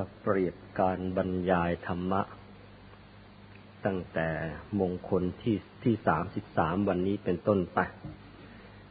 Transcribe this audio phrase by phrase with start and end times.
[0.00, 2.22] ถ้าเปรียบการบรรยายธรรมะ
[3.86, 4.28] ตั้งแต่
[4.80, 7.78] มงคลที่ที่สามสิบสามวันนี้เป็นต้นไป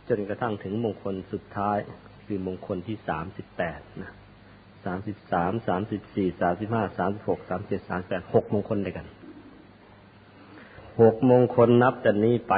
[0.07, 1.77] จนกระทั่งถึงมงคลสุดท้าย
[2.25, 4.11] คือมงคลที่สามสิบแปดนะ
[4.85, 9.07] สามสิบสามสามสิบสี่สามสิบห้าสามสิบหกสามเจ็ดสามแปดหกมงคลด้วยกัน
[11.01, 12.53] หกมงคลนับจากนี้ไป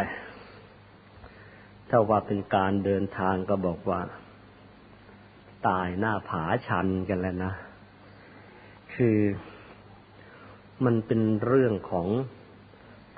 [1.90, 4.02] ถ้าว่าเป็นการเดินทางก็บอกว่า
[5.68, 7.54] ตายหน้าผาชันกันแล้วนะ
[9.04, 9.22] คือ
[10.86, 12.08] มันเป็นเรื่องของ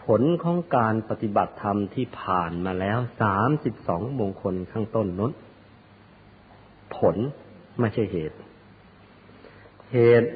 [0.04, 5.32] ผลของการปฏิบัติธรรมที่ผ่านมาแล้วสามสิบสองมงคลข้างต้นนั้น
[6.96, 7.16] ผล
[7.80, 8.38] ไม่ใช่เหตุ
[9.92, 10.32] เหตุ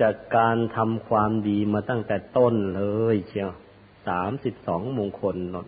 [0.00, 2.82] จากการทำความดีมาตั้งแต่ต้นเล
[3.14, 3.50] ยเชียว
[4.06, 5.66] สามสิบสองมงคลนน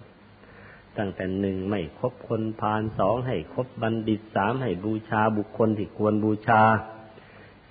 [0.98, 6.62] ตั้งแต่หนึ่งไม่คบคนพาลสองให้คบบัณฑิตสามให้บูชาบุคคลที่ควรบูชา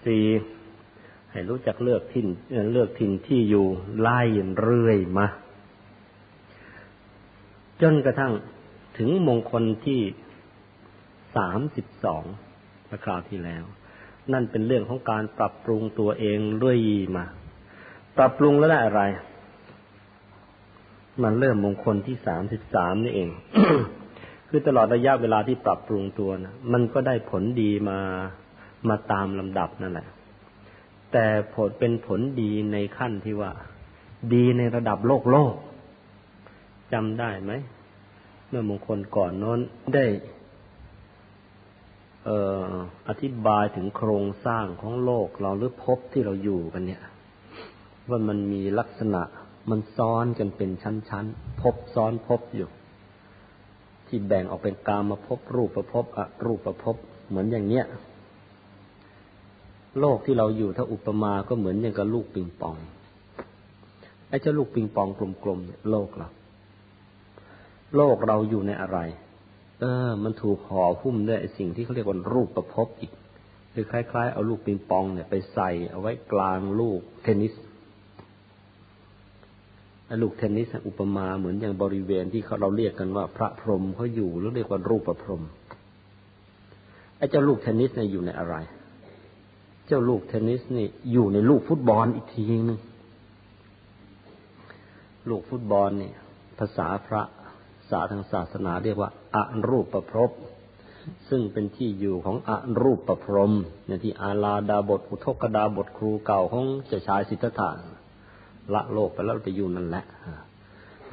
[0.06, 0.24] สี่
[1.32, 2.28] ให้รู้จักเลือกถิ่น
[2.74, 3.68] เลือกถิ่นที่อยู่
[4.00, 4.20] ไล่
[4.62, 5.28] เรื่อยมา
[7.82, 8.34] จนกระทั่ง
[8.98, 10.02] ถึงมงคลที่
[11.36, 12.24] สามสิบสอง
[12.90, 13.64] ประคราวที่แล้ว
[14.34, 16.80] นั่นเป็นเรื่องของการปรับปรุงตัวเองเรื่อย
[17.18, 17.26] มา
[18.18, 19.02] ปรับปรุงแล้วได้อะไร
[21.24, 23.30] มันเริ่มมงคลที่สามสิบสามนี่เอง
[24.50, 28.00] คือตลอดระยะเวลาที่ปรับปรุงตัวนะมันก็ได้ผลดีมา
[28.90, 30.08] มาตามลำดับนั่นแหละ
[31.12, 33.52] แต่ผลเป็นผลดีในขั้นที่ว่า
[34.34, 35.56] ดีในระดับโลกโลก
[36.94, 37.52] จำได้ไหม
[38.50, 39.60] เมื่อมงคลก่อนน้น
[39.96, 40.06] ได้
[42.28, 42.30] อ
[42.64, 42.74] อ
[43.08, 47.04] อธิบายถึงโครงสร้างของโลกเราหรือภพที่เราอยู่กันเนี่ย
[48.10, 49.22] ว่ามันมีลักษณะ
[49.70, 52.70] มันซ้อนกันเป็นชั้นๆภพซ้อนภพอยู่
[54.08, 56.96] ที่แบ่งออกเป็นกามาภพรูปประภพอรูปประภพ
[57.28, 57.86] เหมือนอย่างเนี้ย
[60.00, 62.78] โลกที่เราอยู่ถ้าอุปมาก็เหมือนอย่างกับลูกปิงปอง
[64.30, 65.10] ไอ้เจ้าลูกปิงปอง
[65.44, 66.28] กลมๆเนี่ยโลกเรา
[67.96, 69.00] โลกเราอยู่ในอะไร
[69.80, 73.12] เออ มันถูกห่อหุ้มด้วยสิ่งที่เขาเรียกว่ารูปประพบอีก
[73.74, 77.54] คือคล้าย ๆ เอาลูกปิงปองเนี่ยไปใส่เอาไว้กลางลูกเทนนิส
[80.22, 85.44] ลูกเทนนิสอุปมาเหมือนอย่างบริเวณที่เขาเราเรียกกันว่า พระพรหมเขาอยู่หรือเรียกว่ารูปประพรหม
[87.18, 88.56] ไอ้เจ้าลูกเทนนิสเนี่ยอยู่ในอะไร
[89.92, 92.80] เจ้าลูกเทนนิสนี่อยู่ในลูกฟุตบอลอีกทีนึง
[95.30, 96.16] ลูกฟุตบอลเนี่ย
[96.60, 97.22] ภาษาพระ
[97.90, 100.32] ษาทางศาสนาเรียกว่าอารูปประพรม
[101.30, 103.54] ซึ่งเป็นที่อยู่ของอารูปประพรม
[103.86, 107.70] เนี่ยที่อาลาดาบทอุทกดาบทครูเก่าของเจ้าชายสิทธัตถะ
[108.74, 110.06] ละโลกไปแล้วไปอยู่นั่นแหละ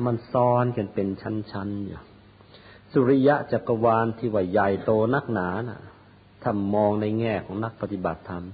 [0.04, 2.00] มันซ้อนกันเป็นชั้นๆอยู่
[2.92, 5.80] สุริยะจักรวาลที่ว่าใหญ่โตนักหนาน่ะ
[6.42, 8.44] ถ้ามองในแง่ของนักปฏิบัติธรรม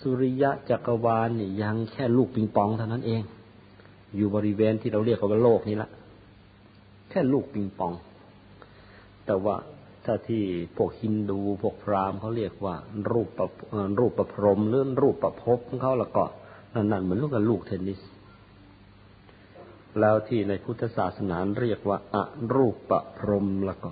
[0.00, 3.22] สุริยะจักรวาลนี่ยังแค่ลูกปิงปองเท่านั้นเอง
[4.16, 5.90] อยู่บริเวณที่เราเรียกว่าโลกนี้ละ
[7.10, 7.92] แค่ลูกปิงปอง
[9.26, 9.56] แต่ว่า
[10.04, 10.42] ถ้าที่
[10.76, 12.74] พวกฮินดูพวกพราหมณ์เขาเรียกว่า
[13.12, 13.48] รูปประ
[13.98, 16.24] รูปประพรมหรือรูปประพบของเขาล้วก็
[16.74, 18.00] นั่นเหมือนลูกกับลูกเทนนิส
[20.00, 23.90] แล้วที่ในพุทธศาสนาเรียกว่าอะรูปประพรมล้วก็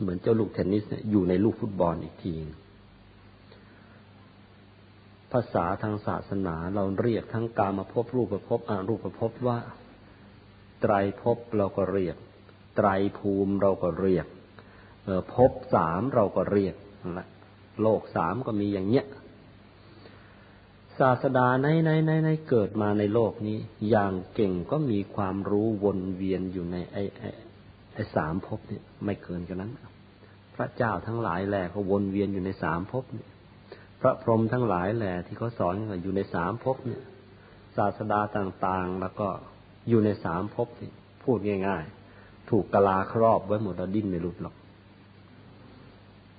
[0.00, 2.34] เหมือนเจ้าลูกเทนนิสอยู่ในลูกฟุตบอลอีกที
[5.32, 9.58] ภาษาทางศาสนาเราเรียกทั้งกามาพบรูปประพบอรูปประพบว่า
[10.82, 12.16] ไตรภพเราก็เรียก
[12.76, 12.88] ไตร
[13.18, 14.26] ภูมิเราก็เรียก
[15.34, 16.74] ภพสามเราก็เรียก
[17.18, 17.28] นะ
[17.82, 19.04] โลกสามก็มีอย่างเนี้ย
[20.98, 23.58] ศาสดาในในในในเกิดมาในโลกนี้
[23.90, 27.30] อย่างเก่งก็มีความรู้วนเวียนอยู่ในไอ้ไอ้
[27.94, 29.72] ไอ้สามภพเนี่ย ไม่เกินกันนั้น
[30.54, 33.30] พระเจ้าทั้งหลายแหล่ก็วนเวียนอยู่ในสามภพเนี่ย
[34.02, 37.02] พระพรหมทั้งหลายแหล่ที่เขาสอนอยู่ในสามภพเนี่ย
[37.76, 39.28] ศาสดาต่างๆ แล้วก็
[39.88, 40.68] อยู่ในสามภพ
[41.22, 44.54] พูดง่ายๆ ถูกกลาครอบไว้หมดดิ้นไม่หลุดหรอก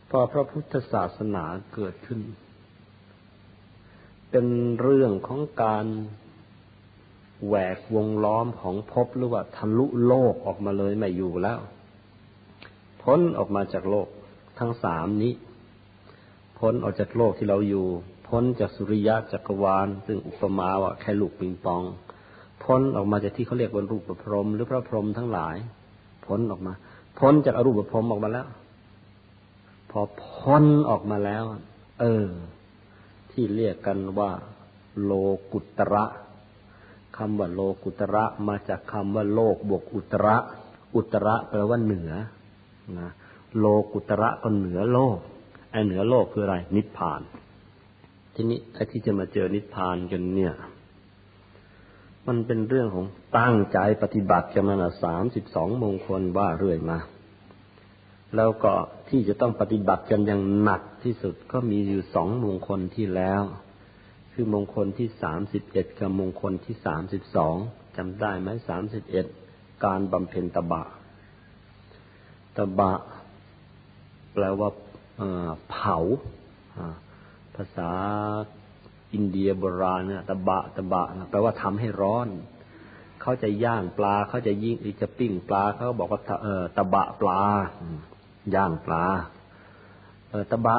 [0.10, 1.44] พอพระพุทธศาสนา
[1.74, 2.20] เกิดขึ้น
[4.30, 4.46] เป็น
[4.82, 5.86] เรื่องของการ
[7.46, 11.60] แหวกวงล้อมของภพหรือว่าทะลุโลกออกมาเลยไม่อยู่แล้ว
[13.02, 14.08] พ้นออกมาจากโลก
[14.60, 15.34] ทั้งสามนี้
[16.68, 17.86] พ้นออกจากโลกที่เราอยู่
[18.28, 21.84] พ้นจากสุริยะจักรวาล ซึ่งอุปมาว่าแค่ลูกปิงปอง
[22.64, 25.56] พ้นออกมาจากที่เขาเรียกว่ารูปประพรมหรือพระพรหมทั้งหลาย
[26.26, 26.74] พ้นออกมา
[27.20, 28.48] พ้นจากอรูปประพรมออกมาแล้ว
[29.92, 31.44] พอพ้นออกมาแล้ว
[32.02, 32.28] เออ
[33.32, 34.32] ที่เรียกกันว่า
[35.04, 35.12] โล
[35.52, 36.06] กุตระ
[37.18, 40.38] คำว่าโลกุตระมาจากคำว่าโลกบวกอุตระ
[40.96, 42.12] อุตระแปลว่าเหนือ
[43.00, 43.10] นะ
[43.58, 45.20] โลกุตระก็เหนือโลก
[45.74, 47.22] ไอเหนือโลกคืออะไร นิพพาน
[48.34, 50.54] ทีนี้ไอ้ที่จะมาเจอนิพพานกันเนี่ย
[52.28, 53.06] มันเป็นเรื่องของ
[53.38, 56.98] ตั้งใจปฏิบัติกันมาสามสิบสองมงคลว่าเรื่อยมา
[58.36, 58.74] แล้วก็
[59.10, 63.42] ที่จะต้องปฏิบัติกันอย่างหนักที่สุดก็มีอยู่สองมงคลที่แล้ว
[64.34, 67.56] คือมงคลที่สามสิบเอ็ดกับมงคลที่สามสิบสอง
[67.98, 69.26] จำได้ไหมสามสิบเอ็ด
[69.86, 70.84] การบำเพ็ญตบะ
[72.58, 72.94] ตบะ
[74.34, 74.70] แปลว่า
[75.70, 75.98] เผา
[77.56, 77.92] ภาษา
[79.14, 82.28] อินเดียโบราณเนี่ยตะบะตะบะแปลว่าทำให้ร้อน
[83.22, 87.42] เขาจะย่างปลาเขาจะยิ่งจะปิ้งปลาเขาบอกว่าเอตะบะปลา
[88.56, 89.06] ย่างปลา
[90.30, 90.78] เอตะบะ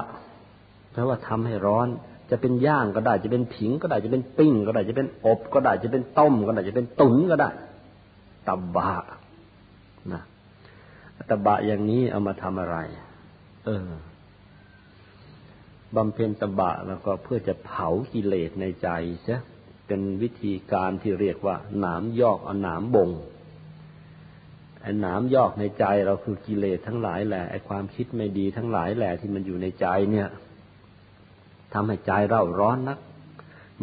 [0.93, 1.89] แปลว่าทำให้ร้อน
[2.31, 7.49] จะเป็นย่างก็ได้จะเป็นผิงก็ได้จะเป็นปิ้ง ก็ได้จะเป็นอบก็ได้จะเป็นต้ม ก็ได้จะเป็นตุ๋นก็ได้
[8.49, 8.91] ตะบะ
[10.13, 10.23] นะ
[11.31, 12.77] ตะบะอย่างนี้เอามาทำอะไร
[13.67, 13.89] เออ
[15.96, 18.88] บำเพ็ญตบะแล้วก็เพื่อจะเผากิเลสในใจ
[19.25, 19.37] ใช่
[19.87, 23.11] เป็นวิธีการที่เรียกว่าหนามยอกเอาหนามบง
[24.82, 30.29] ไอ้หนามยอกในใจเราคือกิเลสทั้งหลายแหละไอ้ความคิดไม่ดีทั้งหลายแหละที่มันอยู่ในใจเนี่ย
[31.75, 32.99] ทำให้ใจเราร้อนนัก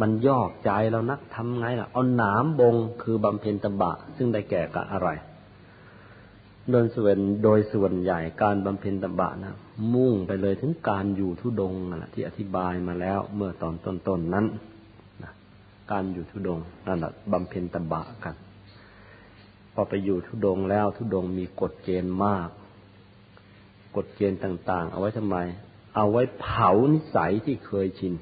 [0.00, 5.08] มันยอกใจเรานักทำไงล่ะ เอาหนามบงคือบำเพ็ญตบะ ซึ่งได้แก่กับอะไร
[6.70, 9.54] โดยส่วนโดยส่วนใหญ่การบำเพ็ญตบะนะ
[9.94, 14.46] มุ่งไปเลยถึงการอยู่ทุดงนะที่อธิบายมาแล้วเมื่อตอนต้นๆนนั้น
[15.22, 15.32] นะ
[15.92, 18.34] การอยู่ทุดงนั่นแหละบำเพ็ญตบะกัน
[19.74, 22.48] พอไปอยู่ทุดงแล้วทุดงมีกฎเกณฑ์มาก
[23.96, 25.36] กฎเกณฑ์ต่าง ๆ เอาไว้ทำไม
[25.96, 28.14] เอาไว้เผานิสัยที่เคยชิน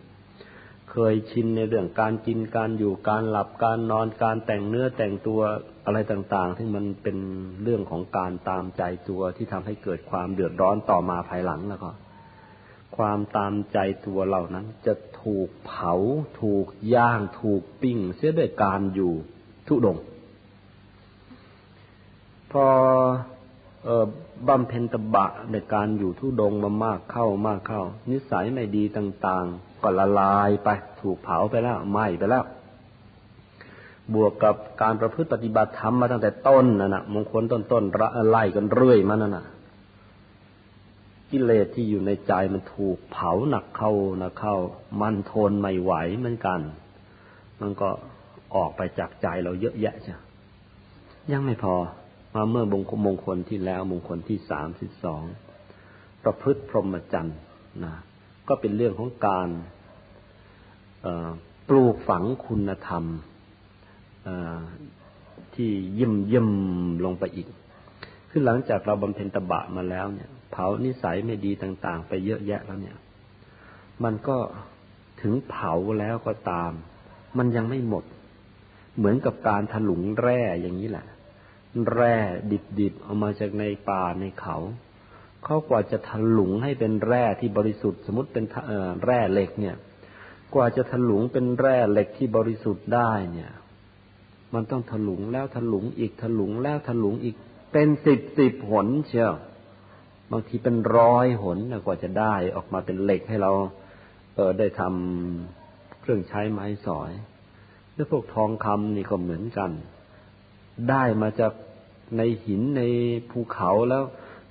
[0.91, 5.41] เคยชินในเรื่องการกินการอยู่การหลับการนอนการแต่งเนื้อแต่งตัว
[5.87, 7.19] อะไรต่างๆ ที่มันเป็น
[7.63, 11.91] เรื่องของการตามใจตัวที่ทำให้เกิดความเดือดร้อนต่อมาภายหลังแล้วก็
[12.97, 15.93] ความตามใจตัวเหล่านั้น จะถูกเผา
[16.41, 19.13] ถูกย่าง ถูกปิ้ง เสียด้วยการอยู่
[19.67, 19.97] ทุดง
[22.51, 22.65] พอ
[24.49, 30.69] บำเพ็ญตบะในการอยู่ทุดงมามากเข้ามากเข้า นิสัยไม่ดีต่าง ๆ ก็ละลายไป
[31.01, 32.45] ถูกเผาไปแล้วไหม้ไปแล้ว
[34.15, 39.47] บวกกับการประพฤติปฏิบัติธรรมมาตั้งแต่ต้นนั่นนะมงคลต้นๆไล่กันเรื่อยมานั่นน่ะ
[41.31, 44.57] กิเลสที่อยู่ในใจมันถูกเผาหนักเข้าหนักเข้า
[45.01, 46.61] มันทนไม่ไหวเหมือนกัน
[47.61, 47.89] มันก็
[48.55, 50.17] ออกไปจากใจเราเยอะแยะจ้ะ
[51.33, 51.75] ยังไม่พอ
[52.35, 55.23] มาเมื่อมงคลมงคลที่แล้วมงคลที่สามสิบสอง
[56.25, 57.39] ประพฤติพรหมจรรย์
[57.85, 57.95] นะ
[58.49, 59.49] ก็เป็นเรื่องของการ
[61.69, 63.05] ปลูกฝังคุณธรรม
[65.55, 66.49] ที่ยิ่มยิ่ม
[67.05, 67.49] ลงไปอีก
[68.31, 72.97] คือหลังจากเราบำเพ็ญตบะมาแล้วเนี่ย เผานิสัยไม่ดีต่าง ๆ ไปเยอะแยะแล้วเนี่ย
[74.05, 74.37] มันก็
[75.23, 76.73] ถึงเผาแล้วก็ตาม
[77.39, 78.05] มันยังไม่หมด
[78.97, 81.07] เหมือนกับการถลุงแร่อย่างนี้แหละ
[81.95, 82.17] แร่
[82.81, 84.57] ดิบๆเอามาจากในป่าในเขา
[85.45, 88.45] เขากว่าจะถลุงให้เป็นแร่ที่บริสุทธิ์ สมมติเป็น
[89.05, 89.77] แร่เหล็กเนี่ย
[90.55, 93.51] กว่าจะถลุงเป็นแร่เหล็กที่บริสุทธิ์ได้เนี่ย
[94.55, 97.37] มันต้องถลุงแล้วถลุงอีกถลุงแล้วถลุงอีก
[97.73, 99.35] เป็นสิบสิบหนเชียว
[100.31, 103.53] บางทีเป็นร้อยหนกว่าจะได้ออกมาเป็นเหล็กให้เรา
[104.35, 107.11] เออได้ทำเครื่องใช้ไม้สอย
[107.95, 109.71] แล้วพวกทองคำนี่ก็เหมือนกัน
[110.91, 111.53] ได้มาจาก
[112.17, 112.83] ในหินใน
[113.31, 114.05] ภูเขาแล้ว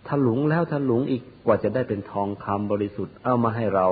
[0.08, 3.88] ถลุงแล้วถลุงอีกกว่าจะได้เป็นทองคำบริสุทธิ์เอามาให้เรา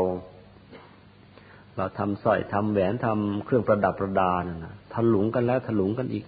[1.76, 6.26] เราทำสร้อยทำแหวนทำเครื่องประดับประดานะนะ ถลุงกันแล้วถลุงกันอีก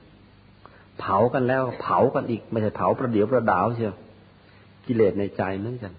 [0.99, 3.95] เผากันแล้ว เผากันอีก ไม่ใช่เผาประเดี๋ยวประดาวเชียว
[4.85, 5.93] กิเลสในใจเหมือนกัน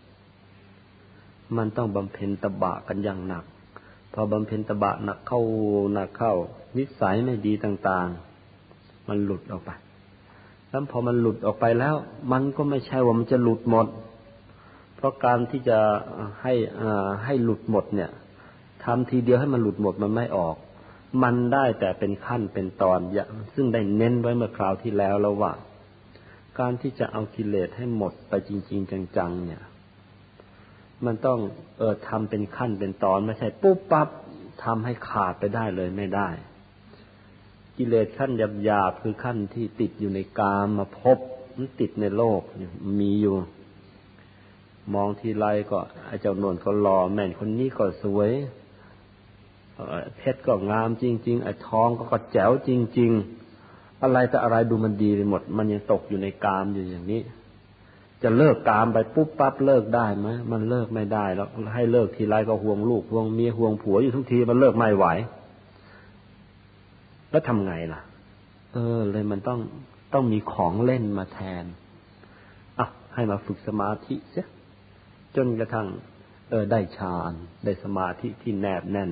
[1.57, 3.45] มันต้องบำเพ็ญตบะกันอย่างหนัก
[4.13, 5.41] พอบำเพ็ญตบะหนักเข้า
[5.95, 6.35] หนักเข้า
[6.77, 8.09] นิสัยไม่ดีต่าง
[8.59, 9.71] ๆ มันหลุดออกไป
[10.69, 11.95] แล้วพอมันหลุดออกไปแล้ว
[12.33, 13.87] มันก็ไม่ใช่ว่ามันจะหลุดหมด
[14.97, 15.79] เพราะการที่จะ
[16.43, 16.55] ให้
[17.25, 18.11] ให้หลุดหมดเนี่ย
[18.85, 20.57] ทำทีเดียวให้มันหลุดหมดมันไม่ออก
[21.23, 23.01] มันได้แต่เป็นขั้นเป็นตอน
[23.55, 25.53] ซึ่งได้เน้นไว้เมื่อคราวที่แล้วแล้วว่า
[26.59, 29.63] การที่จะเอากิเลสให้หมดไปจริง ๆ จังๆเนี่ย
[31.05, 31.39] มันต้อง
[31.79, 34.09] เออทำเป็นขั้นเป็นตอนไม่ใช่ปุ๊บปั๊บ
[34.65, 36.29] ทำให้ขาดไปได้เลยไม่ได้
[37.77, 38.31] กิเลสขั้น
[38.65, 41.19] หยาบๆคือขั้นที่ติดอยู่ในกามมาพบ
[41.57, 42.41] มันติดในโลก
[43.01, 43.35] มีอยู่
[44.95, 48.31] มองทีไรก็ไอ้เจ้านวลก็หล่อแม่นคนนี้ก็สวย
[50.17, 53.11] เพชรก็งามจริง ๆ ไอ้ทองก็กแจ๋วจริง
[53.57, 57.23] ๆ อะไรแต่อะไรดูมันดีไปหมด มันยังตกอยู่ในกามอยู่อย่างนี้
[58.23, 65.07] จะเลิกกามไปปุ๊บปั๊บเลิกได้ไหมมันเลิกไม่ได้แล้วให้เลิกทีไรก็ห่วงลูกห่วงเมียห่วงผัวอยู่ทุกทีมันเลิกไม่ไหว
[67.31, 68.01] แล้วทำไงล่ะ
[68.73, 69.61] เออ เลยมันต้อง
[70.15, 71.65] ต้องมีของเล่นมาแทน
[72.79, 74.47] อะให้มาฝึกสมาธิเสีย
[75.37, 75.89] จนกระทั่ง
[76.51, 77.33] เออได้ฌาน
[77.65, 79.11] ได้สมาธิที่แนบแน่น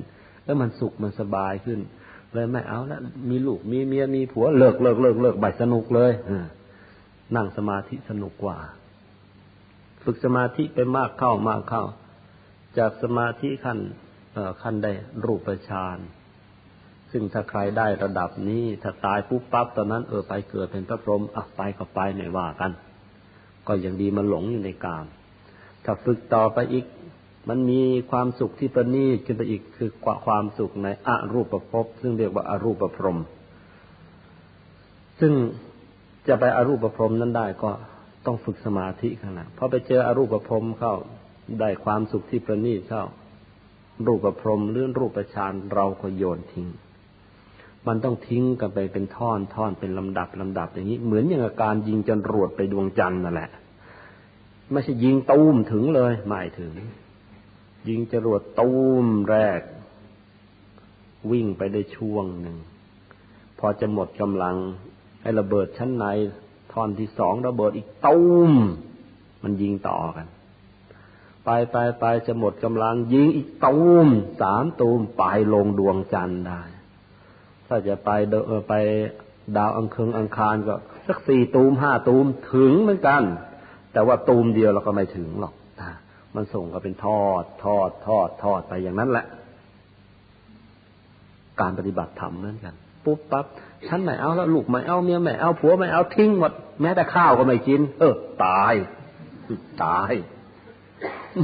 [0.48, 1.80] แล้วมันสุขมันสบายขึ้น
[2.34, 3.00] เลยไม่เอาแล้ว
[3.30, 6.12] มีลูกมีเมียมีผัวเลิกเลิกเลิกเลิกใบสนุกเลย
[7.36, 8.58] นั่งสมาธิสนุกกว่า
[10.04, 11.84] ฝึกสมาธิไปมากเข้ามากเข้า
[12.78, 13.78] จากสมาธิขั้น
[14.62, 14.92] ขั้นได้
[15.24, 15.98] รูปฌาน
[17.12, 22.72] ซึ่งถ้าใครได้ระดับนี้ ถ้าตายปุ๊บปั๊บตอนนั้นเออไปเกิดเป็นพระพรหมอะไปก็ไปไม่ว่ากัน
[23.66, 25.06] ก็ยังดีมันหลงอยู่ในกาม
[25.84, 26.84] ถ้าฝึกต่อไปอีก
[27.48, 29.90] มันมีความสุขที่ประณีตขึ้นไปอีกคือ
[30.26, 33.18] ความสุขในอรูปภพซึ่งเรียกว่าอารูปพรหม
[35.20, 35.32] ซึ่ง
[36.28, 37.70] จะไปอรูปพรหมนั้นได้ก็
[38.26, 40.94] ต้องฝึกสมาธิขนาดพอไปเจออรูปพรหมเข้า
[41.60, 43.04] ได้ความสุขที่ประณีตเข้า
[44.06, 46.68] รูปพรหมหรือรูปฌานเราก็โยนทิ้ง
[47.86, 53.50] มันต้องทิ้งกันไปเป็นท่อนท่อนเป็นลำดับลำดับอย่างนี้ เหมือนอย่างการยิงจรวดไปดวงจันทร์นั่นแหละ
[54.72, 56.72] ไม่ใช่ยิงตูมถึงเลยไม่ถึง
[57.88, 58.72] ยิงจรวดตู
[59.04, 59.60] มแรก
[61.30, 62.56] วิ่งไปได้ช่วงหนึ่ง
[63.58, 64.56] พอจะหมดกำลัง
[65.22, 66.04] ให้ระเบิดชั้นใน
[66.72, 68.20] ท่อนที่สองระเบิดอีกตู
[68.50, 68.52] ม
[69.42, 70.26] มันยิงต่อกัน
[71.44, 74.06] ไปไปไปจะหมดกำลัง ยิงอีกตูม
[74.40, 76.62] สามตูมไปลงดวงจันทร์ได้
[77.66, 78.34] ถ้าจะไปเด
[78.68, 78.74] ไป
[79.56, 80.74] ดาวอังคงอังคารก็
[81.06, 83.22] สักสี่ตูมห้าตูมถึงเหมือนกัน
[83.92, 85.54] แต่ว่าตูมเดียวเราก็ไม่ถึงหรอก
[86.34, 89.26] มันส่งก็เป็นทอด ทอด ทอด ทอดไปอย่างนั้นแหละ
[91.60, 93.46] การปฏิบัติธรรมเหมือนกัน ปุ๊บปั๊บ
[93.86, 98.74] ฉันไม่เอาแล้วลูกไม่เอาเมียไม่เอาผัวไม่เอาทิ้งหมดแม้แต่ข้าวก็ไม่กิน เออ ตาย
[99.84, 100.12] ตาย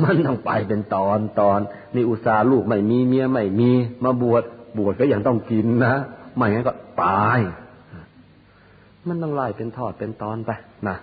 [0.02, 1.58] มันต้องไปเป็นตอนตอน
[1.94, 3.70] นี่อุตส่าห์ลูกไม่มีเมียไม่มี
[4.04, 4.42] มาบวช
[4.78, 5.94] บวชก็ยังต้องกินนะ
[6.36, 6.74] ไม่งั้นก็
[7.04, 7.38] ตาย
[9.06, 10.50] มันต้องไล่เป็นทอดเป็นตอนไป
[10.88, 10.96] นะ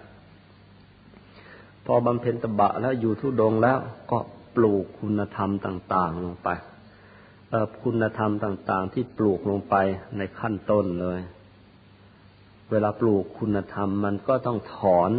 [1.86, 3.78] พอบำเพ็ญตบะแล้วอยู่ทุดงแล้ว
[4.12, 4.20] ก็
[4.56, 6.50] ปลูกคุณธรรมต่าง ๆ ลงไป
[7.84, 9.76] คุณธรรมต่าง ๆ ที่ปลูกลงไป
[10.18, 11.20] ในขั้นต้นเลย
[12.72, 15.12] เวลาปลูกคุณธรรมมันก็ต้องถอน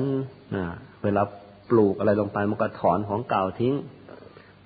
[0.57, 0.65] นะ
[1.03, 1.23] เวลา
[1.71, 3.75] ปลูกอะไรลงไปมันก็ถอนของเก่าทิ้ง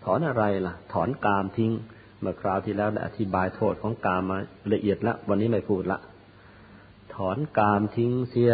[0.05, 1.73] ถอนอะไรล่ะ ถอนกามทิ้ง
[2.21, 4.39] เมื่อคราวที่แล้วได้อธิบายโทษของกามมา
[4.73, 5.99] ละเอียดแล้ววันนี้ไม่พูดละ
[7.15, 8.53] ถอนกามทิ้งเสีย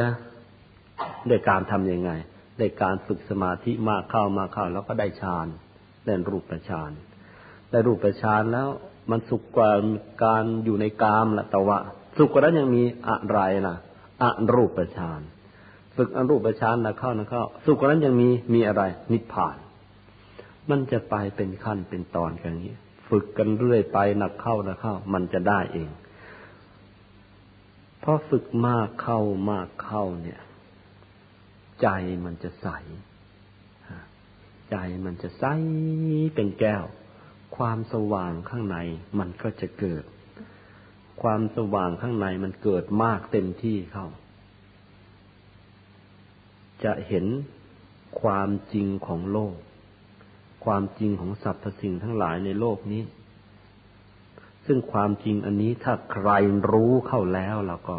[1.29, 2.11] ด้วยการทำยังไง
[2.61, 5.47] ด้การฝึกสมาธิมากเข้ามาเข้า แล้วก็ได้ฌาน
[6.07, 6.91] ได้รูปฌาน
[7.71, 8.69] ได้รูปฌานแล้ว
[9.11, 9.71] มันสุขกว่า
[10.25, 11.79] การอยู่ในกามละต่ว่า
[12.19, 13.75] สุขกว่านั้นยังมีอะไรล่ะ
[14.23, 15.21] อรูปฌาน
[15.97, 18.83] ฝึกอรูปฌานนะเข้านะเข้า สุขกว่านั้นยังมีมีอะไร
[19.13, 19.57] นิพพาน
[20.71, 22.77] มันจะไปเป็นขั้นเป็นตอนกันอย่างนี้
[23.09, 25.91] ฝึกกันเรื่อยไปหนักเข้านะเข้า มันจะได้เอง
[28.01, 30.41] เพราะฝึกมากเข้ามากเข้าเนี่ย
[31.81, 31.89] ใจ
[32.25, 32.69] มันจะใส
[34.71, 35.45] ใจมันจะใส
[36.35, 36.85] เป็นแก้ว
[37.57, 38.79] ความสว่างข้างใน
[39.19, 40.05] มันก็จะเกิด
[41.23, 44.07] ความสว่างข้างในมันเกิดมากเต็มที่เข้า
[46.85, 47.27] จะเห็น
[48.23, 49.57] ความจริงของโลก
[50.65, 53.03] ความจริงของสรรพสิ่งทั้งหลายในโลกนี้
[54.67, 56.31] ซึ่งความจริงอันนี้ถ้าใคร
[56.73, 57.99] รู้เข้าแล้วเราก็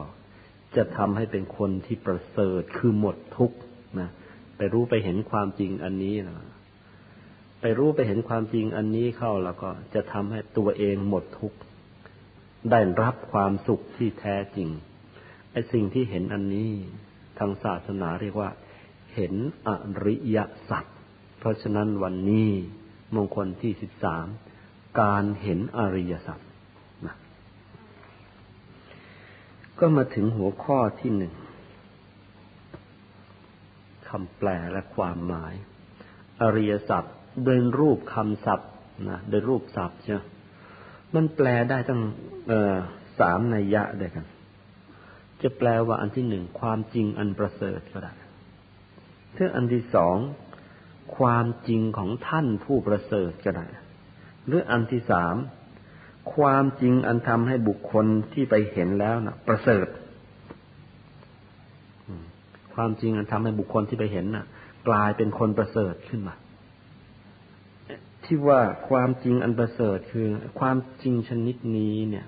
[0.78, 3.58] จะทำให้เป็นคนที่ประเสริฐคือหมดทุกข์
[4.00, 4.10] นะ
[4.58, 6.38] ไปรู้ไปเห็นความจริงอันนี้นะ
[7.62, 11.58] ไปรู้ไปเห็นความจริงอันนี้เข้าแล้วก็จะทำให้ตัวเองหมดทุกข์
[12.72, 14.70] ได้รับความสุขที่แท้จริง
[15.52, 16.72] ไอ้สิ่งที่เห็นอันนี้
[17.40, 18.50] ทางศาสนาเรียกว่า
[19.16, 19.34] เห็น
[19.68, 19.70] อ
[20.06, 20.38] ริย
[20.70, 20.86] สัจ
[21.40, 22.50] เพราะฉะนั้นวันนี้
[23.16, 24.26] มงคลที่สิบสาม
[25.02, 26.40] การเห็นอริยสัจ
[27.06, 27.16] นะ
[29.80, 31.34] ก็มาถึงหัวข้อที่หนึ่ง
[34.08, 35.54] คำแปลและความหมาย
[36.42, 37.04] อริยสัจ
[37.44, 38.72] โดยรูปคำศัพท์
[39.10, 40.18] นะโดยรูปศัพท์ใช่
[41.16, 42.02] มันแปลได้ตั้ง
[43.20, 44.26] สามนัยยะด้วยกัน
[45.42, 48.14] จะแปลว่าอันที่หนึ่งความจริงอันประเสริฐก็ได้
[49.34, 50.18] เื่ออันที่สอง
[51.18, 53.68] ความจริงของท่านผู้ประเสริฐก็ได้
[54.46, 55.36] หรืออันที่สาม
[56.36, 59.88] ความจริงอันทำให้บุคคลที่ไปเห็นแล้วนะ่ะประเสริฐ
[62.74, 64.46] ความจริงอันทำให้บุคคลที่ไปเห็นน่ะ
[64.88, 66.36] กลายเป็นคนประเสริฐขึ้นมา
[68.26, 70.28] ที่ว่าความจริงอันประเสริฐคือ
[70.60, 72.28] ความจริงชนิดนี้เนี่ย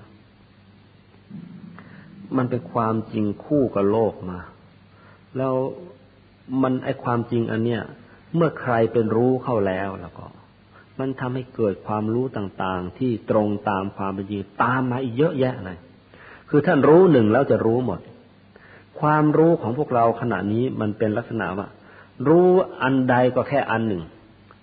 [2.38, 4.40] มันเป็นความจริงคู่กับโลกมา
[5.38, 5.54] แล้ว
[6.62, 7.82] มันไอความจริงอันเนี้ย
[8.36, 10.25] เมื่อใครเป็นรู้เข้าแล้วแล้วก็
[11.00, 15.78] มันทำให้เกิดความรู้ต่างๆ ที่ตรงตามความเป็นจริงตามมาอีกเยอะแยะเลย
[16.50, 18.00] คือท่านรู้หนึ่งแล้วจะรู้หมด
[19.00, 21.68] ความรู้ของพวกเราขณะนี้มันเป็นลักษณะว่า
[22.28, 22.48] รู้
[22.84, 24.04] อันใดก็แค่อันหนึ่ง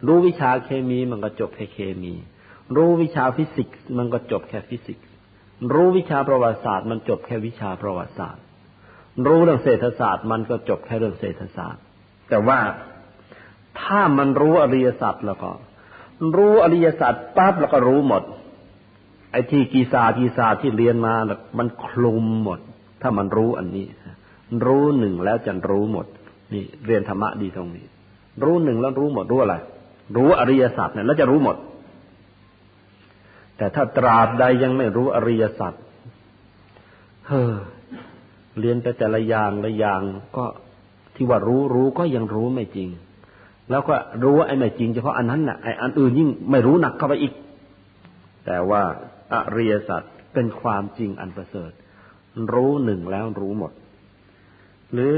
[0.06, 2.14] รู้วิชาเคมีมันก็จบแค่เคมี
[2.76, 5.06] รู้วิชาฟิสิกส์มันก็จบแค่ฟิสิกส์
[5.72, 8.42] รู้วิชาประวัติศาสตร์ มันจบแค่วิชาประวัติศาสตร์
[9.26, 11.82] รู้เรื่องเศรษฐศาสตร์มันก็จบแค่เรื่องเศรษฐศาสตร์
[12.30, 12.60] แต่ว่า
[13.80, 15.50] ถ้ามันรู้อริยสัจแล้วก็
[16.36, 18.22] รู้อริยสัจปั๊บแล้วก็รู้หมด
[19.32, 21.14] ไอ้ที่กี่ศาสตร์กี่ศาสตร์ที่เรียนมา
[21.58, 22.60] มันคลุมหมด
[23.02, 23.86] ถ้ามันรู้อันนี้
[24.66, 26.06] รู้หนึ่งแล้วจะรู้หมด
[26.52, 27.84] นี่เรียนธรรมะดีตรงนี้
[28.42, 29.54] รู้หนึ่งแล้วรู้หมดรู้อะไร
[30.16, 31.56] รู้อริยสัจเนี่ยแล้วจะรู้หมด
[33.56, 35.74] แต่ถ้าตราบใดยังไม่รู้อริยสัจ
[37.28, 37.54] เฮ้อ
[38.60, 40.00] เรียนไปแต่ละอย่างละอย่าง
[40.36, 40.44] ก็
[41.14, 42.88] ที่ว่ารู้รู้ก็ยังรู้ไม่จริง
[43.70, 47.32] แล้วก็รู้ว่าไอ้ไม่จริงเฉพาะอันนั้นน่ะไอ้อันอื่นยิ่งไม่รู้หนักเข้าไปอีก
[48.46, 48.82] แต่ว่า
[49.32, 50.02] อริยสัจ
[50.34, 51.72] เป็นความจริงอันประเสริฐ
[52.54, 53.72] รู้หนึ่งแล้วรู้หมด
[54.92, 55.12] หรือ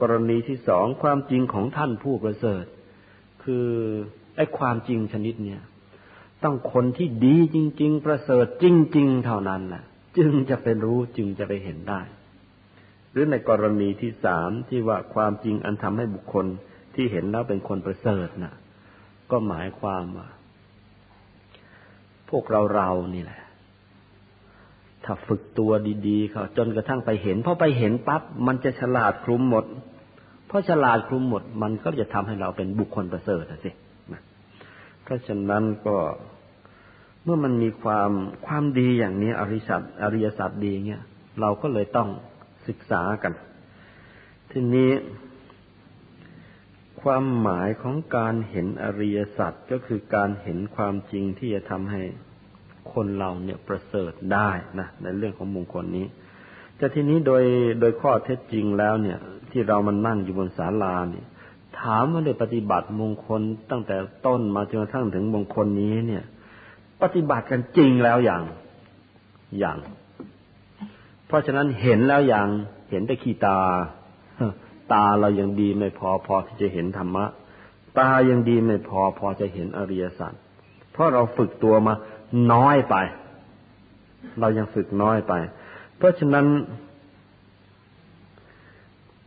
[0.00, 2.64] กรณีที่สองความจริงของท่านผู้ประเสริฐ
[3.44, 3.68] คือ
[4.36, 5.60] ไอ้ความจริงชนิดเนี้ย
[6.44, 8.64] ต้องคนที่ดีจริง ๆ ประเสริฐจ
[8.96, 9.84] ริง ๆ เท่านั้นแหละ
[10.18, 12.00] จึงจะเป็นรู้จึงจะไปเห็นได้
[13.12, 16.46] หรือในกรณีที่สามที่ว่าความจริงอันทำให้บุคคล
[16.96, 18.54] ที่เห็นแล้วเป็นคนประเสริฐนะ่ะ
[19.30, 20.28] ก็หมายความว่า
[22.30, 23.40] พวกเราเรานี่แหละ
[25.04, 25.70] ถ้าฝึกตัว
[26.08, 29.64] ดีๆเขาจนกระทั่งไปเห็นพอไปเห็นปั๊บมันจะฉลาดคลุมหมด
[30.46, 33.70] เพราะฉลาดคลุมหมด มันก็จะทำให้เราเป็นบุคคลประเสริฐสิ
[35.02, 35.96] เพราะฉะนั้นก็
[37.24, 38.10] เมื่อมันมีความ
[38.46, 41.02] ความดีอย่างนี้อริสัตอริยสัจดีเงี้ย
[41.40, 42.08] เราก็เลยต้อง
[42.68, 43.32] ศึกษากัน
[44.50, 44.90] ทีนี้
[47.04, 52.02] ความหมายของการเห็นอริยสัจก็คือการเห็นความจริงที่จะทำให้
[52.92, 56.06] คนเราเนี่ยประเสริฐได้นะในเรื่องของมงคลนี้
[56.76, 57.44] แต่ทีนี้โดย
[57.80, 59.18] โดยข้อเท็จจริงแล้วเนี่ย
[59.50, 61.26] ที่เรามันนั่งอยู่บนศาลาเนี่ย
[61.80, 63.40] ถามว่าได้ปฏิบัติมงคล
[63.70, 66.24] ตั้งแต่ต้นมาจนกระทั่งถึงมงคลนี้เนี่ย
[67.02, 68.42] ปฏิบัติกันจริงแล้วอย่าง
[69.58, 69.78] อย่าง
[71.26, 72.48] เพราะฉะนั้นเห็นแล้วอย่าง
[72.90, 73.58] เห็นแต่ขีตา
[74.92, 77.24] ตาเรายังดีไม่พอพอที่จะเห็นธรรมะ
[77.98, 80.32] ตายังดีไม่พอพอจะเห็นอริยสัจ
[80.92, 81.94] เพราะเราฝึกตัวมา
[82.52, 82.96] น้อยไป
[84.40, 85.32] เรายังฝึกน้อยไป
[85.96, 86.46] เพราะฉะนั้น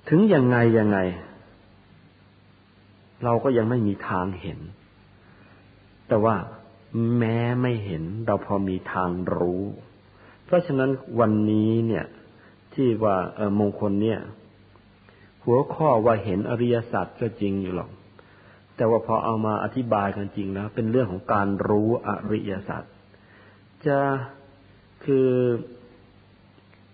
[0.10, 1.00] ถึงยังไงยังไง
[3.24, 4.60] เราก็ยังไม่มีทางเห็น
[6.08, 6.36] แต่ว่า
[7.18, 9.64] แม้ไม่เห็นเราพอมีทางรู้
[10.46, 10.90] เพราะฉะนั้น
[11.20, 12.06] วันนี้เนี่ย
[12.74, 14.20] ที่ว่าเออมงคลเนี่ย
[15.48, 17.90] หัวข้อว่าเห็นอริยสัจก็จริงอยู่หรอก
[18.76, 22.84] แต่ว่าพอเอามาอธิบายกันจริงแล้วเป็นเรื่องของการรู้อริยสัจ
[23.86, 24.00] จะ
[25.06, 25.30] คือ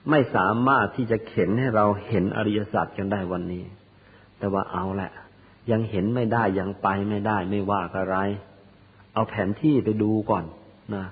[0.09, 3.63] ไม่สามารถที่จะเข็นให้เราเห็นอริยสัจกันได้วันนี้
[4.39, 5.11] แต่ว่าเอาแหละ
[5.71, 8.15] ยังเห็นไม่ได้ยังไปไม่ได้ไม่ว่าอะไร
[9.13, 10.43] เอาแผนที่ไปดูก่อน
[10.95, 11.05] นะ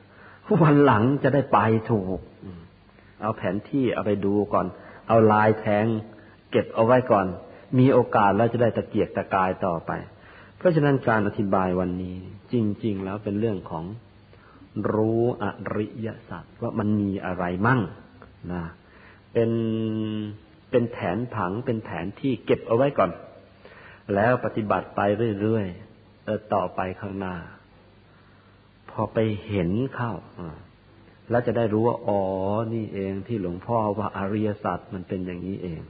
[0.63, 2.19] วันหลังจะได้ไปถูก
[3.21, 4.65] เอาแผนที่เอาไปดูก่อน
[5.07, 5.85] เอาลายแทง
[6.51, 7.27] เก็บเอาไว้ก่อน
[7.79, 9.91] มีโอกาสแล้วจะได้ตะเกียกตะกายต่อไป
[10.57, 12.17] เพราะฉะนั้นการอธิบายวันนี้
[12.53, 13.85] จริง ๆ แล้วเป็นเรื่องของ
[14.93, 17.81] รู้อริยสัจว่ามันมีอะไรมั่ง
[18.53, 18.63] นะ
[19.33, 19.51] เป็น
[20.71, 23.11] เป็นแผนผังเป็นแผนที่เก็บเอาไว้ก่อน
[24.15, 25.01] แล้วปฏิบัติไป
[25.41, 27.35] เรื่อยๆเออต่อไปข้างหน้า
[28.91, 30.13] พอไปเห็นเข้า
[31.29, 32.21] แล้วจะได้รู้ว่าอ๋อ
[32.73, 35.81] นี่เองที่หลวงพ่อว่าอริยสัจมันเป็นอย่างนี้เอง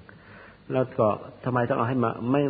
[0.74, 1.08] แล้วก็
[1.44, 2.42] ทำไมต้องเอาให้มา ไม่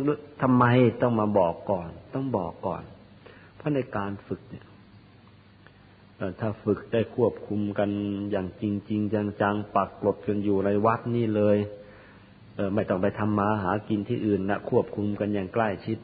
[0.42, 0.64] ทำไม
[1.02, 2.82] ต้องมาบอกก่อน ต้องบอกก่อน
[3.56, 4.66] เพราะในการฝึกเนี่ย
[6.40, 7.90] ถ้าฝึกได้ควบคุมกัน
[8.30, 9.00] อย่างจริงจริง
[9.40, 11.56] จังๆปักกลดกันอยู่ในวัดนี่เลย
[12.56, 15.98] เออไม่ต้องไปทำมาหากินที่อื่นนะควบคุมกันอย่างใกล้ชิด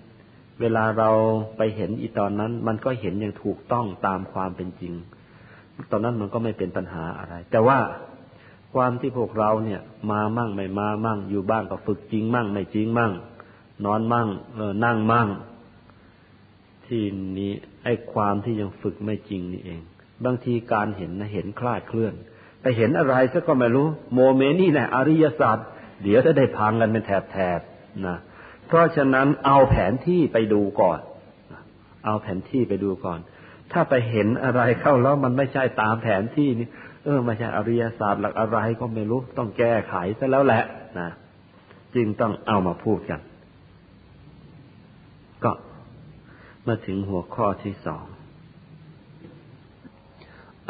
[0.61, 1.11] เวลาเรา
[1.57, 4.95] ไปเห็นอีตอนนั้น มันก็เห็นอย่างถูกต้องตามความเป็นจริง
[5.91, 7.79] ตอนนั้นมันก็ไม่เป็นปัญหาอะไร แต่ว่า
[8.75, 13.13] ความที่พวกเราเนี่ย มามั่งไม่มามั่ง อยู่บ้านก็ฝึกจริงมั่ง ไม่จริงมั่ง
[13.85, 15.29] นอนมั่งเออนั่งมั่ง
[16.87, 17.05] ที่
[17.39, 17.53] นี้
[17.85, 19.81] ไอ้ความที่ยังฝึกไม่จริงนี่เอง
[20.25, 22.15] บางทีการเห็นนะเห็นคลาดเคลื่อน
[22.63, 25.67] ไปเห็นอะไรซะก็ไม่รู้ โมเมนี่แหละอริยศาสตร์
[26.03, 28.19] เดี๋ยวจะได้พังกันเป็นแถบๆนะ
[28.67, 31.01] เพราะฉะนั้นเอาแผนที่ไปดูก่อน
[32.05, 33.19] เอาแผนที่ไปดูก่อน
[33.73, 36.69] ถ้าไปเห็นอะไรเข้าแล้วมันไม่ใช่ตามแผนที่นี่
[37.05, 40.63] เออไม่ใช่อริยศาสตร์หลักอะไรก็ไม่รู้ต้องแก้ไขซะแล้วแหละ
[40.99, 41.11] นะ
[41.95, 43.21] จึงต้องเอามาพูดกัน
[45.45, 45.53] ก็
[46.67, 48.05] มาถึงหัวข้อที่สอง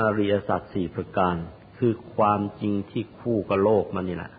[0.01, 1.37] อริยสัจสี่ประการ
[1.79, 4.33] คือความจริงที่คู่กับโลกมันนี่แหละ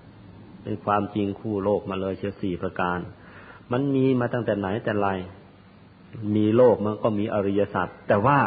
[0.63, 2.99] เป็นความจริงคู่โลกมาเลยเชียวสี่ประการ
[3.71, 5.09] มันมีมาตั้งแต่ไหนแต่ไร
[6.35, 8.39] มีโลกมันก็มีอริยสัจแต่ว่า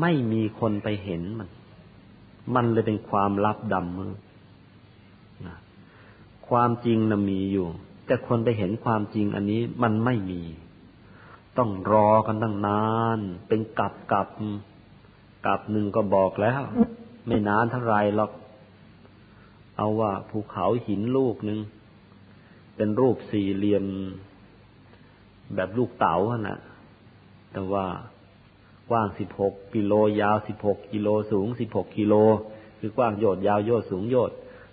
[0.00, 1.48] ไม่มีคนไปเห็นมัน
[2.54, 4.14] มันเลยเป็นความลับดำมือ
[6.48, 7.66] ความจริงนะมีอยู่
[8.06, 10.42] แต่คนไปเห็นความจริงอันนี้มันไม่มี
[11.58, 14.28] ต้องรอกันตั้งนาน เป็นกับกับ
[15.46, 16.62] กับหนึ่งก็บอกแล้ว
[17.26, 18.32] ไม่นานเท่าไรหรอก
[19.76, 21.58] เอาว่าภูเขาหินลูกหนึ่ง
[22.76, 23.84] เป็นรูปสี่เหลี่ยม
[25.54, 26.58] แบบลูกเต๋าน่ะ
[27.52, 27.86] แต่ว่า
[28.90, 32.14] กว้างสิบหกกิโลยาวสิบหกกิโลสูงสิบหกกิโล
[32.78, 34.30] คือกว้างโยดยาวโยดสูงโยด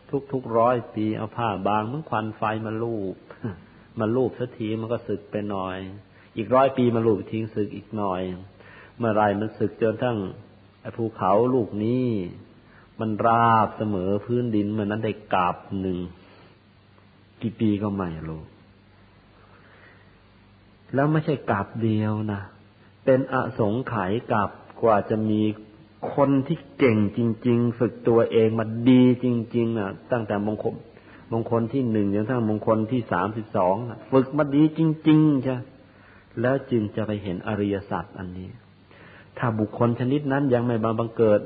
[0.10, 3.16] ทุกทุกร้อยปีเอาผ้าบางมันควันไฟมาลูบ
[4.00, 5.78] มาลูบสักทีมันก็สึกไปหน่อย
[6.38, 8.22] อีกร้อยปีมาลูบทิ้งสึกอีกหน่อย
[8.98, 10.18] เมื่อไรมันสึกจนทั้ง
[10.98, 12.08] ภูเขาลูกนี้
[13.00, 15.98] มันราบเสมอพื้นดินมันนั้นได้กาบหนึ่ง
[17.42, 18.42] กี่ปีก็ไม่รู้
[20.94, 22.42] แล้วไม่ใช่กาบเดียวนะ
[23.06, 24.50] เป็นอสงไขยกาบ
[24.82, 25.42] กว่าจะมี
[26.14, 30.76] คนที่เก่งจริง ๆ ฝึกตัวเองมาดีจริงๆอะ ตั้งแต่มงคล
[31.32, 33.76] มงคลที่หนึ่งจนทั้งมงคลที่สามสิบสอง
[34.12, 35.58] ฝึกมาดีจริงๆใช่
[36.42, 38.50] แล้วจึงจะไปเห็นอริยสัจอันนี้
[39.38, 41.40] ถ้าบุคคลชนิดนั้นยังไม่บังบังเกิด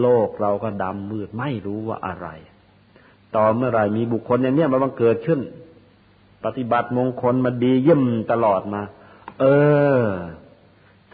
[0.00, 2.28] โลกเราก็ดำมืดไม่รู้ว่าอะไร
[3.36, 5.40] ต่อเมื่อไรมีบุคคลอย่างนี้มาบังเกิดขึ้น
[6.44, 8.02] ปฏิบัติมงคลมาดีเยี่ยม
[8.32, 8.82] ตลอดมา
[9.40, 9.44] เอ
[10.00, 10.04] อ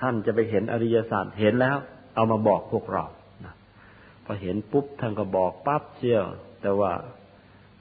[0.02, 1.76] ท่านจะไปเห็นอริยสัจเห็นแล้ว
[2.14, 3.04] เอามาบอกพวกเรา
[3.44, 3.54] นะ
[4.24, 6.24] พอเห็นปุ๊บท่านก็บอกปั๊บเชี่ยว
[6.62, 6.92] แต่ว่า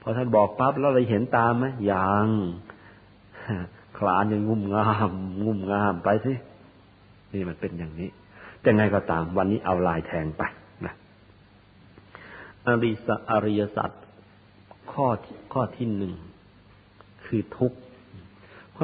[0.02, 2.28] พอท่านบอกปั๊บแล้วเราเห็นตามไหมยัง
[3.98, 5.10] คลานยังงุ่มงาม
[5.44, 6.32] งุ่มงามไปสิ
[7.32, 8.10] นี่มันเป็นอย่างนี้
[8.60, 10.42] แต่ไงก็ตาม วันนี้เอาลายแทงไป
[10.86, 10.94] นะ
[12.66, 13.90] อริสอริยสัจ
[14.92, 15.06] ข้อ
[15.52, 16.12] ข้อที่หนึ่ง
[17.24, 17.78] คือทุกข์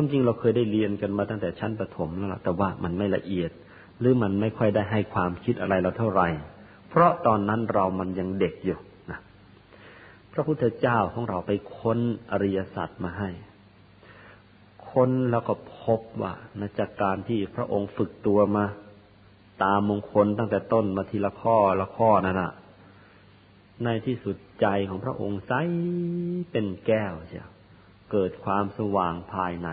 [0.00, 3.50] ความจริงเราเคยได้เรียนกันมาตั้งแต่ชั้นประถมแล้วล่ะแต่ว่ามันไม่ละเอียด
[4.00, 6.28] หรือมันไม่ค่อยได้ให้ความคิดอะไรเราเท่าไหร่
[6.88, 8.78] เพราะตอนนั้นเรามันยังเด็กอยู่
[9.10, 9.20] นะ
[10.32, 11.98] พระพุทธเจ้าของเราไปค้น
[12.30, 13.30] อริยสัจมาให้
[14.90, 18.64] ค้นแล้วก็พบว่าในจากการที่พระองค์ฝึกตัวมา
[19.62, 22.52] ตามมงคลตั้งแต่ต้นมาทีละข้อละข้อนั่นนะ
[23.84, 25.52] ในที่สุดใจของพระองค์ใส
[26.50, 27.50] เป็นแก้วเชียว
[28.12, 29.70] เกิดความสว่างภายใน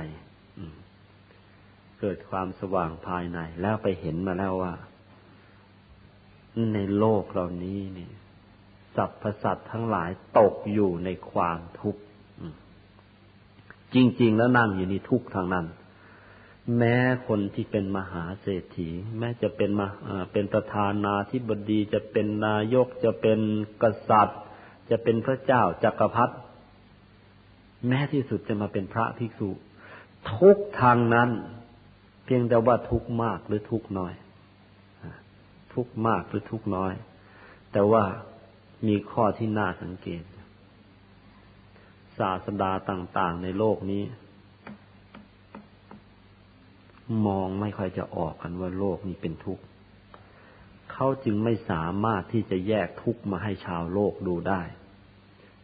[2.01, 4.73] เกิดความสว่างภายใน แล้วไปเห็นมาแล้วว่า
[6.73, 8.09] ในโลกเหล่านี้นี่
[8.95, 12.01] สรรพสัตว์ทั้งหลายตกอยู่ในความทุกข์
[13.93, 15.65] จริง ๆ แล้วนั่งอยู่ในทุกข์ทางนั้น
[16.77, 16.95] แม้
[17.27, 19.87] คนที่เป็นมหาเศรษฐี แม้จะเป็นมา
[20.31, 23.39] เป็นประธานาธิบดีจะเป็นนายกจะเป็น
[23.83, 24.39] กษัตริย์
[24.89, 26.35] จะเป็นพระเจ้าจักรพรรดิ
[27.87, 29.49] แม้ที่สุดจะมาเป็นพระภิกษุ
[30.35, 31.29] ทุกทางนั้น
[32.23, 34.13] เพียงแต่ว่าทุกมากหรือทุกน้อย
[35.73, 36.93] ทุกมากหรือทุกน้อย
[37.71, 38.03] แต่ว่า
[38.87, 40.23] มีข้อที่น่าสังเกต
[42.17, 44.03] ศาสดาต่าง ๆ ในโลกนี้
[47.27, 49.63] มองไม่ค่อยจะออกกันว่าโลกนี้เป็นทุกข์
[50.91, 54.61] เขาจึงไม่สามารถที่จะแยกทุกข์มาให้ชาวโลกดูได้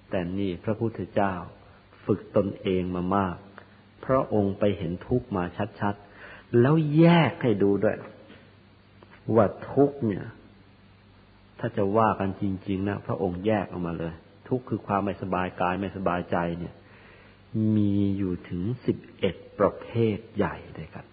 [0.09, 1.33] แต่นี่พระพุทธเจ้า
[2.05, 3.35] ฝึกตนเองมามาก
[4.05, 5.43] พระองค์ไปเห็นทุกข์มา
[5.79, 7.97] ชัดๆ แล้วแยกให้ดูด้วย
[9.35, 10.25] ว่าทุกเนี่ย
[11.59, 14.13] ถ้าจะว่ากันจริง ๆ นะ พระองค์แยกออกมาเลย
[14.47, 16.73] ทุกคือความไม่สบายกายไม่สบายใจเนี่ย
[17.75, 21.05] มีอยู่ถึงสิบเอ็ดประเภทใหญ่เลยครับ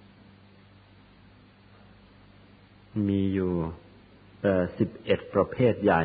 [3.09, 3.53] มีอยู่
[4.79, 6.03] สิบเอ็ดประเภทใหญ่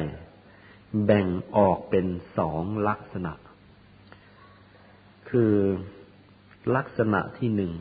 [1.05, 2.05] แบ่งออกเป็น
[2.37, 3.33] สองลักษณะ
[5.33, 5.57] คือ
[6.75, 7.71] ลักษณะที่หนึ่ง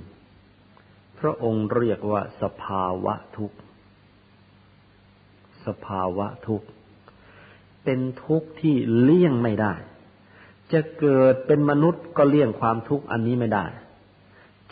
[1.18, 3.58] พระองค์เรียกว่าสภาวะทุกข์
[5.66, 6.66] สภาวะทุกข์
[7.84, 9.74] เป็นทุกข์ที่เลี่ยงไม่ได้
[10.72, 13.66] จะเกิดเป็นมนุษย์ก็เลี่ยงความทุกข์อันนี้ไม่ได้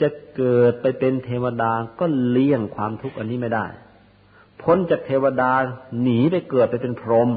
[0.00, 3.66] จะเกิดไปเป็นเทวดาก็เลี่ยงความทุกข์อันนี้ไม่ได้
[4.62, 5.52] พ้นจากเทวดา
[6.02, 7.28] หนีไปเกิดไปเป็นพรหม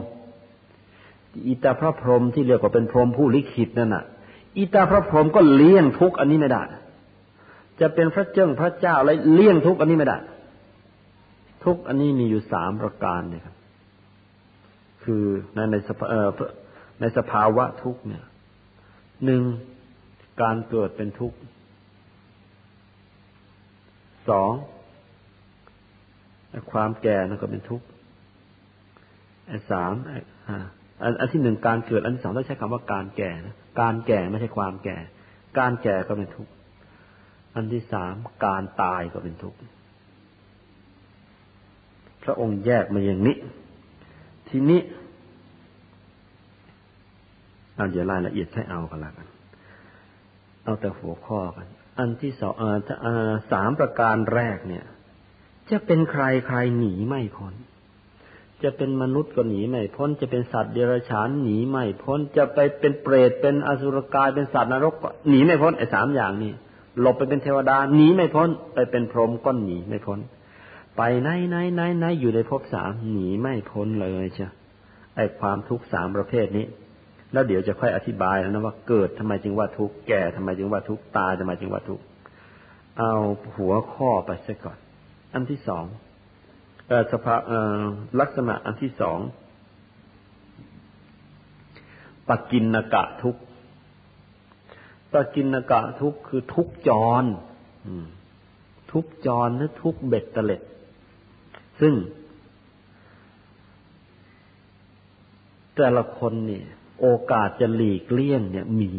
[1.47, 4.05] อีตาพระพรหมที่เรียกว่าเป็นพรหมผู้ลิขิตนั่นน่ะ
[4.57, 6.63] อีตาพระพรหมก็เลี่ยงทุกอันนี้ไม่ได้
[7.81, 10.17] จะเป็นพระเจ้าพระเจ้าอะไรเลี่ยงทุกอันนี้ไม่ได้
[11.65, 13.55] ทุกอันนี้มีอยู่สามประการเนี่ยครับ
[15.03, 16.07] คือในในสภา
[16.99, 18.23] ในสภาวะทุกเนี่ย
[19.25, 19.43] หนึ่ง
[20.41, 21.37] การเกิดเป็นทุกข์
[24.29, 24.51] สอง
[26.71, 27.85] ความแก่นั่นก็เป็นทุกข์
[29.47, 29.91] ไอ้สาม
[31.01, 34.97] อันอันที่หนึ่งการเกิด อันที่สองต้องใช้คำว่าการแก่นะ การแก่ไม่ใช่ความแก่
[35.59, 36.51] การแก่ก็เป็นทุกข์
[37.55, 39.57] อันที่สามการตายก็เป็นทุกข์
[42.23, 43.37] พระองค์แยกมาอย่างนี้
[44.49, 44.81] ทีนี้
[47.75, 49.27] เอาเดี๋ยวรายละเอียดให้เอากันละกัน
[50.63, 51.67] เอาแต่หัวข้อกัน
[51.99, 52.53] อันที่สอง
[53.51, 54.85] สามประการแรกเนี่ย
[55.69, 57.53] จะเป็นใครใครหนีไม่พ้น
[58.63, 66.51] จะเป็นมนุษย์ก็หนีไม่พ้น จะเป็นสัตว์เดรัจฉานหนีไม่พ้น จะไปเป็นเปรตเป็นอสุรกายเป็นสัตว์นรกก็หนีไม่พ้นไอ้สามอย่างนี้
[66.99, 70.19] หลบไปเป็นเทวดาหนีไม่พ้น ไปเป็นพรหมก็หนีไม่พ้น
[70.97, 74.51] ไปไหนไหนไหนไหนอยู่ในภพสามหนีไม่พ้นเลยเชีย
[75.15, 76.65] ไอ้ความทุกข์สามประเภทนี้
[77.33, 82.03] แล้วเดี๋ยวจะค่อยอธิบายนะว่าเกิดทำไมจึงว่าทุกข์แก่ทำไมจึงว่าทุกข์ตายทำไมจึงว่าทุกข์
[82.99, 83.13] เอา
[83.57, 84.77] หัวข้อไปซะก่อน
[85.33, 85.85] อันที่สอง
[87.11, 87.35] สภา
[88.19, 89.19] ลักษณะอันที่สอง
[92.27, 93.37] ปกินนกะทุก
[95.13, 96.91] ปกินนกะทุกคือทุกจ
[97.21, 97.23] ร
[98.91, 100.61] ทุกจรหรือทุกเบ็ดเตล็ด
[101.81, 101.93] ซึ่ง
[105.75, 106.65] แต่ละคนเนี่ย
[107.01, 108.91] โอกาสจะหลีกเลี่ยงเนี่ยมี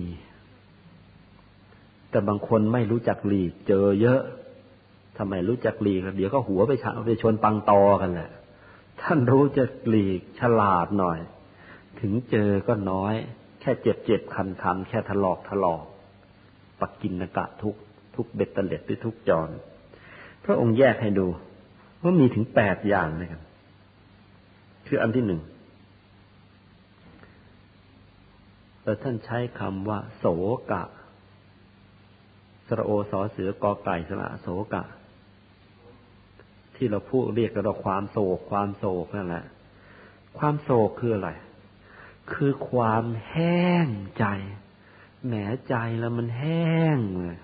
[2.11, 4.23] แต่บางคนไม่รู้จักหลีกเจอเยอะ
[5.19, 8.31] ทำไมรู้จักหลีกเดี๋ยวก็หัวไปชไปชนปังตอกันแหละ
[9.03, 11.19] ท่านรู้จะหลีกฉลาดหน่อย
[12.01, 13.15] ถึงเจอก็น้อย
[13.61, 15.85] แค่เจ็บเจ็บคันคันแค่ถลอกถลอก
[16.81, 17.75] ปักกินกะทุก
[18.15, 19.49] ทุกเบ็ดเตล็ดด้วยทุกจร
[20.45, 21.27] พระองค์แยกให้ดู
[22.03, 23.43] ว่ามีถึงแปดอย่างนะครับ
[24.87, 25.41] คืออันที่หนึ่ง
[28.83, 30.25] แต่ท่านใช้คำว่า โส
[30.71, 30.85] กะ
[32.69, 34.83] สระโอสอเสือกอไก่สระโสกะ
[36.77, 39.45] ที่เราพูดเรียกกันว่าความโศก ความโศกนั่นแหละ
[40.39, 41.31] ความโศกคืออะไร
[42.33, 44.27] คือความแห้งใจ
[45.27, 45.35] แหม
[45.69, 47.39] ใจแล้วมันแห้งเลย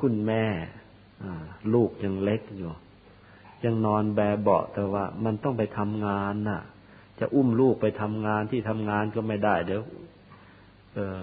[0.00, 0.44] คุณแม่
[1.74, 2.70] ลูกยังเล็กอยู่
[3.64, 6.62] ยังนอนแบเบาแต่ว่า มันต้องไปทำงานน่ะ
[7.20, 9.82] จะอุ้มลูกไปทำงานที่ทำงานก็ไม่ได้ เดี๋ยว
[10.94, 11.18] เออ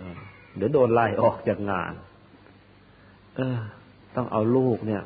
[0.56, 1.94] เดี๋ยวโดนไล่ออกจากงาน
[3.36, 3.58] เออ
[4.16, 5.02] ต้องเอาลูกเนี่ย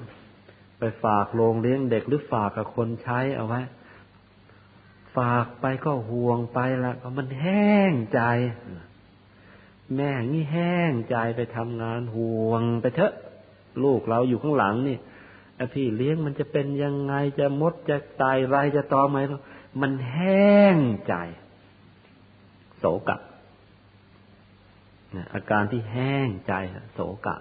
[1.03, 3.61] ฝากโรงเลี้ยงเด็กหรือฝากกับคนใช้เอาไว้
[5.17, 8.21] ฝากไปก็ห่วงไปละก็มันแห้งใจ
[9.95, 13.13] แม่นี่แห้งใจไปทำงานห่วงไปเถอะ
[13.83, 14.97] ลูกเราอยู่ข้างหลังนี่
[15.55, 19.17] ไอพี่เลี้ยงมันจะเป็นยังไงจะมดจะตายไรจะตอมไหม
[19.81, 21.13] มันแห้งใจ
[22.77, 23.17] โศกะ
[25.33, 26.53] อาการที่แห้งใจ
[26.93, 27.35] โศกะ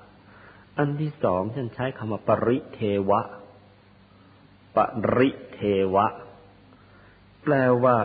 [0.78, 3.20] อันที่สองฉันใช้คำว่าปริเทวะ
[4.76, 4.78] ป
[5.16, 5.60] ริเท
[5.94, 6.06] วะ
[7.42, 7.96] แปลว่า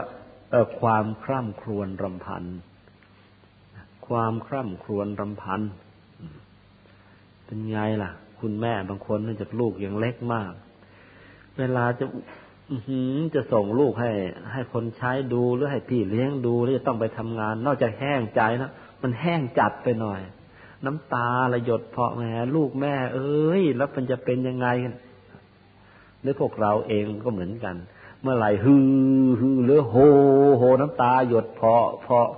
[0.80, 2.44] ความคร่ำครวญรำพัน
[4.08, 5.62] ความคร่ำครวญรำพัน
[7.46, 10.52] เป็นไงล่ะ คุณแม่บางคนเนื่องจากลูกยังเล็กมาก
[11.58, 12.06] เวลาจะ
[13.36, 14.12] จะส่งลูกให้
[14.52, 20.22] ให้คนใช้ดูหรือให้พี่เลี้ยงดูแล้วจะต้องไปทำงาน นอกจากแห้งใจนะมันแห้งจัดไปหน่อย
[20.86, 24.96] น้ำตาระหยดเพาะแม่ลูกแม่ เอ้ย แล้วมันจะเป็นยังไงกัน
[26.22, 27.76] หรือพวกเราเองก็เหมือนกัน
[28.22, 28.76] เมื่อไหร่ฮื
[29.26, 29.96] อฮือหรือโฮ
[30.58, 32.30] โฮน้ำตาหยดเพาะเพาะ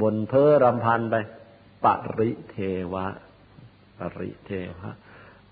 [0.00, 1.14] บนเพ้อรำพันไป
[1.84, 1.86] ป
[2.18, 2.56] ริเท
[2.92, 3.06] วะ
[3.98, 4.90] ปริเทวะ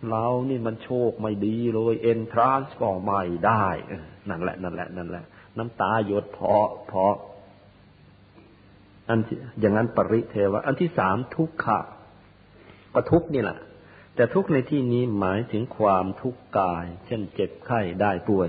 [0.09, 3.67] เรานี่มันโชคไม่ดีเลยเอนทรานส์ก็ไม่ได้
[4.29, 5.25] นั่นแหละ นั่นแหละ นั่นแหละ
[5.59, 7.17] น้ำตาหยดเพาะเพาะ
[9.09, 9.19] อัน
[9.61, 11.79] อย่างนั้นปริเทวะ อันที่สามทุกขะ
[12.95, 13.59] ก็ทุกนี่แหละ
[14.15, 18.49] แต่ทุกในที่นี้หมายถึงความทุกข์กาย เช่นเจ็บไข้ได้ป่วย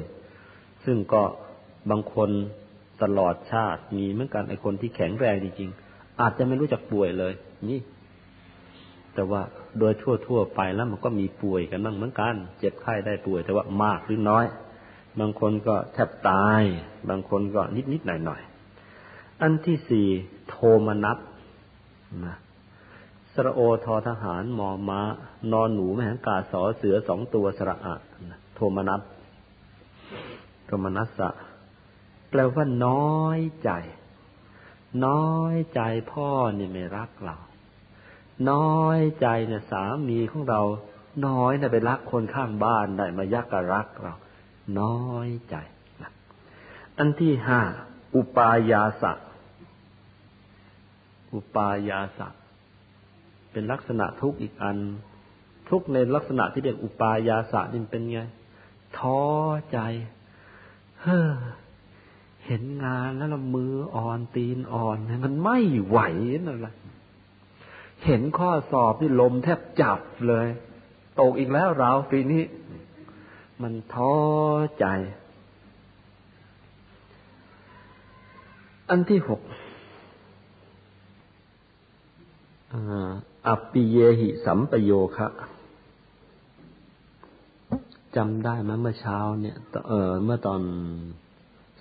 [0.85, 1.23] ซึ่งก็
[1.89, 2.29] บางคน
[3.03, 7.33] ตลอดชาติมีเหมือนกันไอคนที่แข็งแรงจริงๆอาจจะไม่รู้จักป่วยเลย
[7.69, 7.79] นี่
[9.13, 9.41] แต่ว่า
[9.79, 9.93] โดย
[10.27, 14.45] ทั่วๆไปแล้วมันก็มีป่วยกันบ้างเหมือนกัน เจ็บไข้ได้ป่วย แต่ว่ามากหรือน้อย
[15.19, 16.61] บางคนก็แทบตาย
[17.09, 17.61] บางคนก็
[17.93, 20.07] นิดๆหน่อยๆอันที่สี่
[20.49, 20.55] โท
[20.85, 21.17] มนัส
[22.25, 22.37] นะ
[23.33, 24.99] สระโอทอทหารมอม้า
[25.51, 27.95] นอนหนูแมงกาสอเสือสองตัวสระอะ
[28.55, 29.01] โทมนัส
[30.65, 31.29] โทมนัสสะ
[32.29, 33.71] แปลว่าน้อยใจ
[35.05, 35.81] น้อยใจ
[36.11, 37.37] พ่อเนี่ยไม่รักเรา
[38.51, 40.61] น้อยใจเนี่ยสามีของเรา
[41.27, 44.13] น้อยเนี่ยไปรักคนข้างบ้านได้มายักกรักเรา
[44.79, 45.55] น้อยใจ
[46.01, 46.11] นะ
[46.97, 47.61] อันที่ห้า
[48.15, 49.11] อุปายาสะ
[51.33, 52.27] อุปายาสะ
[53.51, 54.77] เป็นลักษณะทุกข์อีกอัน
[55.69, 58.19] ทุกข์ในลักษณะที่เรียกอุปายาสะนี่เป็นไง
[58.97, 59.21] ท้อ
[59.71, 59.79] ใจ
[61.01, 61.31] เฮ้อ
[62.45, 65.99] เห็นงานแล้วละมืออ่อนตีนอ่อนมันไม่ไหว
[66.45, 66.75] นั่นแหละ
[68.05, 70.47] เห็นข้อสอบที่ลมแทบจับเลย
[71.19, 72.43] ตกอีกแล้วเราปีนี้
[73.61, 74.15] มันท้อ
[74.79, 74.85] ใจ
[78.89, 79.41] อันที่หก
[83.47, 85.27] อัปปิเยหิสัมปโยคะ
[88.15, 90.61] จำได้ไหมเมื่อเช้าเนี่ยเออเมื่อตอน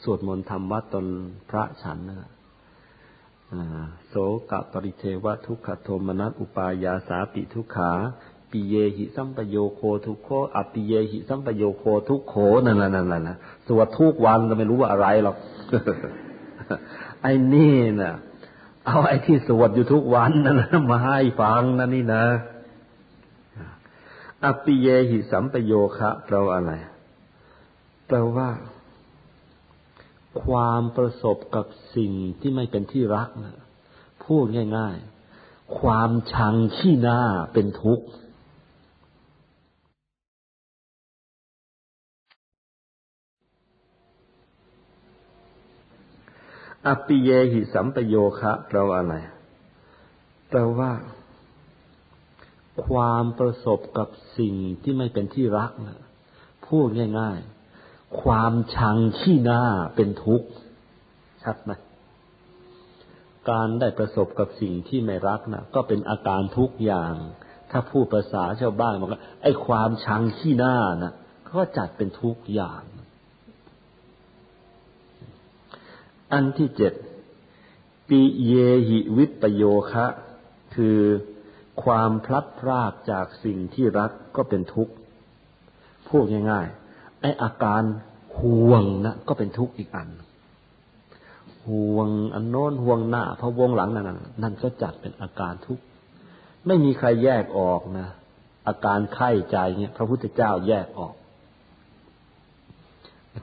[0.02, 1.06] สวดมนต์ทำวัดตอน
[1.50, 2.30] พระฉันนะ
[4.08, 4.14] โส
[4.50, 7.92] กะปริเทวะทุกขโทมนัสอุปายาสาปิทุกขา
[8.50, 15.36] ปิเยหิสัมปโยโคทุกโคอัปิเยหิสัมปโยโคทุกโคนั่นแหละนั่นแหละนะสวดทุกวันก็ไม่รู้ว่าอะไรหรอก
[17.22, 18.14] ไอ้นี่น่ะ
[18.86, 22.24] เอาไอ้ที่สวดอยู่ทุกวันนั่นมาให้ฟังนั่นนี่นะ
[24.44, 26.74] อปิเยหิสัมปโยคะแปลว่าอะไร
[28.06, 28.48] แปลว่า
[30.42, 33.56] ความประสบกับสิ่งที่ไม่เป็นที่รักนะ
[34.24, 34.44] พูด
[34.78, 34.96] ง่าย
[35.36, 37.20] ๆ ความชังขี้หน้า
[37.52, 38.06] เป็นทุกข์
[46.86, 49.16] อปิเยหิสัมปโยคะแปลว่าอะไร
[50.48, 50.90] แปลว่า
[52.86, 56.00] ความประสบกับสิ่งที่ไม่เป็นที่รักนะ
[56.66, 56.88] พูด
[57.20, 59.62] ง่ายๆ ความชังขี้หน้า
[59.96, 60.48] เป็นทุกข์
[61.42, 61.70] ชัดไหม
[63.50, 67.14] การได้ประสบกับสิ่งที่ไม่รักนะก็เป็นอาการทุกอย่าง
[67.70, 71.14] ถ้าพูดภาษาชาวบ้านบอกว่าไอ้ความชังขี้หน้านะ
[71.56, 72.82] ก็จัดเป็นทุกอย่าง
[76.32, 76.92] อันที่เจ็ด
[78.08, 78.52] ปิเย
[78.88, 80.06] หิวิปโยคะ
[80.74, 80.98] คือ
[81.82, 84.94] ความพลัดพรากจากสิ่งที่รักก็เป็นทุกข์
[86.08, 87.82] พูดง่ายๆไออาการ
[88.40, 90.08] ห่วงนะก็เป็นทุกข์อีกอัน
[91.68, 94.10] ห่วงอันโน้นห่วงหน้าพะวงหลังนั่น
[94.42, 95.84] นั่นก็จัดเป็นอาการทุกข์
[96.66, 98.08] ไม่มีใครแยกออกนะ
[98.68, 101.14] อาการไข้ใจเนี่ย พระพุทธเจ้าแยกออก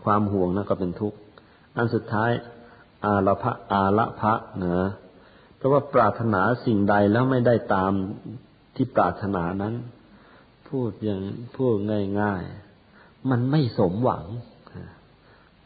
[0.05, 1.17] ความห่วงนะก็เป็นทุกข์
[1.77, 2.31] อันสุดท้าย
[3.05, 4.89] อาละพะอาละพะนะ
[5.55, 7.91] เพราะว่าปรารถนาสิ่งใดแล้วไม่ได้ตาม
[8.75, 9.73] ที่ปรารถนานั้น
[10.67, 11.19] พูดอย่าง
[11.55, 11.75] พูด
[12.21, 14.25] ง่ายๆ มันไม่สมหวัง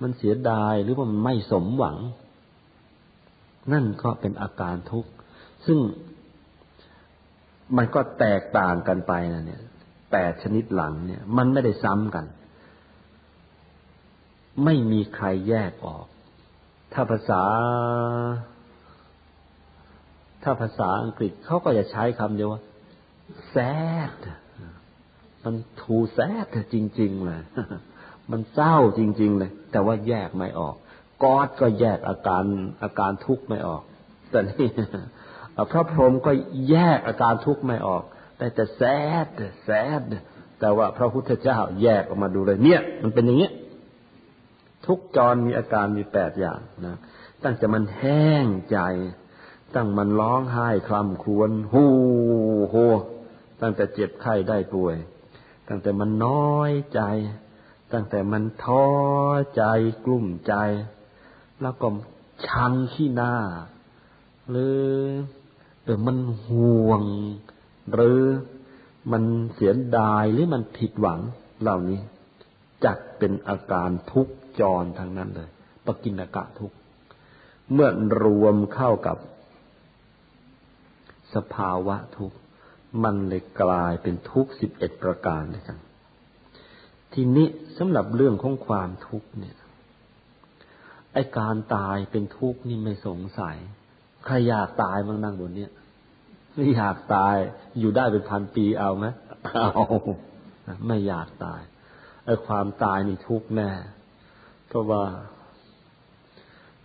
[0.02, 1.98] มันเสียดายหรือว่ามันไม่สมหวัง
[3.74, 5.12] นั่นก็เป็นอาการทุกข์
[5.66, 5.80] ซึ่ง
[7.78, 9.62] มันก็แตกต่างกันไปนะเนี่ย
[10.12, 12.26] แปดชนิดหลังเนี่ย มันไม่ได้ซ้ำกัน
[14.66, 16.06] ไม่มีใครแยกออก
[17.00, 17.44] ถ้าภาษา
[20.44, 22.62] ถ้าภาษาอังกฤษเขาก็จะใช้คำเดียวว่า
[23.54, 24.20] sad
[25.44, 27.42] มัน too sad จริง ๆ เลย
[28.32, 30.76] มันเศร้าจริง ๆ เลย แต่ว่าแยกไม่ออก
[31.24, 32.44] กอดก็แยกอาการ
[32.84, 33.84] อาการทุกข์ไม่ออก
[34.30, 34.70] แต่นี่
[35.72, 36.32] พระพรหมก็
[36.70, 38.04] แยกอาการทุกข์ไม่ออก
[38.38, 39.28] แต่แต่ sad
[39.68, 40.04] sad
[40.60, 43.54] แต่ว่าพระพุทธเจ้าแยกออกมาดูเลย เนี่ย มันเป็นอย่างเนี้ย
[44.88, 46.98] ทุกจรมีอาการมีแปดอย่างนะ
[47.44, 48.80] ตั้งแต่มันแห้งใจ
[49.76, 51.86] ตั้งมันร้องไห้คลำครวญฮู
[52.70, 52.76] โฮ
[53.62, 54.96] ตั้งแต่เจ็บไข้ได้ป่วย
[55.68, 57.02] ตั้งแต่มันน้อยใจ
[57.94, 58.88] ตั้งแต่มันท้อ
[59.56, 59.64] ใจ
[60.06, 60.54] กลุ้มใจ
[61.62, 61.88] แล้วก็
[62.48, 63.34] ชังขี้หน้า
[64.50, 64.82] หรือ
[65.84, 67.04] เออมันห่วง
[67.94, 68.22] หรือ
[69.12, 69.24] มัน
[69.56, 71.20] เสียดายหรือมันผิดหวัง
[71.62, 72.00] เหล่านี้
[72.86, 75.50] จัดเป็นอาการทุกข์ จรทางนั้นเลย
[75.86, 76.72] ปกินกะทุก
[77.74, 77.90] เมื่อ
[78.24, 79.18] รวมเข้ากับ
[81.36, 82.34] สภาวะทุก
[83.04, 85.80] มันเลยกลายเป็นทุกสิบเอ็ดประการเลยกัน
[87.14, 89.58] ทีนี้สำหรับเรื่องของความทุกข์เนี่ย
[91.14, 93.58] ไอการตายเป็นทุกข์นี่ไม่สงสัย
[94.26, 95.72] ใครอยากตายมั้งนั่งบนเนี้ย
[96.56, 97.36] ไม่อยากตาย
[97.80, 99.06] อยู่ได้เป็นพันปีเอาไหม
[99.56, 99.70] เอา
[100.88, 101.62] ไม่อยากตาย
[102.26, 103.70] ไอความตายนี่ทุกข์แน่
[104.68, 105.04] เพราะว่า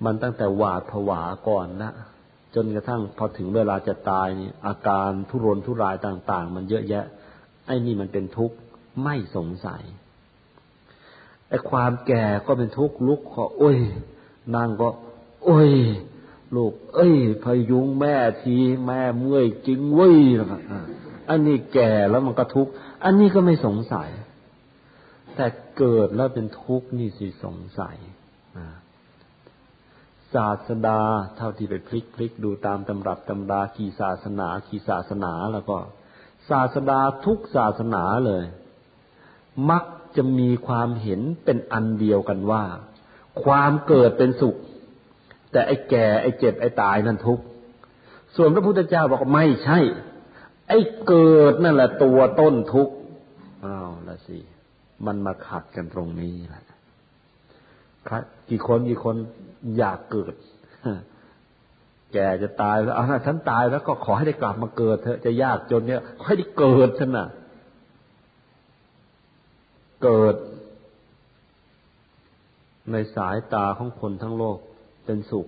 [0.04, 1.92] มันตั้งแต่หวาดผวาก่อนนะ
[2.54, 7.04] จนกระทั่งพอถึงเวลาจะตายนี่อาการทุรนทุรายต่าง ๆ มันเยอะแยะ
[7.66, 8.56] ไอ้นี่มันเป็นทุกข์
[9.02, 9.82] ไม่สงสัย
[11.48, 13.78] ไอ้ความแก่ก็เป็นทุกข์ลุกขอโอ้ย
[14.54, 14.88] นางก็
[15.44, 15.72] โอ้ย
[16.56, 18.56] ลูก เอ้ย พยุงแม่ที
[18.86, 20.16] แม่เมื่อยจริงเว้ย
[21.28, 22.70] อันนี้แก่แล้วมันก็ทุกข์
[23.04, 24.08] อันนี้ก็ไม่สงสัย
[25.36, 25.46] แต่
[25.78, 27.96] เกิดแล้วเป็นทุกข์นี่สิสงสัย
[30.34, 31.00] ศาสดา
[31.36, 35.76] เท่าที่ไปพลิกพลิกดูตามตำรับตำราขี่ศาสนาขี่ศาสนาแล้วก็
[36.50, 38.44] ศาสดาทุกศาสนาเลย
[39.70, 39.84] มัก
[40.16, 42.64] จะมีความเห็นเป็นอันเดียวกันว่า
[43.44, 44.56] ความเกิดเป็นสุข
[45.52, 47.44] แต่ไอ้แก่ไอ้เจ็บไอ้ตายนั่นทุกข์
[48.36, 49.78] ส่วนพระพุทธเจ้าบอกไม่ใช่
[50.68, 52.94] ไอ้เกิดนั่นแหละตัวต้นทุกข์
[53.64, 54.38] อ้าวละสิ
[55.06, 56.64] มันมาขัดกันตรงนี้แหละ
[58.50, 59.16] กี่คนกี่คน
[59.78, 60.34] อยากเกิด
[62.12, 67.28] แกจะตายแล้วเอานะฉันตายแล้วก็ขอให้ได้กลับมาเกิดเถอะจะยากจนเนี่ยขอให้ได้เกิดฉันน่ะ
[70.02, 70.36] เกิด
[72.92, 74.58] ในสายตาของคนทั้งโลก
[75.04, 75.46] เป็นสุข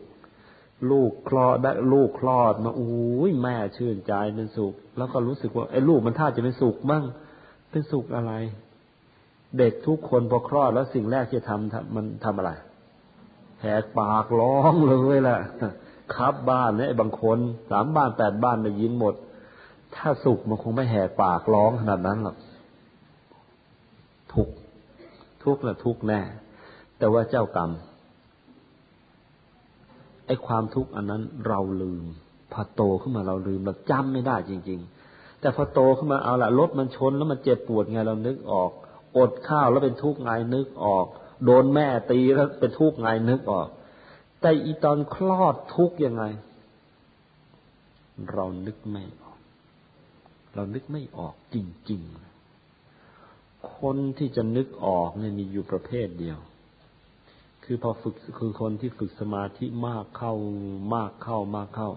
[0.90, 7.04] ลูกคลอดได้ลูกคลอดมาอุ้ยแม่ชื่นใจเป็นสุข แล้วก็รู้สึกว่าไอ้ลูกมันท่าจะเป็นสุขบ้าง
[7.70, 8.32] เป็นสุขอะไร
[9.58, 12.50] เด็กทุกคนพอคลอดแล้วสิ่งแรกที่ทำมันทำอะไร
[13.60, 15.38] แหกปากร้องเลยแหละ
[16.14, 17.38] ครับบ้านเนี่ยบางคน
[17.70, 19.14] สามบ้านแปดบ้านได้ยินหมด
[19.96, 22.36] ถ้าสุขมันคงไม่แหกปากร้องขนาดนั้นหรอก
[24.32, 24.48] ทุก
[25.44, 26.20] ทุกนะทุกแน่
[26.98, 27.70] แต่ว่าเจ้ากรรม
[30.26, 32.04] ไอ้ความทุกข์อันนั้นเราลืม
[32.52, 34.80] พอโตขึ้นมาเราลืมเราจำไม่ได้จริง
[35.10, 38.70] ๆ แต่พอโตขึ้นมาเอาละรถมันชนแล้วมันเจ็บปวดไงเรานึกออก
[39.16, 41.06] อดข้าวแล้วเป็นทุกข์ไงนึกออก
[41.44, 43.68] โดนแม่ตีแล้วเป็นทุกข์ไงนึกออก
[44.40, 46.24] แต่อีตอนคลอดทุกข์ยังไง
[48.32, 49.38] เรานึกไม่ออก
[50.54, 51.56] เรานึกไม่ออกจ
[51.90, 56.38] ริงๆ คนที่จะนึกออกเนี่ยมีอยู่ประเภทเดียว
[57.64, 60.34] คือพอฝึกคือคนที่ฝึกสมาธิมากเข้า
[60.94, 61.90] มากเข้ามากเข้า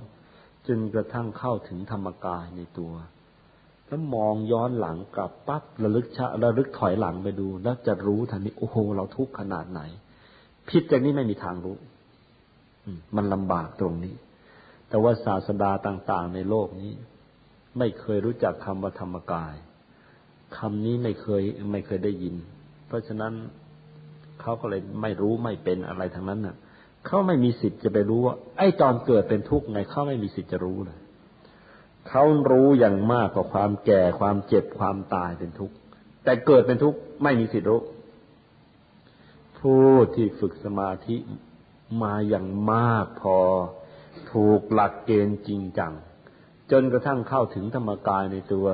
[0.67, 2.93] จนกระทั่งเข้าถึงธรรมกายในตัว
[3.87, 9.81] แล้วมองย้อนหลังกลับปั๊บระลึกชะระลึกถอยหลังไปดู แล้วจะรู้ทันนี้โอ้โหเราทุกข์ขนาดไหน
[10.67, 11.77] พิษจากนี้ไม่มีทางรู้
[13.15, 14.15] มันลำบากตรงนี้
[14.89, 16.91] แต่ว่าศาสดาต่าง ๆ ในโลกนี้
[17.77, 19.53] ไม่เคยรู้จักคำว่าธรรมกาย
[20.57, 22.35] คำนี้ไม่เคยไม่เคยได้ยิน
[22.87, 23.33] เพราะฉะนั้น
[24.41, 26.55] เขาก็เลยไม่รู้ไม่เป็นอะไรทั้งนั้นน่ะ
[27.05, 30.99] เขาไม่มีสิทธิ์จะไปรู้ว่าไอ้ตอนเกิดเป็นทุกข์ไงเขาไม่มีสิทธิ์จะรู้เลย
[32.09, 35.75] เขารู้อย่างมากกว่าความแก่ความเจ็บความตายเป็นทุกข์
[36.23, 37.81] แต่เกิดเป็นทุกข์ไม่มีสิทธิ์รู้
[39.59, 41.17] ผู้ที่ฝึกสมาธิ
[42.03, 43.37] มาอย่างมากพอ
[44.31, 45.93] ถูกหลักเกณฑ์จริงจัง
[46.71, 48.67] จนกระทั่งเข้าถึงธรรมกายในตัว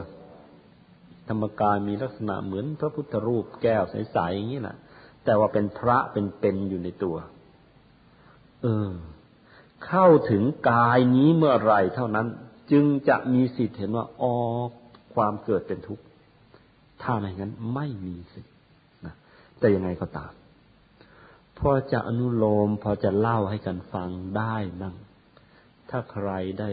[1.30, 4.78] ธรรมกายมีลักษณะเหมือนพระพุทธรูปแก้วใสๆอย่างนี้แหละ
[5.26, 7.16] แต่ว่าเป็นพระเป็นเป็นอยู่ในตัว
[8.62, 8.92] เออ
[9.86, 12.28] เข้าถึงกายนี้เมื่อไรเท่านั้น
[12.74, 14.34] จึงจะมีสิทธิ์เห็นว่าอ๋อ
[15.16, 16.04] ความเกิดเป็นทุกข์
[17.02, 18.54] ถ้าไม่งั้นไม่มีสิทธิ์
[19.06, 19.16] นะ
[19.60, 20.32] แต่ยังไงก็ตาม
[21.60, 24.96] พอจะอนุโลมพอจะเล่าให้กันฟังได้นั่ง
[25.90, 26.70] ถ้าใครได้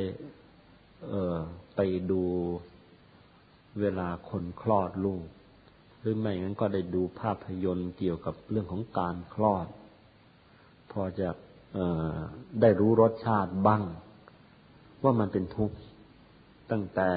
[1.09, 1.36] เออ
[1.76, 1.80] ไป
[2.11, 2.22] ดู
[3.80, 5.24] เวลาคนคลอดลูก
[6.01, 9.66] หรือไม่งั้นก็ได้ดูภาพยนตร์เกี่ยวกับเรื่องของการคลอด
[10.92, 11.28] พอจะ
[12.61, 13.82] ได้รู้รสชาติบ้าง
[15.03, 15.76] ว่ามันเป็นทุกข์
[16.70, 17.10] ตั้งแต่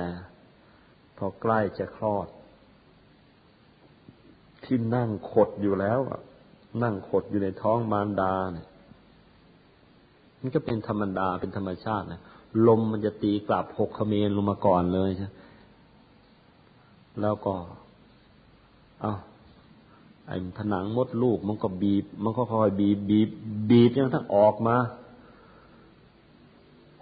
[1.18, 2.28] พอใกล้จะคลอด
[4.64, 6.00] ที่นั่งขดอยู่แล้ว
[6.84, 8.68] นั่งขดอยู่ในท้องมารดาเนี่ย
[10.40, 12.22] มันก็เป็นธรรมดาเป็นธรรมชาตินะ
[12.68, 15.30] ลมมันจะตีกลับหกขเมนลงมาก่อนเลยใช่
[17.22, 17.54] แล้วก็
[19.02, 19.14] เอา
[20.28, 23.30] ไอ้ผนังมดลูกมันก็บีบ มันก็คอยบีบบีบ
[23.70, 24.76] บีบจนทั้งออกมา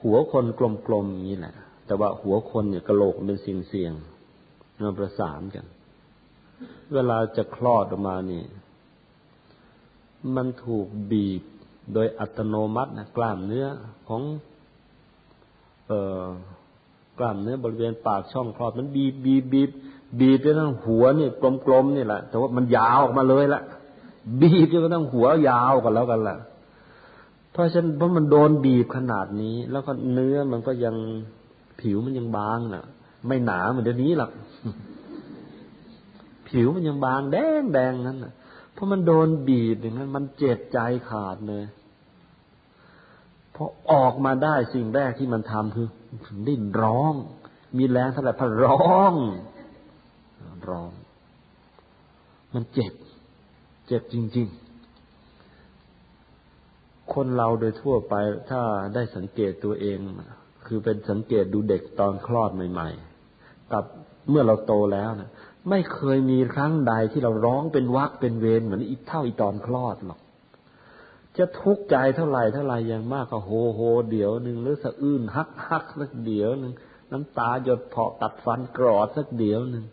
[0.04, 0.46] หัวคน
[0.88, 1.56] กลมๆอย่างนี้แหละ
[1.92, 3.94] แต่ว่าหัวคนเนี่ยกระโหลกเป็นสิ่งเสี่ยง
[4.82, 5.66] มาประสานกัน
[6.94, 8.44] เวลาจะคลอดออกมานี่
[10.36, 11.44] มันถูกบีบ
[11.94, 13.68] โดยอัตโนมัตินะกล้ามเนื้อ
[14.08, 14.22] ของ
[15.88, 16.26] เอ่อ
[17.20, 19.70] กล้ามเนื้อบริเวณปากช่องคลอดมันบีบบีบบีบ
[20.20, 21.28] บีบจนทั้งหัวนี่
[21.66, 23.62] กลมๆนี่แหละ แต่ว่ามันยาวออกมาเลยละ
[24.42, 26.38] บีบจนกระทั่งหัวยาวกันแล้วกันแหละ
[27.52, 30.98] เพราะฉะนั้นเพราะมันโดนบีบขนาดนี้ แล้วก็เนื้อมันก็ยัง
[31.82, 32.86] ผิวมันยังบางน่ะ
[33.28, 34.32] ไม่หนาเหมือนเดี๋ยวนี้หรอก
[36.48, 38.34] ผิวมันยังบางแดงแดงนั้นน่ะ
[38.74, 40.80] เพราะมันโดนบีบอย่างนั้น มันเจ็บใจ
[41.10, 41.64] ขาดเลย
[43.56, 45.88] พอออกมาได้สิ่งแรกที่มันทำคือ
[46.48, 47.14] ดิ้นร้อง
[47.78, 49.14] มีแรงเท่าไหร่พอร้อง
[50.70, 50.92] ร้อง
[52.54, 52.94] มันเจ็บ
[53.88, 54.48] เจ็บจริง
[56.54, 58.14] ๆ คนเราโดยทั่วไป
[58.50, 58.62] ถ้า
[58.96, 59.98] ได้สังเกตตัวเอง
[60.74, 62.90] คือเป็นสังเกตดูเด็กตอนคลอดใหม่
[63.30, 63.84] ๆ กับ
[64.30, 65.30] เมื่อเราโตแล้วนะ
[65.70, 70.20] ไม่เคยมีครั้งใดที่เราร้องเป็นวักเป็นเวรเหมือนอีเท่าอีตอนคลอดหรอก
[71.38, 73.80] จะทุกข์ใจเท่าไหร่เท่าไหร่อย่างมากก็โฮโฮ
[74.12, 76.74] เดี๋ยวหนึ่งหรือสะอื้นฮักฮักสักเดี๋ยวหนึ่ง
[77.12, 79.86] น้ำตาหยดเพาะตัดฟันกรอดสักเดี๋ยวหนึ่ง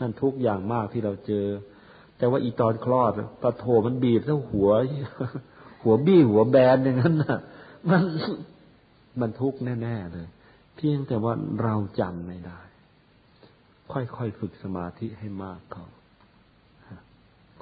[0.00, 1.46] นั่นทุกอย่างมากที่เราเจอ
[2.18, 3.12] แต่ว่าอีตอนคลอด
[3.42, 4.70] ปะโถมันบีบแล้วหัว
[5.82, 7.38] หัวบี้หัวแบนอย่างนั้นน่ะ
[7.90, 8.02] มัน
[9.20, 10.28] มันทุกข์แน่ๆเลย
[10.76, 12.60] เพียงแต่ว่าเราจำไม่ได้
[13.92, 15.86] ค่อยๆฝึกสมาธิให้มากเข้า